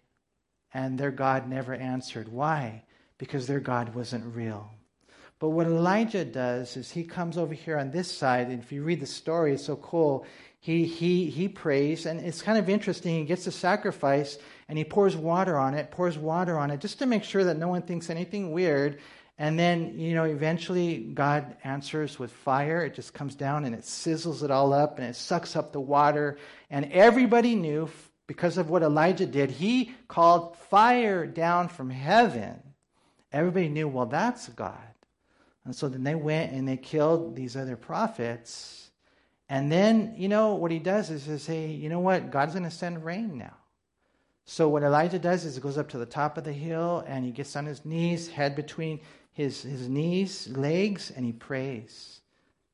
and 0.72 0.98
their 0.98 1.10
God 1.10 1.48
never 1.48 1.74
answered. 1.74 2.28
Why? 2.28 2.84
Because 3.18 3.46
their 3.46 3.60
God 3.60 3.94
wasn't 3.94 4.34
real. 4.34 4.70
But 5.40 5.50
what 5.50 5.66
Elijah 5.66 6.24
does 6.24 6.76
is 6.76 6.90
he 6.90 7.04
comes 7.04 7.36
over 7.36 7.54
here 7.54 7.78
on 7.78 7.90
this 7.90 8.10
side, 8.10 8.48
and 8.48 8.62
if 8.62 8.72
you 8.72 8.82
read 8.82 9.00
the 9.00 9.06
story, 9.06 9.54
it's 9.54 9.66
so 9.66 9.76
cool. 9.76 10.26
He, 10.60 10.84
he, 10.86 11.28
he 11.28 11.48
prays, 11.48 12.06
and 12.06 12.20
it's 12.20 12.40
kind 12.40 12.56
of 12.56 12.70
interesting. 12.70 13.18
He 13.18 13.24
gets 13.24 13.46
a 13.46 13.52
sacrifice, 13.52 14.38
and 14.68 14.78
he 14.78 14.84
pours 14.84 15.16
water 15.16 15.58
on 15.58 15.74
it, 15.74 15.90
pours 15.90 16.16
water 16.16 16.58
on 16.58 16.70
it, 16.70 16.80
just 16.80 17.00
to 17.00 17.06
make 17.06 17.24
sure 17.24 17.44
that 17.44 17.58
no 17.58 17.68
one 17.68 17.82
thinks 17.82 18.08
anything 18.08 18.52
weird. 18.52 19.00
And 19.36 19.58
then, 19.58 19.98
you 19.98 20.14
know, 20.14 20.24
eventually 20.24 20.98
God 20.98 21.56
answers 21.64 22.18
with 22.18 22.30
fire. 22.30 22.84
It 22.84 22.94
just 22.94 23.12
comes 23.12 23.34
down 23.34 23.64
and 23.64 23.74
it 23.74 23.80
sizzles 23.80 24.44
it 24.44 24.50
all 24.52 24.72
up 24.72 24.98
and 24.98 25.08
it 25.08 25.16
sucks 25.16 25.56
up 25.56 25.72
the 25.72 25.80
water. 25.80 26.38
And 26.70 26.90
everybody 26.92 27.56
knew, 27.56 27.90
because 28.28 28.58
of 28.58 28.70
what 28.70 28.82
Elijah 28.82 29.26
did, 29.26 29.50
he 29.50 29.92
called 30.06 30.56
fire 30.56 31.26
down 31.26 31.66
from 31.66 31.90
heaven. 31.90 32.62
Everybody 33.32 33.68
knew, 33.68 33.88
well, 33.88 34.06
that's 34.06 34.48
God. 34.50 34.78
And 35.64 35.74
so 35.74 35.88
then 35.88 36.04
they 36.04 36.14
went 36.14 36.52
and 36.52 36.68
they 36.68 36.76
killed 36.76 37.36
these 37.36 37.56
other 37.56 37.76
prophets. 37.76 38.90
And 39.48 39.70
then, 39.70 40.14
you 40.16 40.28
know, 40.28 40.54
what 40.54 40.70
he 40.70 40.78
does 40.78 41.10
is 41.10 41.26
he 41.26 41.38
say, 41.38 41.66
you 41.68 41.88
know 41.88 42.00
what? 42.00 42.30
God's 42.30 42.52
going 42.52 42.64
to 42.64 42.70
send 42.70 43.04
rain 43.04 43.38
now. 43.38 43.56
So 44.46 44.68
what 44.68 44.82
Elijah 44.82 45.18
does 45.18 45.44
is 45.44 45.54
he 45.54 45.60
goes 45.60 45.78
up 45.78 45.88
to 45.90 45.98
the 45.98 46.06
top 46.06 46.36
of 46.36 46.44
the 46.44 46.52
hill 46.52 47.02
and 47.06 47.24
he 47.24 47.30
gets 47.30 47.56
on 47.56 47.64
his 47.64 47.84
knees, 47.84 48.28
head 48.28 48.54
between 48.54 49.00
his, 49.32 49.62
his 49.62 49.88
knees, 49.88 50.48
legs, 50.48 51.10
and 51.10 51.24
he 51.24 51.32
prays 51.32 52.20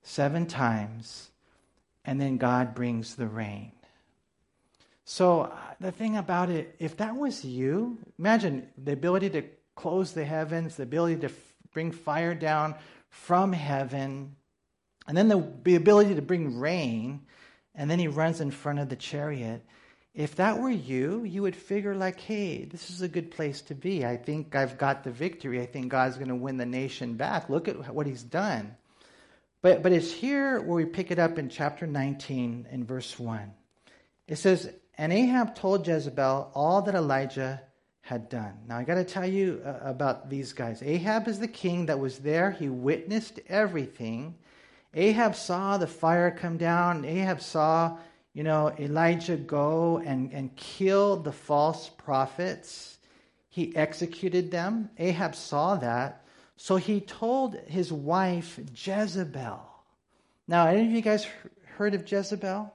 seven 0.02 0.46
times. 0.46 1.30
And 2.04 2.20
then 2.20 2.38
God 2.38 2.74
brings 2.74 3.14
the 3.14 3.28
rain. 3.28 3.72
So 5.04 5.42
uh, 5.42 5.56
the 5.80 5.92
thing 5.92 6.16
about 6.16 6.50
it, 6.50 6.74
if 6.78 6.96
that 6.96 7.16
was 7.16 7.44
you, 7.44 7.98
imagine 8.18 8.68
the 8.76 8.92
ability 8.92 9.30
to 9.30 9.42
close 9.74 10.12
the 10.12 10.24
heavens, 10.24 10.76
the 10.76 10.84
ability 10.84 11.20
to 11.22 11.28
bring 11.72 11.92
fire 11.92 12.34
down 12.34 12.74
from 13.08 13.52
heaven, 13.52 14.36
and 15.06 15.16
then 15.16 15.28
the, 15.28 15.52
the 15.64 15.76
ability 15.76 16.14
to 16.14 16.22
bring 16.22 16.58
rain, 16.58 17.22
and 17.74 17.90
then 17.90 17.98
he 17.98 18.08
runs 18.08 18.40
in 18.40 18.50
front 18.50 18.78
of 18.78 18.88
the 18.88 18.96
chariot. 18.96 19.64
If 20.14 20.36
that 20.36 20.58
were 20.58 20.70
you, 20.70 21.24
you 21.24 21.42
would 21.42 21.54
figure, 21.54 21.94
like, 21.94 22.20
hey, 22.20 22.64
this 22.64 22.90
is 22.90 23.00
a 23.00 23.08
good 23.08 23.30
place 23.30 23.62
to 23.62 23.74
be. 23.74 24.04
I 24.04 24.16
think 24.16 24.54
I've 24.54 24.76
got 24.76 25.04
the 25.04 25.10
victory. 25.10 25.60
I 25.60 25.66
think 25.66 25.88
God's 25.88 26.16
going 26.16 26.28
to 26.28 26.34
win 26.34 26.56
the 26.56 26.66
nation 26.66 27.14
back. 27.14 27.48
Look 27.48 27.68
at 27.68 27.94
what 27.94 28.06
he's 28.06 28.22
done. 28.22 28.76
But, 29.62 29.82
but 29.82 29.92
it's 29.92 30.10
here 30.10 30.60
where 30.60 30.76
we 30.76 30.84
pick 30.84 31.10
it 31.10 31.18
up 31.18 31.38
in 31.38 31.48
chapter 31.48 31.86
19 31.86 32.66
in 32.70 32.84
verse 32.84 33.18
1. 33.18 33.52
It 34.26 34.36
says, 34.36 34.72
And 34.96 35.12
Ahab 35.12 35.54
told 35.54 35.86
Jezebel 35.86 36.50
all 36.54 36.82
that 36.82 36.94
Elijah 36.94 37.62
had 38.10 38.28
done. 38.28 38.52
Now, 38.66 38.76
I 38.76 38.82
got 38.82 38.96
to 38.96 39.04
tell 39.04 39.24
you 39.24 39.62
uh, 39.64 39.78
about 39.82 40.28
these 40.28 40.52
guys. 40.52 40.82
Ahab 40.82 41.28
is 41.28 41.38
the 41.38 41.48
king 41.48 41.86
that 41.86 42.00
was 42.00 42.18
there, 42.18 42.50
he 42.50 42.68
witnessed 42.68 43.38
everything. 43.48 44.34
Ahab 44.94 45.36
saw 45.36 45.78
the 45.78 45.86
fire 45.86 46.32
come 46.32 46.56
down. 46.56 47.04
Ahab 47.04 47.40
saw 47.40 47.96
you 48.32 48.42
know, 48.42 48.72
Elijah 48.78 49.36
go 49.36 49.98
and, 49.98 50.32
and 50.32 50.54
kill 50.56 51.16
the 51.16 51.32
false 51.32 51.88
prophets. 51.88 52.98
He 53.48 53.74
executed 53.76 54.50
them. 54.50 54.90
Ahab 54.98 55.34
saw 55.34 55.76
that. 55.76 56.24
So 56.56 56.76
he 56.76 57.00
told 57.00 57.54
his 57.66 57.92
wife, 57.92 58.58
Jezebel. 58.74 59.60
Now, 60.46 60.66
any 60.66 60.82
of 60.82 60.90
you 60.90 61.00
guys 61.00 61.26
heard 61.76 61.94
of 61.94 62.10
Jezebel? 62.10 62.72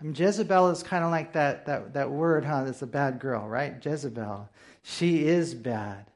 I 0.00 0.02
mean, 0.02 0.14
Jezebel 0.14 0.70
is 0.70 0.82
kind 0.82 1.04
of 1.04 1.10
like 1.10 1.34
that, 1.34 1.66
that, 1.66 1.92
that 1.92 2.10
word, 2.10 2.44
huh? 2.44 2.64
That's 2.64 2.82
a 2.82 2.86
bad 2.86 3.18
girl, 3.18 3.46
right? 3.46 3.74
Jezebel. 3.84 4.48
She 4.82 5.26
is 5.26 5.54
bad. 5.54 6.06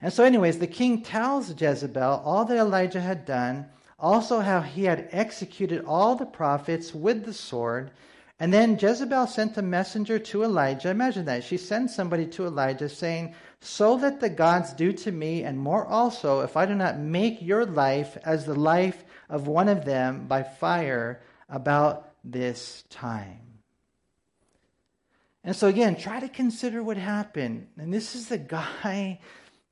And 0.00 0.12
so, 0.12 0.24
anyways, 0.24 0.58
the 0.58 0.66
king 0.66 1.02
tells 1.02 1.60
Jezebel 1.60 2.22
all 2.24 2.44
that 2.44 2.56
Elijah 2.56 3.00
had 3.00 3.24
done, 3.24 3.66
also 3.98 4.40
how 4.40 4.60
he 4.60 4.84
had 4.84 5.08
executed 5.10 5.84
all 5.86 6.16
the 6.16 6.26
prophets 6.26 6.94
with 6.94 7.24
the 7.24 7.32
sword, 7.32 7.90
and 8.38 8.52
then 8.52 8.78
Jezebel 8.78 9.26
sent 9.28 9.56
a 9.56 9.62
messenger 9.62 10.18
to 10.18 10.42
Elijah. 10.42 10.90
Imagine 10.90 11.24
that. 11.24 11.42
She 11.42 11.56
sends 11.56 11.94
somebody 11.94 12.26
to 12.26 12.44
Elijah 12.44 12.88
saying, 12.88 13.34
So 13.60 13.96
that 13.96 14.20
the 14.20 14.28
gods 14.28 14.74
do 14.74 14.92
to 14.92 15.10
me, 15.10 15.42
and 15.42 15.58
more 15.58 15.86
also, 15.86 16.40
if 16.40 16.54
I 16.56 16.66
do 16.66 16.74
not 16.74 16.98
make 16.98 17.40
your 17.40 17.64
life 17.64 18.18
as 18.24 18.44
the 18.44 18.54
life 18.54 19.04
of 19.30 19.46
one 19.46 19.68
of 19.68 19.86
them 19.86 20.26
by 20.26 20.42
fire 20.42 21.22
about 21.48 22.12
this 22.24 22.84
time. 22.90 23.45
And 25.46 25.56
so 25.56 25.68
again, 25.68 25.96
try 25.96 26.20
to 26.20 26.28
consider 26.28 26.82
what 26.82 26.96
happened. 26.96 27.68
And 27.78 27.94
this 27.94 28.14
is 28.14 28.28
the 28.28 28.36
guy, 28.36 29.20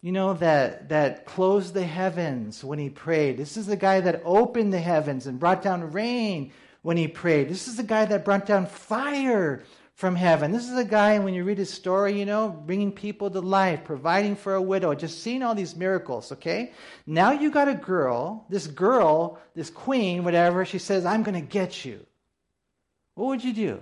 you 0.01 0.13
know, 0.13 0.33
that 0.35 0.89
that 0.89 1.27
closed 1.27 1.75
the 1.75 1.85
heavens 1.85 2.65
when 2.65 2.79
he 2.79 2.89
prayed. 2.89 3.37
This 3.37 3.57
is 3.57 3.67
the 3.67 3.77
guy 3.77 4.01
that 4.01 4.23
opened 4.25 4.73
the 4.73 4.79
heavens 4.79 5.27
and 5.27 5.41
brought 5.41 5.63
down 5.63 5.93
rain 5.93 6.53
when 6.83 6.97
he 6.97 7.09
prayed. 7.09 7.49
This 7.49 7.67
is 7.67 7.77
the 7.77 7.83
guy 7.83 8.05
that 8.05 8.25
brought 8.25 8.47
down 8.47 8.67
fire 8.67 9.65
from 9.95 10.15
heaven. 10.15 10.53
This 10.53 10.69
is 10.69 10.77
the 10.77 10.85
guy, 10.85 11.19
when 11.19 11.35
you 11.35 11.45
read 11.45 11.59
his 11.59 11.73
story, 11.73 12.19
you 12.19 12.27
know, 12.27 12.49
bringing 12.49 12.93
people 12.93 13.31
to 13.31 13.41
life, 13.41 13.85
providing 13.85 14.37
for 14.37 14.55
a 14.55 14.63
widow, 14.63 14.95
just 14.95 15.23
seeing 15.23 15.43
all 15.43 15.55
these 15.55 15.77
miracles, 15.77 16.33
okay? 16.33 16.73
Now 17.07 17.33
you 17.33 17.51
got 17.51 17.69
a 17.69 17.75
girl, 17.75 18.45
this 18.49 18.67
girl, 18.67 19.41
this 19.55 19.71
queen, 19.71 20.25
whatever, 20.25 20.65
she 20.65 20.79
says, 20.79 21.05
I'm 21.05 21.23
going 21.23 21.41
to 21.41 21.49
get 21.49 21.85
you. 21.85 22.05
What 23.15 23.27
would 23.27 23.45
you 23.45 23.53
do? 23.53 23.81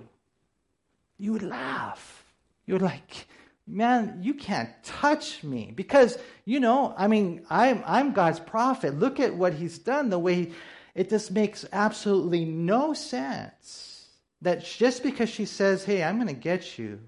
You 1.18 1.32
would 1.32 1.42
laugh. 1.42 2.24
You're 2.66 2.78
like, 2.78 3.26
man, 3.66 4.18
you 4.22 4.34
can't 4.34 4.70
touch 4.82 5.42
me. 5.42 5.72
Because, 5.74 6.18
you 6.44 6.60
know, 6.60 6.94
I 6.96 7.08
mean, 7.08 7.44
I'm, 7.50 7.82
I'm 7.86 8.12
God's 8.12 8.40
prophet. 8.40 8.98
Look 8.98 9.20
at 9.20 9.34
what 9.34 9.54
he's 9.54 9.78
done, 9.78 10.10
the 10.10 10.18
way 10.18 10.34
he, 10.34 10.52
it 10.94 11.10
just 11.10 11.30
makes 11.30 11.64
absolutely 11.72 12.44
no 12.44 12.92
sense 12.92 14.08
that 14.42 14.64
just 14.64 15.02
because 15.02 15.30
she 15.30 15.46
says, 15.46 15.84
Hey, 15.84 16.02
I'm 16.02 16.16
going 16.16 16.28
to 16.28 16.34
get 16.34 16.78
you, 16.78 17.00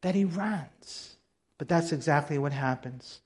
that 0.00 0.14
he 0.14 0.24
runs. 0.24 1.16
But 1.58 1.68
that's 1.68 1.92
exactly 1.92 2.38
what 2.38 2.52
happens. 2.52 3.20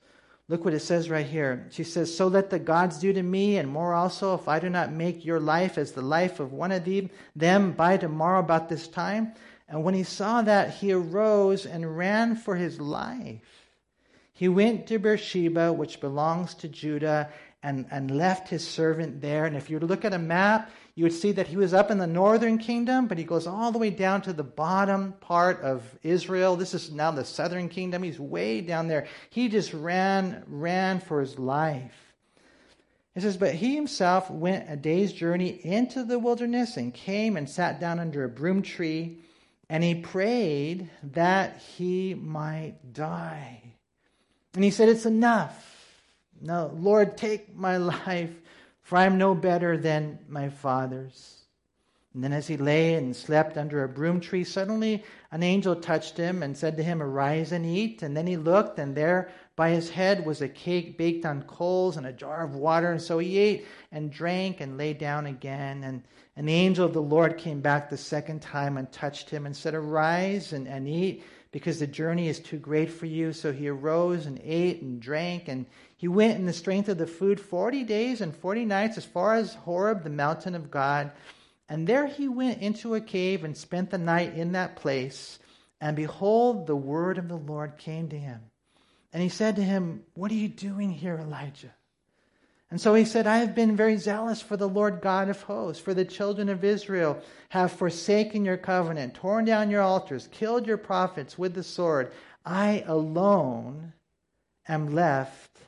Look 0.48 0.64
what 0.64 0.74
it 0.74 0.80
says 0.80 1.10
right 1.10 1.26
here. 1.26 1.66
She 1.70 1.84
says, 1.84 2.14
So 2.14 2.28
let 2.28 2.50
the 2.50 2.58
gods 2.58 2.98
do 2.98 3.12
to 3.12 3.22
me, 3.22 3.56
and 3.56 3.68
more 3.68 3.94
also, 3.94 4.34
if 4.34 4.46
I 4.46 4.60
do 4.60 4.70
not 4.70 4.92
make 4.92 5.24
your 5.24 5.40
life 5.40 5.76
as 5.76 5.92
the 5.92 6.02
life 6.02 6.38
of 6.38 6.52
one 6.52 6.72
of 6.72 6.88
them 7.34 7.72
by 7.72 7.96
tomorrow 7.96 8.40
about 8.40 8.68
this 8.68 8.88
time. 8.88 9.32
And 9.68 9.82
when 9.82 9.94
he 9.94 10.04
saw 10.04 10.42
that, 10.42 10.74
he 10.74 10.92
arose 10.92 11.66
and 11.66 11.96
ran 11.96 12.36
for 12.36 12.56
his 12.56 12.80
life. 12.80 13.66
He 14.32 14.48
went 14.48 14.86
to 14.88 14.98
Beersheba, 14.98 15.72
which 15.72 16.00
belongs 16.00 16.54
to 16.56 16.68
Judah, 16.68 17.30
and, 17.62 17.86
and 17.90 18.10
left 18.10 18.48
his 18.48 18.66
servant 18.66 19.20
there. 19.20 19.44
And 19.44 19.56
if 19.56 19.70
you 19.70 19.80
look 19.80 20.04
at 20.04 20.12
a 20.12 20.18
map, 20.18 20.70
you 20.94 21.04
would 21.04 21.12
see 21.12 21.32
that 21.32 21.48
he 21.48 21.56
was 21.56 21.74
up 21.74 21.90
in 21.90 21.98
the 21.98 22.06
northern 22.06 22.58
kingdom, 22.58 23.06
but 23.06 23.18
he 23.18 23.24
goes 23.24 23.46
all 23.46 23.72
the 23.72 23.78
way 23.78 23.90
down 23.90 24.22
to 24.22 24.32
the 24.32 24.44
bottom 24.44 25.14
part 25.20 25.60
of 25.62 25.82
Israel. 26.02 26.54
This 26.54 26.74
is 26.74 26.92
now 26.92 27.10
the 27.10 27.24
southern 27.24 27.68
kingdom. 27.68 28.02
He's 28.02 28.20
way 28.20 28.60
down 28.60 28.88
there. 28.88 29.06
He 29.30 29.48
just 29.48 29.74
ran, 29.74 30.44
ran 30.46 31.00
for 31.00 31.20
his 31.20 31.38
life. 31.38 31.92
It 33.14 33.22
says, 33.22 33.36
But 33.36 33.54
he 33.54 33.74
himself 33.74 34.30
went 34.30 34.70
a 34.70 34.76
day's 34.76 35.12
journey 35.12 35.58
into 35.64 36.04
the 36.04 36.18
wilderness 36.18 36.76
and 36.76 36.94
came 36.94 37.36
and 37.36 37.48
sat 37.48 37.80
down 37.80 37.98
under 37.98 38.24
a 38.24 38.28
broom 38.28 38.62
tree, 38.62 39.22
and 39.68 39.82
he 39.82 39.94
prayed 39.94 40.90
that 41.02 41.60
he 41.76 42.14
might 42.14 42.92
die. 42.92 43.62
And 44.54 44.62
he 44.62 44.70
said, 44.70 44.88
It's 44.88 45.06
enough. 45.06 45.74
No, 46.40 46.70
Lord, 46.74 47.16
take 47.16 47.54
my 47.54 47.76
life, 48.06 48.34
for 48.82 48.98
I 48.98 49.06
am 49.06 49.18
no 49.18 49.34
better 49.34 49.76
than 49.76 50.18
my 50.28 50.48
father's. 50.48 51.36
And 52.14 52.24
then, 52.24 52.32
as 52.32 52.46
he 52.46 52.56
lay 52.56 52.94
and 52.94 53.14
slept 53.14 53.58
under 53.58 53.84
a 53.84 53.88
broom 53.88 54.20
tree, 54.20 54.44
suddenly 54.44 55.04
an 55.30 55.42
angel 55.42 55.76
touched 55.76 56.16
him 56.16 56.42
and 56.42 56.56
said 56.56 56.78
to 56.78 56.82
him, 56.82 57.02
Arise 57.02 57.52
and 57.52 57.66
eat. 57.66 58.02
And 58.02 58.16
then 58.16 58.26
he 58.26 58.38
looked, 58.38 58.78
and 58.78 58.94
there 58.94 59.30
by 59.56 59.70
his 59.70 59.88
head 59.88 60.26
was 60.26 60.42
a 60.42 60.48
cake 60.48 60.98
baked 60.98 61.24
on 61.24 61.42
coals 61.44 61.96
and 61.96 62.06
a 62.06 62.12
jar 62.12 62.44
of 62.44 62.54
water. 62.54 62.92
And 62.92 63.00
so 63.00 63.18
he 63.18 63.38
ate 63.38 63.66
and 63.90 64.12
drank 64.12 64.60
and 64.60 64.76
lay 64.76 64.92
down 64.92 65.24
again. 65.24 65.82
And, 65.82 66.02
and 66.36 66.46
the 66.46 66.52
angel 66.52 66.84
of 66.84 66.92
the 66.92 67.00
Lord 67.00 67.38
came 67.38 67.62
back 67.62 67.88
the 67.88 67.96
second 67.96 68.42
time 68.42 68.76
and 68.76 68.92
touched 68.92 69.30
him 69.30 69.46
and 69.46 69.56
said, 69.56 69.74
Arise 69.74 70.52
and, 70.52 70.68
and 70.68 70.86
eat, 70.86 71.24
because 71.52 71.78
the 71.78 71.86
journey 71.86 72.28
is 72.28 72.38
too 72.38 72.58
great 72.58 72.90
for 72.90 73.06
you. 73.06 73.32
So 73.32 73.50
he 73.50 73.66
arose 73.68 74.26
and 74.26 74.38
ate 74.44 74.82
and 74.82 75.00
drank, 75.00 75.48
and 75.48 75.64
he 75.96 76.06
went 76.06 76.38
in 76.38 76.44
the 76.44 76.52
strength 76.52 76.90
of 76.90 76.98
the 76.98 77.06
food 77.06 77.40
40 77.40 77.82
days 77.84 78.20
and 78.20 78.36
40 78.36 78.66
nights 78.66 78.98
as 78.98 79.06
far 79.06 79.36
as 79.36 79.54
Horeb, 79.54 80.04
the 80.04 80.10
mountain 80.10 80.54
of 80.54 80.70
God. 80.70 81.12
And 81.66 81.86
there 81.86 82.06
he 82.06 82.28
went 82.28 82.60
into 82.60 82.94
a 82.94 83.00
cave 83.00 83.42
and 83.42 83.56
spent 83.56 83.88
the 83.88 83.98
night 83.98 84.34
in 84.34 84.52
that 84.52 84.76
place. 84.76 85.38
And 85.80 85.96
behold, 85.96 86.66
the 86.66 86.76
word 86.76 87.16
of 87.16 87.28
the 87.28 87.38
Lord 87.38 87.78
came 87.78 88.08
to 88.10 88.18
him. 88.18 88.40
And 89.16 89.22
he 89.22 89.30
said 89.30 89.56
to 89.56 89.62
him, 89.62 90.02
What 90.12 90.30
are 90.30 90.34
you 90.34 90.46
doing 90.46 90.90
here, 90.90 91.16
Elijah? 91.16 91.72
And 92.70 92.78
so 92.78 92.92
he 92.92 93.06
said, 93.06 93.26
I 93.26 93.38
have 93.38 93.54
been 93.54 93.74
very 93.74 93.96
zealous 93.96 94.42
for 94.42 94.58
the 94.58 94.68
Lord 94.68 95.00
God 95.00 95.30
of 95.30 95.40
hosts, 95.40 95.82
for 95.82 95.94
the 95.94 96.04
children 96.04 96.50
of 96.50 96.62
Israel 96.62 97.22
have 97.48 97.72
forsaken 97.72 98.44
your 98.44 98.58
covenant, 98.58 99.14
torn 99.14 99.46
down 99.46 99.70
your 99.70 99.80
altars, 99.80 100.28
killed 100.32 100.66
your 100.66 100.76
prophets 100.76 101.38
with 101.38 101.54
the 101.54 101.62
sword. 101.62 102.12
I 102.44 102.84
alone 102.86 103.94
am 104.68 104.94
left 104.94 105.60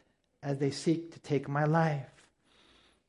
as 0.42 0.58
they 0.58 0.70
seek 0.70 1.14
to 1.14 1.20
take 1.20 1.48
my 1.48 1.64
life. 1.64 2.17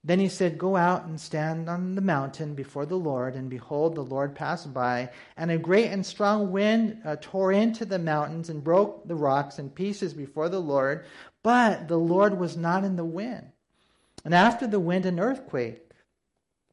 Then 0.04 0.20
he 0.20 0.30
said, 0.30 0.58
Go 0.58 0.76
out 0.78 1.06
and 1.06 1.20
stand 1.20 1.70
on 1.70 1.96
the 1.96 2.02
mountain 2.02 2.56
before 2.56 2.86
the 2.86 2.96
Lord. 2.96 3.36
And 3.36 3.50
behold, 3.50 3.96
the 3.96 4.02
Lord 4.02 4.34
passed 4.34 4.74
by, 4.74 5.10
and 5.36 5.52
a 5.52 5.58
great 5.58 5.92
and 5.92 6.06
strong 6.06 6.52
wind 6.52 7.02
uh, 7.04 7.18
tore 7.20 7.52
into 7.52 7.86
the 7.86 8.00
mountains 8.00 8.50
and 8.50 8.64
broke 8.64 9.08
the 9.08 9.16
rocks 9.16 9.60
in 9.60 9.70
pieces 9.70 10.14
before 10.14 10.48
the 10.48 10.62
Lord. 10.62 11.06
But 11.44 11.88
the 11.88 11.98
Lord 11.98 12.40
was 12.40 12.56
not 12.56 12.84
in 12.84 12.96
the 12.96 13.06
wind. 13.06 13.52
And 14.24 14.34
after 14.34 14.68
the 14.68 14.80
wind, 14.80 15.06
an 15.06 15.20
earthquake. 15.20 15.92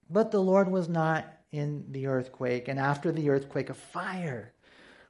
But 0.09 0.31
the 0.31 0.43
Lord 0.43 0.71
was 0.71 0.89
not 0.89 1.27
in 1.51 1.87
the 1.91 2.07
earthquake. 2.07 2.69
And 2.69 2.79
after 2.79 3.11
the 3.11 3.31
earthquake, 3.31 3.71
a 3.71 3.75
fire. 3.75 4.53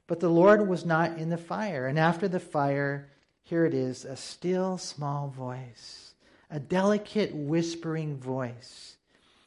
But 0.07 0.19
the 0.19 0.29
Lord 0.29 0.67
was 0.67 0.85
not 0.85 1.17
in 1.17 1.29
the 1.29 1.37
fire. 1.37 1.85
And 1.85 1.99
after 1.99 2.27
the 2.27 2.39
fire, 2.39 3.11
here 3.43 3.65
it 3.65 3.73
is 3.73 4.05
a 4.05 4.15
still 4.15 4.77
small 4.77 5.29
voice, 5.29 6.06
a 6.49 6.59
delicate 6.59 7.33
whispering 7.33 8.17
voice. 8.17 8.97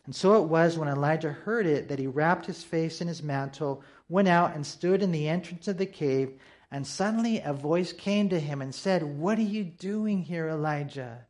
And 0.07 0.15
so 0.15 0.43
it 0.43 0.49
was 0.49 0.77
when 0.77 0.89
Elijah 0.89 1.33
heard 1.33 1.67
it 1.67 1.89
that 1.89 1.99
he 1.99 2.07
wrapped 2.07 2.47
his 2.47 2.65
face 2.65 3.01
in 3.01 3.09
his 3.09 3.23
mantle, 3.23 3.83
went 4.09 4.29
out, 4.29 4.55
and 4.55 4.67
stood 4.67 5.03
in 5.03 5.13
the 5.13 5.29
entrance 5.29 5.69
of 5.69 5.79
the 5.79 5.87
cave. 5.87 6.33
And 6.71 6.87
suddenly 6.87 7.41
a 7.41 7.53
voice 7.53 7.93
came 7.93 8.29
to 8.29 8.41
him 8.41 8.61
and 8.63 8.75
said, 8.75 9.03
What 9.03 9.39
are 9.39 9.43
you 9.43 9.65
doing 9.65 10.23
here, 10.23 10.49
Elijah? 10.49 11.27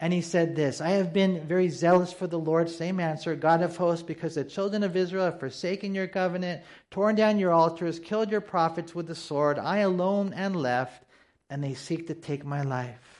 And 0.00 0.12
he 0.12 0.20
said 0.20 0.56
this 0.56 0.80
I 0.80 0.90
have 0.90 1.12
been 1.12 1.46
very 1.46 1.68
zealous 1.68 2.12
for 2.12 2.26
the 2.26 2.38
Lord, 2.38 2.68
same 2.68 3.00
answer, 3.00 3.34
God 3.34 3.62
of 3.62 3.76
hosts, 3.76 4.04
because 4.04 4.34
the 4.34 4.44
children 4.44 4.82
of 4.82 4.96
Israel 4.96 5.24
have 5.24 5.40
forsaken 5.40 5.94
your 5.94 6.08
covenant, 6.08 6.62
torn 6.90 7.14
down 7.14 7.38
your 7.38 7.52
altars, 7.52 7.98
killed 7.98 8.30
your 8.30 8.40
prophets 8.40 8.94
with 8.94 9.06
the 9.06 9.14
sword. 9.14 9.58
I 9.58 9.78
alone 9.78 10.32
am 10.34 10.52
left 10.52 11.04
and 11.48 11.62
they 11.62 11.74
seek 11.74 12.06
to 12.08 12.14
take 12.14 12.44
my 12.44 12.62
life. 12.62 13.13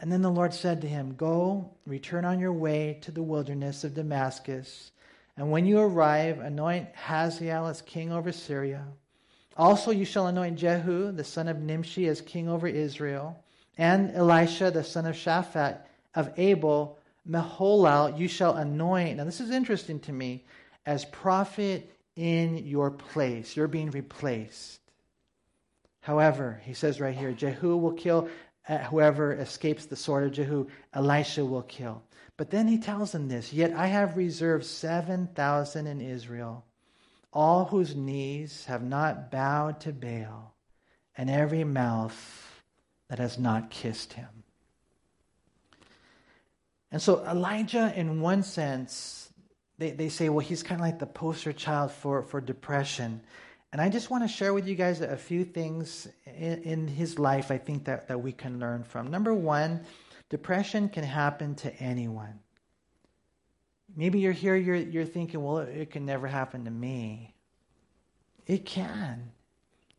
And 0.00 0.10
then 0.10 0.22
the 0.22 0.30
Lord 0.30 0.54
said 0.54 0.80
to 0.80 0.88
him, 0.88 1.14
Go, 1.14 1.70
return 1.86 2.24
on 2.24 2.40
your 2.40 2.54
way 2.54 2.98
to 3.02 3.10
the 3.12 3.22
wilderness 3.22 3.84
of 3.84 3.94
Damascus, 3.94 4.92
and 5.36 5.50
when 5.50 5.66
you 5.66 5.78
arrive, 5.78 6.38
anoint 6.38 6.88
Hazael 6.94 7.66
as 7.66 7.82
king 7.82 8.12
over 8.12 8.32
Syria. 8.32 8.84
Also, 9.56 9.90
you 9.90 10.04
shall 10.04 10.26
anoint 10.26 10.58
Jehu, 10.58 11.12
the 11.12 11.24
son 11.24 11.48
of 11.48 11.60
Nimshi, 11.60 12.08
as 12.08 12.20
king 12.20 12.48
over 12.48 12.66
Israel, 12.66 13.42
and 13.78 14.10
Elisha, 14.14 14.70
the 14.70 14.84
son 14.84 15.06
of 15.06 15.14
Shaphat 15.14 15.78
of 16.14 16.32
Abel, 16.36 16.98
Meholah, 17.28 18.18
you 18.18 18.28
shall 18.28 18.56
anoint. 18.56 19.18
Now, 19.18 19.24
this 19.24 19.40
is 19.40 19.50
interesting 19.50 20.00
to 20.00 20.12
me 20.12 20.44
as 20.86 21.04
prophet 21.06 21.94
in 22.16 22.66
your 22.66 22.90
place. 22.90 23.56
You're 23.56 23.68
being 23.68 23.90
replaced. 23.90 24.80
However, 26.00 26.60
he 26.64 26.74
says 26.74 27.00
right 27.00 27.16
here, 27.16 27.32
Jehu 27.32 27.76
will 27.76 27.92
kill 27.92 28.28
Uh, 28.68 28.78
whoever 28.78 29.32
escapes 29.32 29.86
the 29.86 29.96
sword 29.96 30.24
of 30.24 30.32
Jehu, 30.32 30.66
Elisha 30.92 31.44
will 31.44 31.62
kill. 31.62 32.02
But 32.36 32.50
then 32.50 32.68
he 32.68 32.78
tells 32.78 33.12
them 33.12 33.28
this 33.28 33.52
Yet 33.52 33.72
I 33.72 33.86
have 33.86 34.16
reserved 34.16 34.64
7,000 34.64 35.86
in 35.86 36.00
Israel, 36.00 36.64
all 37.32 37.66
whose 37.66 37.94
knees 37.94 38.64
have 38.66 38.82
not 38.82 39.30
bowed 39.30 39.80
to 39.80 39.92
Baal, 39.92 40.54
and 41.16 41.28
every 41.28 41.64
mouth 41.64 42.62
that 43.08 43.18
has 43.18 43.38
not 43.38 43.70
kissed 43.70 44.12
him. 44.14 44.28
And 46.92 47.00
so 47.00 47.24
Elijah, 47.24 47.92
in 47.94 48.20
one 48.20 48.42
sense, 48.42 49.30
they, 49.78 49.90
they 49.90 50.08
say, 50.08 50.28
well, 50.28 50.40
he's 50.40 50.62
kind 50.62 50.80
of 50.80 50.86
like 50.86 50.98
the 50.98 51.06
poster 51.06 51.52
child 51.52 51.90
for, 51.90 52.22
for 52.22 52.40
depression. 52.40 53.20
And 53.72 53.80
I 53.80 53.88
just 53.88 54.10
want 54.10 54.24
to 54.24 54.28
share 54.28 54.52
with 54.52 54.66
you 54.66 54.74
guys 54.74 55.00
a 55.00 55.16
few 55.16 55.44
things 55.44 56.08
in, 56.26 56.62
in 56.62 56.88
his 56.88 57.18
life 57.18 57.50
I 57.50 57.58
think 57.58 57.84
that, 57.84 58.08
that 58.08 58.20
we 58.20 58.32
can 58.32 58.58
learn 58.58 58.82
from. 58.82 59.08
Number 59.08 59.32
one, 59.32 59.82
depression 60.28 60.88
can 60.88 61.04
happen 61.04 61.54
to 61.56 61.74
anyone. 61.76 62.40
Maybe 63.96 64.20
you're 64.20 64.32
here, 64.32 64.56
you're, 64.56 64.76
you're 64.76 65.04
thinking, 65.04 65.42
well, 65.42 65.58
it 65.58 65.90
can 65.90 66.04
never 66.04 66.26
happen 66.26 66.64
to 66.64 66.70
me. 66.70 67.34
It 68.46 68.64
can. 68.64 69.30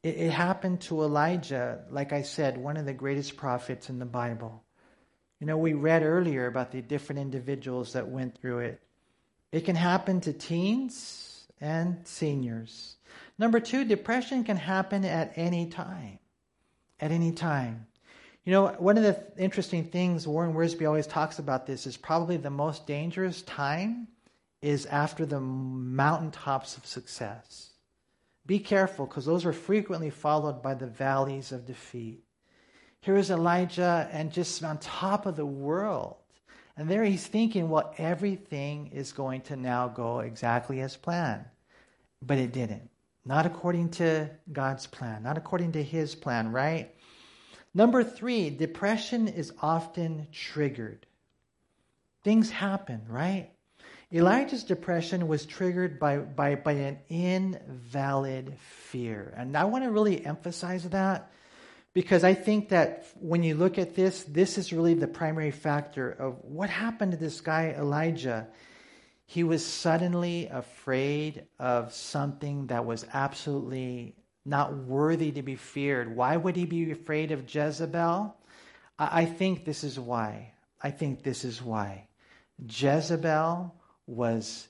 It, 0.04 0.18
it 0.18 0.32
happened 0.32 0.82
to 0.82 1.04
Elijah, 1.04 1.84
like 1.90 2.12
I 2.12 2.24
said, 2.24 2.58
one 2.58 2.78
of 2.78 2.86
the 2.86 2.94
greatest 2.94 3.38
prophets 3.38 3.90
in 3.90 4.00
the 4.00 4.06
Bible. 4.06 4.64
You 5.40 5.48
know, 5.48 5.58
we 5.58 5.74
read 5.74 6.04
earlier 6.04 6.46
about 6.48 6.72
the 6.72 6.82
different 6.82 7.20
individuals 7.20 7.94
that 7.94 8.08
went 8.08 8.38
through 8.40 8.60
it. 8.60 8.82
It 9.52 9.62
can 9.62 9.76
happen 9.76 10.22
to 10.22 10.34
teens 10.34 11.48
and 11.60 12.06
seniors. 12.06 12.98
Number 13.42 13.60
two, 13.60 13.86
depression 13.86 14.44
can 14.44 14.56
happen 14.56 15.04
at 15.04 15.34
any 15.36 15.66
time. 15.66 16.20
At 17.00 17.10
any 17.10 17.32
time. 17.32 17.88
You 18.46 18.52
know, 18.52 18.68
one 18.78 19.00
of 19.00 19.04
the 19.04 19.14
th- 19.14 19.26
interesting 19.36 19.84
things, 19.84 20.28
Warren 20.28 20.54
Wiersbe 20.54 20.86
always 20.86 21.08
talks 21.08 21.40
about 21.40 21.66
this, 21.66 21.88
is 21.88 21.98
probably 21.98 22.38
the 22.38 22.52
most 22.52 22.86
dangerous 22.86 23.42
time 23.42 24.08
is 24.62 24.86
after 24.86 25.26
the 25.26 25.40
mountaintops 25.40 26.78
of 26.78 26.86
success. 26.86 27.72
Be 28.46 28.60
careful, 28.60 29.08
because 29.08 29.26
those 29.26 29.44
are 29.44 29.54
frequently 29.54 30.12
followed 30.12 30.62
by 30.62 30.76
the 30.76 30.86
valleys 30.86 31.52
of 31.52 31.66
defeat. 31.66 32.24
Here 33.00 33.18
is 33.18 33.32
Elijah 33.32 34.08
and 34.12 34.32
just 34.32 34.64
on 34.64 34.78
top 34.78 35.26
of 35.26 35.36
the 35.36 35.48
world. 35.48 36.18
And 36.78 36.88
there 36.88 37.04
he's 37.04 37.26
thinking, 37.26 37.70
well, 37.70 37.92
everything 37.98 38.92
is 38.94 39.12
going 39.12 39.42
to 39.42 39.56
now 39.56 39.88
go 39.88 40.20
exactly 40.20 40.80
as 40.82 40.96
planned. 40.96 41.46
But 42.22 42.38
it 42.38 42.54
didn't. 42.54 42.92
Not 43.26 43.46
according 43.46 43.90
to 43.92 44.30
God's 44.52 44.88
plan, 44.88 45.24
not 45.24 45.38
according 45.38 45.74
to 45.74 45.84
his 45.84 46.16
plan, 46.16 46.52
right? 46.52 46.94
Number 47.74 48.04
three, 48.04 48.50
depression 48.50 49.28
is 49.28 49.54
often 49.62 50.28
triggered. 50.32 51.06
Things 52.24 52.50
happen, 52.50 53.02
right? 53.08 53.52
Elijah's 54.14 54.66
depression 54.66 55.28
was 55.28 55.46
triggered 55.46 55.98
by, 55.98 56.18
by, 56.18 56.56
by 56.56 56.74
an 56.74 57.00
invalid 57.08 58.58
fear. 58.60 59.34
And 59.38 59.56
I 59.56 59.64
want 59.66 59.86
to 59.86 59.92
really 59.92 60.26
emphasize 60.26 60.84
that 60.90 61.32
because 61.94 62.24
I 62.24 62.34
think 62.34 62.70
that 62.70 63.06
when 63.20 63.44
you 63.44 63.56
look 63.56 63.78
at 63.78 63.96
this, 63.96 64.24
this 64.24 64.58
is 64.58 64.74
really 64.74 64.96
the 64.96 65.08
primary 65.08 65.52
factor 65.52 66.10
of 66.10 66.44
what 66.44 66.70
happened 66.70 67.14
to 67.14 67.18
this 67.18 67.40
guy, 67.40 67.76
Elijah. 67.78 68.48
He 69.32 69.46
was 69.46 69.66
suddenly 69.66 70.48
afraid 70.48 71.46
of 71.58 71.94
something 71.94 72.68
that 72.68 72.86
was 72.86 73.06
absolutely 73.14 74.14
not 74.44 74.76
worthy 74.76 75.32
to 75.32 75.42
be 75.42 75.56
feared. 75.56 76.14
Why 76.14 76.36
would 76.36 76.58
he 76.58 76.66
be 76.66 76.92
afraid 76.92 77.32
of 77.32 77.46
Jezebel? 77.48 78.36
I 79.00 79.24
think 79.24 79.64
this 79.64 79.86
is 79.86 79.98
why. 79.98 80.52
I 80.84 80.92
think 80.92 81.24
this 81.24 81.46
is 81.46 81.62
why. 81.62 82.10
Jezebel 82.60 83.74
was 84.06 84.68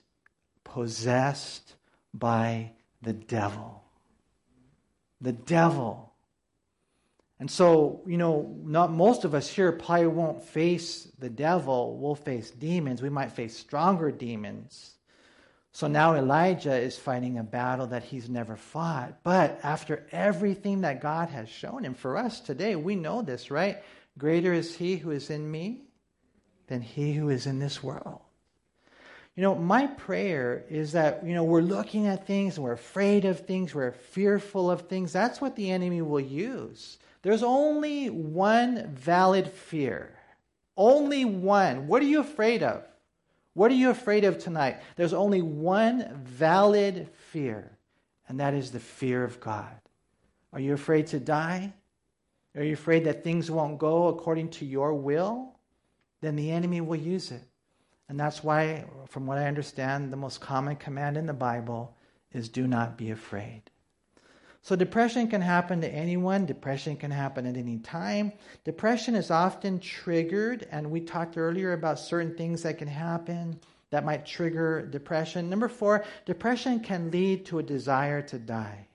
possessed 0.64 1.74
by 2.14 2.74
the 3.02 3.14
devil. 3.14 3.84
The 5.22 5.34
devil 5.34 6.11
and 7.42 7.50
so, 7.50 8.04
you 8.06 8.18
know, 8.18 8.56
not 8.64 8.92
most 8.92 9.26
of 9.26 9.34
us 9.34 9.50
here 9.50 9.72
probably 9.72 10.06
won't 10.06 10.44
face 10.44 11.08
the 11.18 11.28
devil. 11.28 11.98
We'll 11.98 12.14
face 12.14 12.52
demons. 12.52 13.02
We 13.02 13.10
might 13.10 13.32
face 13.32 13.58
stronger 13.58 14.12
demons. 14.12 14.94
So 15.72 15.88
now 15.88 16.14
Elijah 16.14 16.76
is 16.76 17.00
fighting 17.00 17.40
a 17.40 17.44
battle 17.44 17.88
that 17.88 18.04
he's 18.04 18.30
never 18.30 18.56
fought. 18.56 19.24
But 19.24 19.60
after 19.64 20.06
everything 20.12 20.82
that 20.82 21.02
God 21.02 21.30
has 21.30 21.50
shown 21.50 21.84
him, 21.84 21.96
for 21.96 22.16
us 22.16 22.42
today, 22.42 22.76
we 22.76 22.96
know 22.96 23.24
this, 23.24 23.50
right? 23.50 23.82
Greater 24.20 24.54
is 24.54 24.76
he 24.76 24.98
who 24.98 25.10
is 25.10 25.32
in 25.32 25.50
me 25.50 25.82
than 26.68 26.82
he 26.82 27.14
who 27.14 27.30
is 27.30 27.48
in 27.48 27.58
this 27.58 27.82
world. 27.82 28.22
You 29.36 29.42
know, 29.42 29.56
my 29.56 29.88
prayer 29.88 30.64
is 30.70 30.92
that, 30.92 31.26
you 31.26 31.34
know, 31.34 31.44
we're 31.44 31.62
looking 31.62 32.06
at 32.06 32.28
things 32.28 32.58
and 32.58 32.64
we're 32.64 32.74
afraid 32.74 33.26
of 33.26 33.48
things, 33.48 33.74
we're 33.74 33.94
fearful 33.94 34.70
of 34.70 34.82
things. 34.82 35.12
That's 35.12 35.42
what 35.42 35.56
the 35.56 35.72
enemy 35.72 36.04
will 36.04 36.20
use 36.20 37.00
there's 37.22 37.44
only 37.44 38.10
one 38.10 38.94
valid 38.94 39.48
fear. 39.48 40.18
Only 40.76 41.26
one. 41.26 41.88
What 41.88 42.02
are 42.02 42.06
you 42.06 42.20
afraid 42.20 42.64
of? 42.64 42.84
What 43.54 43.70
are 43.72 43.76
you 43.76 43.90
afraid 43.90 44.24
of 44.24 44.40
tonight? 44.40 44.78
There's 44.96 45.14
only 45.14 45.42
one 45.42 46.24
valid 46.24 47.10
fear, 47.32 47.78
and 48.28 48.40
that 48.40 48.54
is 48.54 48.72
the 48.72 48.80
fear 48.80 49.24
of 49.24 49.42
God. 49.42 49.76
Are 50.54 50.60
you 50.60 50.74
afraid 50.74 51.08
to 51.08 51.20
die? 51.20 51.74
Are 52.56 52.64
you 52.64 52.74
afraid 52.74 53.06
that 53.06 53.24
things 53.24 53.52
won't 53.52 53.78
go 53.78 54.08
according 54.08 54.50
to 54.52 54.66
your 54.66 54.94
will? 54.94 55.60
Then 56.22 56.36
the 56.36 56.52
enemy 56.52 56.82
will 56.82 56.98
use 56.98 57.32
it. 57.32 57.44
And 58.10 58.20
that's 58.20 58.44
why, 58.44 58.86
from 59.08 59.26
what 59.26 59.38
I 59.38 59.48
understand, 59.48 60.12
the 60.12 60.18
most 60.18 60.42
common 60.42 60.76
command 60.76 61.18
in 61.18 61.26
the 61.26 61.34
Bible 61.34 61.96
is 62.34 62.50
do 62.50 62.68
not 62.68 62.98
be 62.98 63.12
afraid. 63.12 63.64
So, 64.64 64.76
depression 64.76 65.28
can 65.28 65.42
happen 65.42 65.82
to 65.82 65.90
anyone. 65.90 66.46
Depression 66.46 66.96
can 66.96 67.10
happen 67.10 67.48
at 67.48 67.58
any 67.58 67.80
time. 67.80 68.32
Depression 68.64 69.16
is 69.16 69.32
often 69.32 69.80
triggered, 69.80 70.68
and 70.72 70.92
we 70.92 71.02
talked 71.02 71.36
earlier 71.36 71.74
about 71.74 71.98
certain 71.98 72.36
things 72.36 72.62
that 72.62 72.78
can 72.78 72.88
happen 72.88 73.60
that 73.90 74.06
might 74.06 74.26
trigger 74.26 74.86
depression. 74.86 75.50
Number 75.50 75.68
four, 75.68 76.06
depression 76.26 76.80
can 76.80 77.12
lead 77.12 77.46
to 77.48 77.60
a 77.60 77.64
desire 77.64 78.22
to 78.24 78.40
die. 78.40 78.88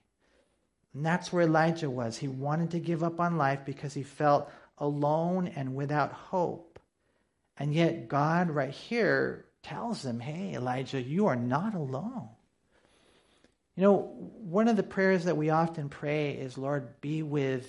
And 0.95 1.05
that's 1.05 1.33
where 1.33 1.43
Elijah 1.45 1.91
was. 1.91 2.17
He 2.17 2.29
wanted 2.29 2.71
to 2.71 2.79
give 2.79 3.05
up 3.05 3.21
on 3.21 3.37
life 3.37 3.61
because 3.67 3.93
he 3.93 4.03
felt 4.03 4.51
alone 4.79 5.49
and 5.49 5.75
without 5.75 6.13
hope. 6.13 6.79
And 7.59 7.75
yet, 7.75 8.09
God, 8.09 8.51
right 8.51 8.71
here, 8.71 9.47
tells 9.63 10.05
him, 10.05 10.21
Hey, 10.21 10.55
Elijah, 10.55 11.03
you 11.03 11.27
are 11.27 11.37
not 11.37 11.75
alone. 11.75 12.29
You 13.77 13.83
know, 13.83 13.99
one 14.41 14.69
of 14.69 14.77
the 14.77 14.83
prayers 14.83 15.25
that 15.25 15.37
we 15.37 15.51
often 15.51 15.89
pray 15.89 16.33
is, 16.33 16.57
Lord, 16.57 17.01
be 17.03 17.23
with, 17.23 17.69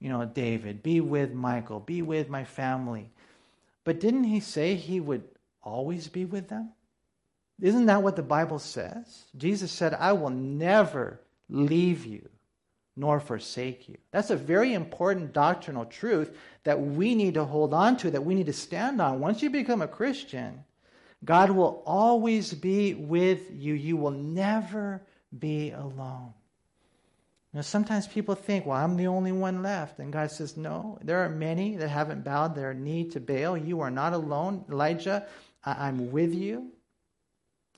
you 0.00 0.08
know, 0.08 0.24
David, 0.24 0.82
be 0.82 1.00
with 1.00 1.32
Michael, 1.32 1.78
be 1.78 2.02
with 2.02 2.28
my 2.28 2.44
family. 2.44 3.08
But 3.84 4.00
didn't 4.00 4.24
he 4.24 4.40
say 4.40 4.74
he 4.74 4.98
would 4.98 5.22
always 5.62 6.08
be 6.08 6.24
with 6.24 6.48
them? 6.48 6.72
Isn't 7.60 7.86
that 7.86 8.02
what 8.02 8.16
the 8.16 8.22
Bible 8.22 8.58
says? 8.58 9.26
Jesus 9.36 9.70
said, 9.70 9.94
I 9.94 10.12
will 10.12 10.30
never 10.30 11.20
leave 11.48 12.04
you 12.04 12.28
nor 12.96 13.20
forsake 13.20 13.88
you. 13.88 13.96
That's 14.10 14.30
a 14.30 14.36
very 14.36 14.74
important 14.74 15.32
doctrinal 15.32 15.84
truth 15.84 16.36
that 16.64 16.80
we 16.80 17.14
need 17.14 17.34
to 17.34 17.44
hold 17.44 17.72
on 17.72 17.96
to, 17.98 18.10
that 18.10 18.24
we 18.24 18.34
need 18.34 18.46
to 18.46 18.52
stand 18.52 19.00
on. 19.00 19.20
Once 19.20 19.42
you 19.42 19.50
become 19.50 19.80
a 19.82 19.88
Christian, 19.88 20.64
God 21.24 21.50
will 21.50 21.82
always 21.86 22.52
be 22.52 22.94
with 22.94 23.50
you. 23.52 23.74
You 23.74 23.96
will 23.96 24.10
never 24.10 25.00
be 25.36 25.70
alone. 25.70 26.34
Now, 27.54 27.60
sometimes 27.60 28.06
people 28.06 28.34
think, 28.34 28.64
well, 28.64 28.78
I'm 28.78 28.96
the 28.96 29.08
only 29.08 29.32
one 29.32 29.62
left. 29.62 29.98
And 29.98 30.12
God 30.12 30.30
says, 30.30 30.56
no, 30.56 30.98
there 31.02 31.22
are 31.22 31.28
many 31.28 31.76
that 31.76 31.88
haven't 31.88 32.24
bowed 32.24 32.54
their 32.54 32.72
knee 32.72 33.04
to 33.10 33.20
Baal. 33.20 33.58
You 33.58 33.80
are 33.80 33.90
not 33.90 34.14
alone. 34.14 34.64
Elijah, 34.70 35.26
I- 35.64 35.88
I'm 35.88 36.10
with 36.12 36.32
you. 36.32 36.72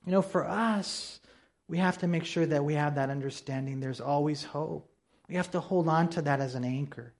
You 0.05 0.11
know, 0.11 0.21
for 0.21 0.47
us, 0.47 1.19
we 1.67 1.77
have 1.79 1.97
to 1.99 2.07
make 2.07 2.23
sure 2.23 2.45
that 2.45 2.63
we 2.63 2.75
have 2.75 2.95
that 2.95 3.09
understanding. 3.09 3.79
There's 3.79 3.99
always 3.99 4.43
hope. 4.43 4.89
We 5.27 5.35
have 5.35 5.51
to 5.51 5.59
hold 5.59 5.89
on 5.89 6.09
to 6.09 6.21
that 6.21 6.39
as 6.39 6.55
an 6.55 6.63
anchor. 6.63 7.13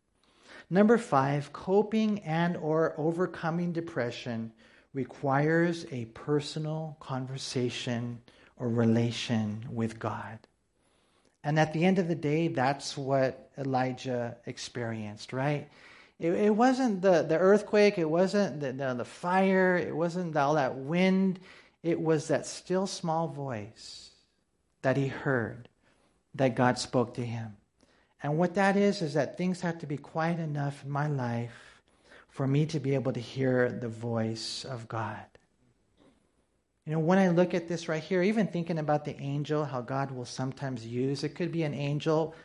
Number 0.70 0.98
five, 0.98 1.52
coping 1.52 2.20
and 2.22 2.56
or 2.58 2.96
overcoming 2.98 3.74
depression 3.74 4.54
requires 4.94 5.86
a 5.92 6.06
personal 6.06 6.96
conversation 7.00 8.22
or 8.58 8.70
relation 8.70 9.66
with 9.72 10.00
God. 10.00 10.40
And 11.44 11.60
at 11.60 11.74
the 11.74 11.86
end 11.86 12.00
of 12.00 12.08
the 12.08 12.16
day, 12.16 12.48
that's 12.48 12.98
what 12.98 13.52
Elijah 13.58 14.38
experienced, 14.46 15.32
right? 15.32 15.70
It, 16.20 16.32
it 16.32 16.56
wasn't 16.56 17.02
the, 17.02 17.22
the 17.24 17.38
earthquake, 17.38 17.98
it 17.98 18.10
wasn't 18.10 18.62
the, 18.62 18.72
the, 18.72 18.94
the 18.94 19.06
fire, 19.06 19.76
it 19.76 19.96
wasn't 19.96 20.36
all 20.36 20.56
that 20.56 20.76
wind. 20.76 21.40
It 21.84 22.02
was 22.02 22.30
that 22.30 22.48
still 22.48 22.88
small 22.88 23.28
voice 23.28 24.10
that 24.82 24.98
he 24.98 25.08
heard 25.08 25.70
that 26.34 26.56
God 26.56 26.80
spoke 26.80 27.14
to 27.16 27.26
him. 27.26 27.58
And 28.24 28.40
what 28.40 28.56
that 28.56 28.76
is, 28.76 29.04
is 29.04 29.14
that 29.14 29.38
things 29.38 29.62
have 29.62 29.78
to 29.80 29.86
be 29.88 29.98
quiet 29.98 30.40
enough 30.40 30.84
in 30.84 30.90
my 30.90 31.08
life 31.08 31.82
for 32.30 32.48
me 32.48 32.66
to 32.68 32.80
be 32.80 32.96
able 32.96 33.14
to 33.14 33.20
hear 33.20 33.70
the 33.70 33.88
voice 33.88 34.66
of 34.66 34.88
God. 34.88 35.26
You 36.86 36.94
know, 36.94 37.00
when 37.00 37.18
I 37.18 37.30
look 37.30 37.54
at 37.54 37.68
this 37.68 37.88
right 37.88 38.04
here, 38.04 38.22
even 38.22 38.48
thinking 38.48 38.78
about 38.78 39.06
the 39.06 39.20
angel, 39.20 39.66
how 39.66 39.82
God 39.82 40.12
will 40.12 40.26
sometimes 40.26 40.86
use, 40.86 41.24
it 41.24 41.30
could 41.30 41.52
be 41.52 41.64
an 41.64 41.74
angel, 41.74 42.36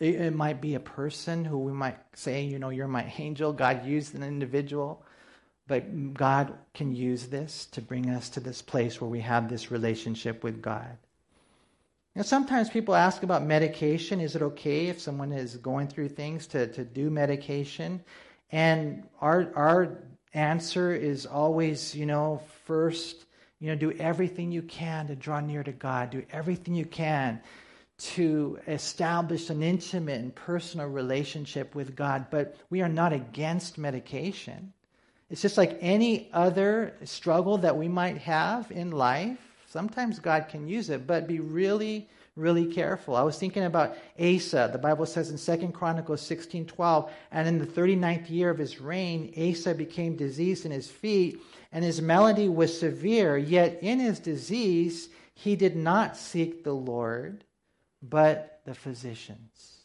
it 0.00 0.34
might 0.34 0.60
be 0.60 0.74
a 0.74 0.80
person 0.80 1.44
who 1.44 1.58
we 1.58 1.72
might 1.72 1.98
say, 2.14 2.42
you 2.42 2.58
know, 2.58 2.70
you're 2.70 2.88
my 2.88 3.12
angel. 3.18 3.52
God 3.52 3.86
used 3.86 4.14
an 4.14 4.22
individual. 4.22 5.02
But 5.68 6.14
God 6.14 6.54
can 6.72 6.94
use 6.94 7.26
this 7.26 7.66
to 7.72 7.82
bring 7.82 8.08
us 8.08 8.30
to 8.30 8.40
this 8.40 8.62
place 8.62 9.00
where 9.00 9.10
we 9.10 9.20
have 9.20 9.48
this 9.48 9.70
relationship 9.70 10.42
with 10.42 10.62
God. 10.62 10.96
Now, 12.16 12.22
sometimes 12.22 12.70
people 12.70 12.94
ask 12.94 13.22
about 13.22 13.44
medication. 13.44 14.20
Is 14.20 14.34
it 14.34 14.42
okay 14.42 14.86
if 14.86 14.98
someone 14.98 15.30
is 15.30 15.56
going 15.58 15.88
through 15.88 16.08
things 16.08 16.46
to, 16.48 16.66
to 16.68 16.84
do 16.84 17.10
medication? 17.10 18.02
And 18.50 19.06
our, 19.20 19.52
our 19.54 19.98
answer 20.32 20.94
is 20.94 21.26
always, 21.26 21.94
you 21.94 22.06
know, 22.06 22.40
first, 22.64 23.26
you 23.60 23.68
know, 23.68 23.74
do 23.74 23.92
everything 23.92 24.52
you 24.52 24.62
can 24.62 25.06
to 25.08 25.16
draw 25.16 25.40
near 25.40 25.62
to 25.64 25.72
God. 25.72 26.10
Do 26.10 26.24
everything 26.30 26.74
you 26.74 26.84
can 26.84 27.40
to 27.98 28.58
establish 28.68 29.50
an 29.50 29.62
intimate 29.62 30.20
and 30.20 30.34
personal 30.34 30.88
relationship 30.88 31.74
with 31.74 31.96
God. 31.96 32.26
But 32.30 32.56
we 32.70 32.80
are 32.82 32.88
not 32.88 33.12
against 33.12 33.76
medication. 33.76 34.72
It's 35.30 35.42
just 35.42 35.58
like 35.58 35.76
any 35.80 36.30
other 36.32 36.94
struggle 37.04 37.58
that 37.58 37.76
we 37.76 37.88
might 37.88 38.18
have 38.18 38.70
in 38.70 38.92
life. 38.92 39.38
Sometimes 39.68 40.18
God 40.18 40.46
can 40.48 40.68
use 40.68 40.88
it, 40.88 41.06
but 41.06 41.26
be 41.26 41.40
really, 41.40 42.08
really 42.38 42.66
careful. 42.66 43.16
I 43.16 43.22
was 43.22 43.38
thinking 43.38 43.64
about 43.64 43.96
Asa. 44.18 44.70
The 44.72 44.78
Bible 44.78 45.04
says 45.04 45.30
in 45.30 45.36
Second 45.36 45.72
Chronicles 45.72 46.22
16 46.22 46.66
12, 46.66 47.10
and 47.32 47.48
in 47.48 47.58
the 47.58 47.66
39th 47.66 48.30
year 48.30 48.50
of 48.50 48.58
his 48.58 48.80
reign, 48.80 49.32
Asa 49.36 49.74
became 49.74 50.16
diseased 50.16 50.64
in 50.64 50.70
his 50.70 50.88
feet, 50.88 51.40
and 51.72 51.84
his 51.84 52.00
malady 52.00 52.48
was 52.48 52.78
severe. 52.78 53.36
Yet 53.36 53.78
in 53.82 53.98
his 53.98 54.20
disease, 54.20 55.08
he 55.34 55.56
did 55.56 55.76
not 55.76 56.16
seek 56.16 56.64
the 56.64 56.72
Lord, 56.72 57.44
but 58.02 58.60
the 58.64 58.74
physicians. 58.74 59.78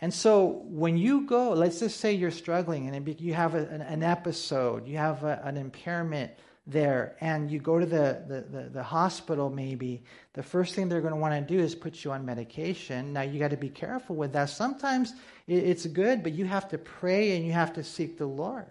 And 0.00 0.12
so 0.12 0.62
when 0.64 0.98
you 0.98 1.22
go, 1.22 1.52
let's 1.52 1.80
just 1.80 2.00
say 2.00 2.12
you're 2.12 2.30
struggling 2.30 2.88
and 2.88 3.20
you 3.20 3.34
have 3.34 3.54
a, 3.54 3.66
an, 3.68 3.80
an, 3.80 4.02
episode, 4.02 4.86
you 4.86 4.98
have 4.98 5.24
a, 5.24 5.40
an 5.44 5.56
impairment 5.56 6.32
there, 6.66 7.16
and 7.20 7.50
you 7.50 7.58
go 7.58 7.78
to 7.78 7.84
the, 7.84 8.22
the, 8.26 8.40
the, 8.40 8.68
the 8.70 8.82
hospital 8.82 9.50
maybe, 9.50 10.02
the 10.32 10.42
first 10.42 10.74
thing 10.74 10.88
they're 10.88 11.02
going 11.02 11.12
to 11.12 11.20
want 11.20 11.34
to 11.34 11.54
do 11.54 11.60
is 11.60 11.74
put 11.74 12.02
you 12.04 12.12
on 12.12 12.24
medication. 12.24 13.12
Now 13.12 13.22
you 13.22 13.38
got 13.38 13.50
to 13.50 13.56
be 13.56 13.68
careful 13.68 14.16
with 14.16 14.32
that. 14.32 14.48
Sometimes 14.50 15.12
it, 15.46 15.62
it's 15.64 15.86
good, 15.86 16.22
but 16.22 16.32
you 16.32 16.46
have 16.46 16.68
to 16.70 16.78
pray 16.78 17.36
and 17.36 17.44
you 17.44 17.52
have 17.52 17.74
to 17.74 17.84
seek 17.84 18.16
the 18.16 18.26
Lord. 18.26 18.66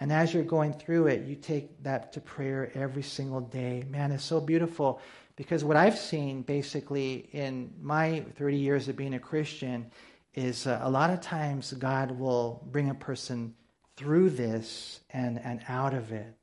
And 0.00 0.12
as 0.12 0.34
you're 0.34 0.44
going 0.44 0.72
through 0.72 1.08
it, 1.08 1.26
you 1.26 1.36
take 1.36 1.82
that 1.82 2.12
to 2.14 2.20
prayer 2.20 2.72
every 2.74 3.02
single 3.02 3.40
day. 3.40 3.84
Man, 3.88 4.10
it's 4.10 4.24
so 4.24 4.40
beautiful 4.40 5.00
because 5.36 5.62
what 5.62 5.76
I've 5.76 5.98
seen 5.98 6.42
basically 6.42 7.28
in 7.32 7.72
my 7.80 8.24
30 8.36 8.56
years 8.56 8.88
of 8.88 8.96
being 8.96 9.14
a 9.14 9.20
Christian 9.20 9.90
is 10.34 10.66
uh, 10.66 10.80
a 10.82 10.90
lot 10.90 11.10
of 11.10 11.20
times 11.20 11.72
God 11.74 12.10
will 12.10 12.66
bring 12.72 12.90
a 12.90 12.94
person 12.94 13.54
through 13.96 14.30
this 14.30 15.00
and, 15.10 15.38
and 15.40 15.60
out 15.68 15.94
of 15.94 16.12
it. 16.12 16.34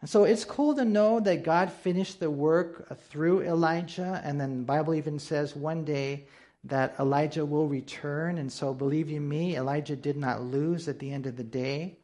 And 0.00 0.10
so 0.10 0.24
it's 0.24 0.44
cool 0.44 0.74
to 0.76 0.84
know 0.84 1.20
that 1.20 1.42
God 1.42 1.72
finished 1.72 2.20
the 2.20 2.30
work 2.30 2.86
uh, 2.90 2.94
through 2.94 3.42
Elijah, 3.42 4.20
and 4.24 4.40
then 4.40 4.58
the 4.58 4.64
Bible 4.64 4.94
even 4.94 5.18
says 5.18 5.56
one 5.56 5.84
day 5.84 6.26
that 6.64 6.94
Elijah 6.98 7.46
will 7.46 7.66
return. 7.66 8.38
And 8.38 8.52
so, 8.52 8.74
believe 8.74 9.10
you 9.10 9.20
me, 9.20 9.56
Elijah 9.56 9.96
did 9.96 10.16
not 10.16 10.42
lose 10.42 10.88
at 10.88 10.98
the 10.98 11.12
end 11.12 11.26
of 11.26 11.36
the 11.36 11.44
day. 11.44 11.96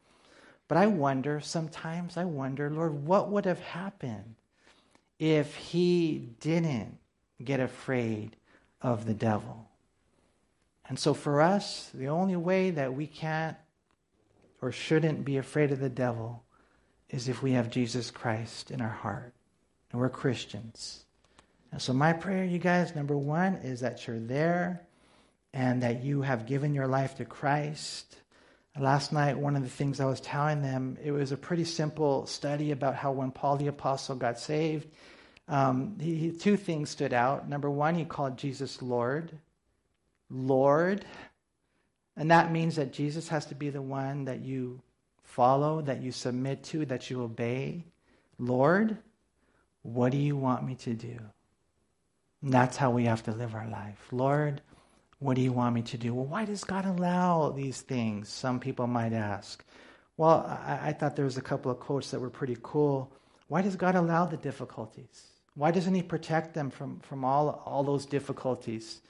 But 0.67 0.77
I 0.77 0.87
wonder, 0.87 1.39
sometimes 1.39 2.17
I 2.17 2.25
wonder, 2.25 2.69
Lord, 2.69 3.05
what 3.05 3.29
would 3.29 3.45
have 3.45 3.59
happened 3.59 4.35
if 5.19 5.55
he 5.55 6.29
didn't 6.39 6.97
get 7.43 7.59
afraid 7.59 8.35
of 8.81 9.05
the 9.05 9.13
devil. 9.13 9.69
And 10.87 10.97
so 10.97 11.13
for 11.13 11.41
us, 11.41 11.89
the 11.93 12.07
only 12.07 12.35
way 12.35 12.71
that 12.71 12.93
we 12.93 13.07
can't 13.07 13.57
or 14.63 14.71
shouldn't 14.71 15.25
be 15.25 15.37
afraid 15.37 15.71
of 15.71 15.79
the 15.79 15.89
devil 15.89 16.43
is 17.09 17.27
if 17.27 17.43
we 17.43 17.51
have 17.51 17.69
Jesus 17.69 18.09
Christ 18.09 18.71
in 18.71 18.79
our 18.79 18.87
heart 18.87 19.33
and 19.91 19.99
we're 19.99 20.09
Christians. 20.09 21.03
And 21.71 21.81
so 21.81 21.91
my 21.91 22.13
prayer, 22.13 22.45
you 22.45 22.59
guys, 22.59 22.95
number 22.95 23.17
one, 23.17 23.55
is 23.55 23.81
that 23.81 24.07
you're 24.07 24.19
there 24.19 24.87
and 25.53 25.83
that 25.83 26.03
you 26.03 26.21
have 26.21 26.47
given 26.47 26.73
your 26.73 26.87
life 26.87 27.15
to 27.15 27.25
Christ. 27.25 28.15
Last 28.79 29.11
night, 29.11 29.37
one 29.37 29.55
of 29.55 29.63
the 29.63 29.69
things 29.69 29.99
I 29.99 30.05
was 30.05 30.21
telling 30.21 30.61
them, 30.61 30.97
it 31.03 31.11
was 31.11 31.31
a 31.31 31.37
pretty 31.37 31.65
simple 31.65 32.25
study 32.25 32.71
about 32.71 32.95
how 32.95 33.11
when 33.11 33.31
Paul 33.31 33.57
the 33.57 33.67
Apostle 33.67 34.15
got 34.15 34.39
saved, 34.39 34.87
um, 35.47 35.97
he, 35.99 36.31
two 36.31 36.55
things 36.57 36.89
stood 36.89 37.13
out. 37.13 37.49
Number 37.49 37.69
one, 37.69 37.95
he 37.95 38.05
called 38.05 38.37
Jesus 38.37 38.81
Lord. 38.81 39.31
Lord. 40.29 41.05
And 42.15 42.31
that 42.31 42.51
means 42.51 42.75
that 42.75 42.93
Jesus 42.93 43.27
has 43.29 43.45
to 43.47 43.55
be 43.55 43.69
the 43.69 43.81
one 43.81 44.25
that 44.25 44.41
you 44.41 44.81
follow, 45.23 45.81
that 45.81 46.01
you 46.01 46.11
submit 46.11 46.63
to, 46.65 46.85
that 46.85 47.09
you 47.09 47.23
obey. 47.23 47.85
Lord, 48.37 48.97
what 49.81 50.11
do 50.11 50.17
you 50.17 50.37
want 50.37 50.65
me 50.65 50.75
to 50.75 50.93
do? 50.93 51.17
And 52.41 52.53
that's 52.53 52.77
how 52.77 52.91
we 52.91 53.05
have 53.05 53.23
to 53.23 53.31
live 53.31 53.55
our 53.55 53.67
life. 53.67 54.07
Lord, 54.11 54.61
what 55.19 55.35
do 55.35 55.41
you 55.41 55.53
want 55.53 55.73
me 55.73 55.81
to 55.83 55.97
do? 55.97 56.13
Well, 56.13 56.25
why 56.25 56.45
does 56.45 56.63
God 56.63 56.85
allow 56.85 57.49
these 57.49 57.81
things? 57.81 58.29
Some 58.29 58.59
people 58.59 58.87
might 58.87 59.13
ask. 59.13 59.63
Well, 60.17 60.45
I, 60.65 60.89
I 60.89 60.93
thought 60.93 61.15
there 61.15 61.25
was 61.25 61.37
a 61.37 61.41
couple 61.41 61.71
of 61.71 61.79
quotes 61.79 62.11
that 62.11 62.19
were 62.19 62.29
pretty 62.29 62.57
cool. 62.61 63.11
Why 63.47 63.61
does 63.61 63.75
God 63.75 63.95
allow 63.95 64.25
the 64.25 64.37
difficulties? 64.37 65.27
Why 65.55 65.71
doesn't 65.71 65.95
He 65.95 66.03
protect 66.03 66.53
them 66.53 66.69
from, 66.69 66.99
from 66.99 67.23
all, 67.23 67.63
all 67.65 67.83
those 67.83 68.05
difficulties? 68.05 69.01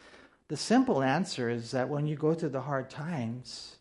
The 0.48 0.58
simple 0.58 1.02
answer 1.02 1.50
is 1.50 1.72
that 1.72 1.90
when 1.90 2.08
you 2.08 2.16
go 2.16 2.34
through 2.34 2.50
the 2.50 2.62
hard 2.62 2.90
times, 2.90 3.78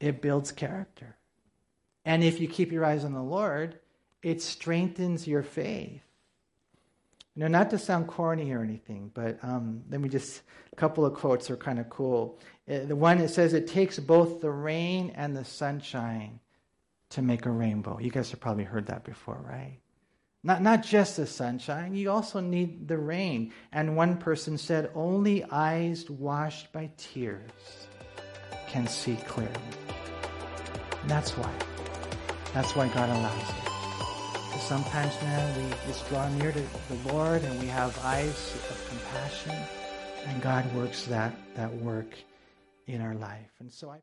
it 0.00 0.20
builds 0.20 0.52
character. 0.52 1.16
And 2.04 2.22
if 2.22 2.40
you 2.40 2.48
keep 2.48 2.70
your 2.70 2.84
eyes 2.84 3.04
on 3.04 3.14
the 3.14 3.22
Lord, 3.22 3.78
it 4.22 4.42
strengthens 4.42 5.26
your 5.26 5.42
faith. 5.42 6.02
You 7.34 7.40
know, 7.40 7.48
not 7.48 7.70
to 7.70 7.78
sound 7.78 8.06
corny 8.06 8.52
or 8.52 8.62
anything, 8.62 9.10
but 9.12 9.38
um, 9.42 9.82
let 9.90 10.00
me 10.00 10.08
just, 10.08 10.42
a 10.72 10.76
couple 10.76 11.04
of 11.04 11.14
quotes 11.14 11.50
are 11.50 11.56
kind 11.56 11.80
of 11.80 11.90
cool. 11.90 12.38
Uh, 12.70 12.84
the 12.84 12.94
one 12.94 13.18
that 13.18 13.30
says, 13.30 13.54
It 13.54 13.66
takes 13.66 13.98
both 13.98 14.40
the 14.40 14.50
rain 14.50 15.12
and 15.16 15.36
the 15.36 15.44
sunshine 15.44 16.38
to 17.10 17.22
make 17.22 17.46
a 17.46 17.50
rainbow. 17.50 17.98
You 17.98 18.10
guys 18.10 18.30
have 18.30 18.40
probably 18.40 18.64
heard 18.64 18.86
that 18.86 19.04
before, 19.04 19.44
right? 19.48 19.78
Not, 20.46 20.60
not 20.60 20.82
just 20.82 21.16
the 21.16 21.26
sunshine, 21.26 21.94
you 21.94 22.10
also 22.10 22.40
need 22.40 22.86
the 22.86 22.98
rain. 22.98 23.54
And 23.72 23.96
one 23.96 24.18
person 24.18 24.58
said, 24.58 24.90
Only 24.94 25.42
eyes 25.44 26.10
washed 26.10 26.70
by 26.70 26.90
tears 26.98 27.88
can 28.68 28.86
see 28.86 29.16
clearly. 29.26 29.54
And 31.00 31.10
that's 31.10 31.30
why. 31.38 31.50
That's 32.52 32.76
why 32.76 32.88
God 32.88 33.08
allows 33.08 33.48
it. 33.48 33.64
Because 33.64 34.62
sometimes, 34.62 35.14
man, 35.22 35.64
we 35.64 35.70
just 35.86 36.06
draw 36.10 36.28
near 36.28 36.52
to 36.52 36.60
the 36.60 37.12
Lord 37.12 37.42
and 37.42 37.58
we 37.58 37.66
have 37.68 37.98
eyes 38.04 38.54
of 38.70 38.86
compassion, 38.88 39.56
and 40.26 40.42
God 40.42 40.70
works 40.74 41.06
that, 41.06 41.34
that 41.56 41.72
work 41.76 42.14
in 42.86 43.00
our 43.00 43.14
life. 43.14 43.50
And 43.60 43.72
so 43.72 43.88
I 43.88 43.98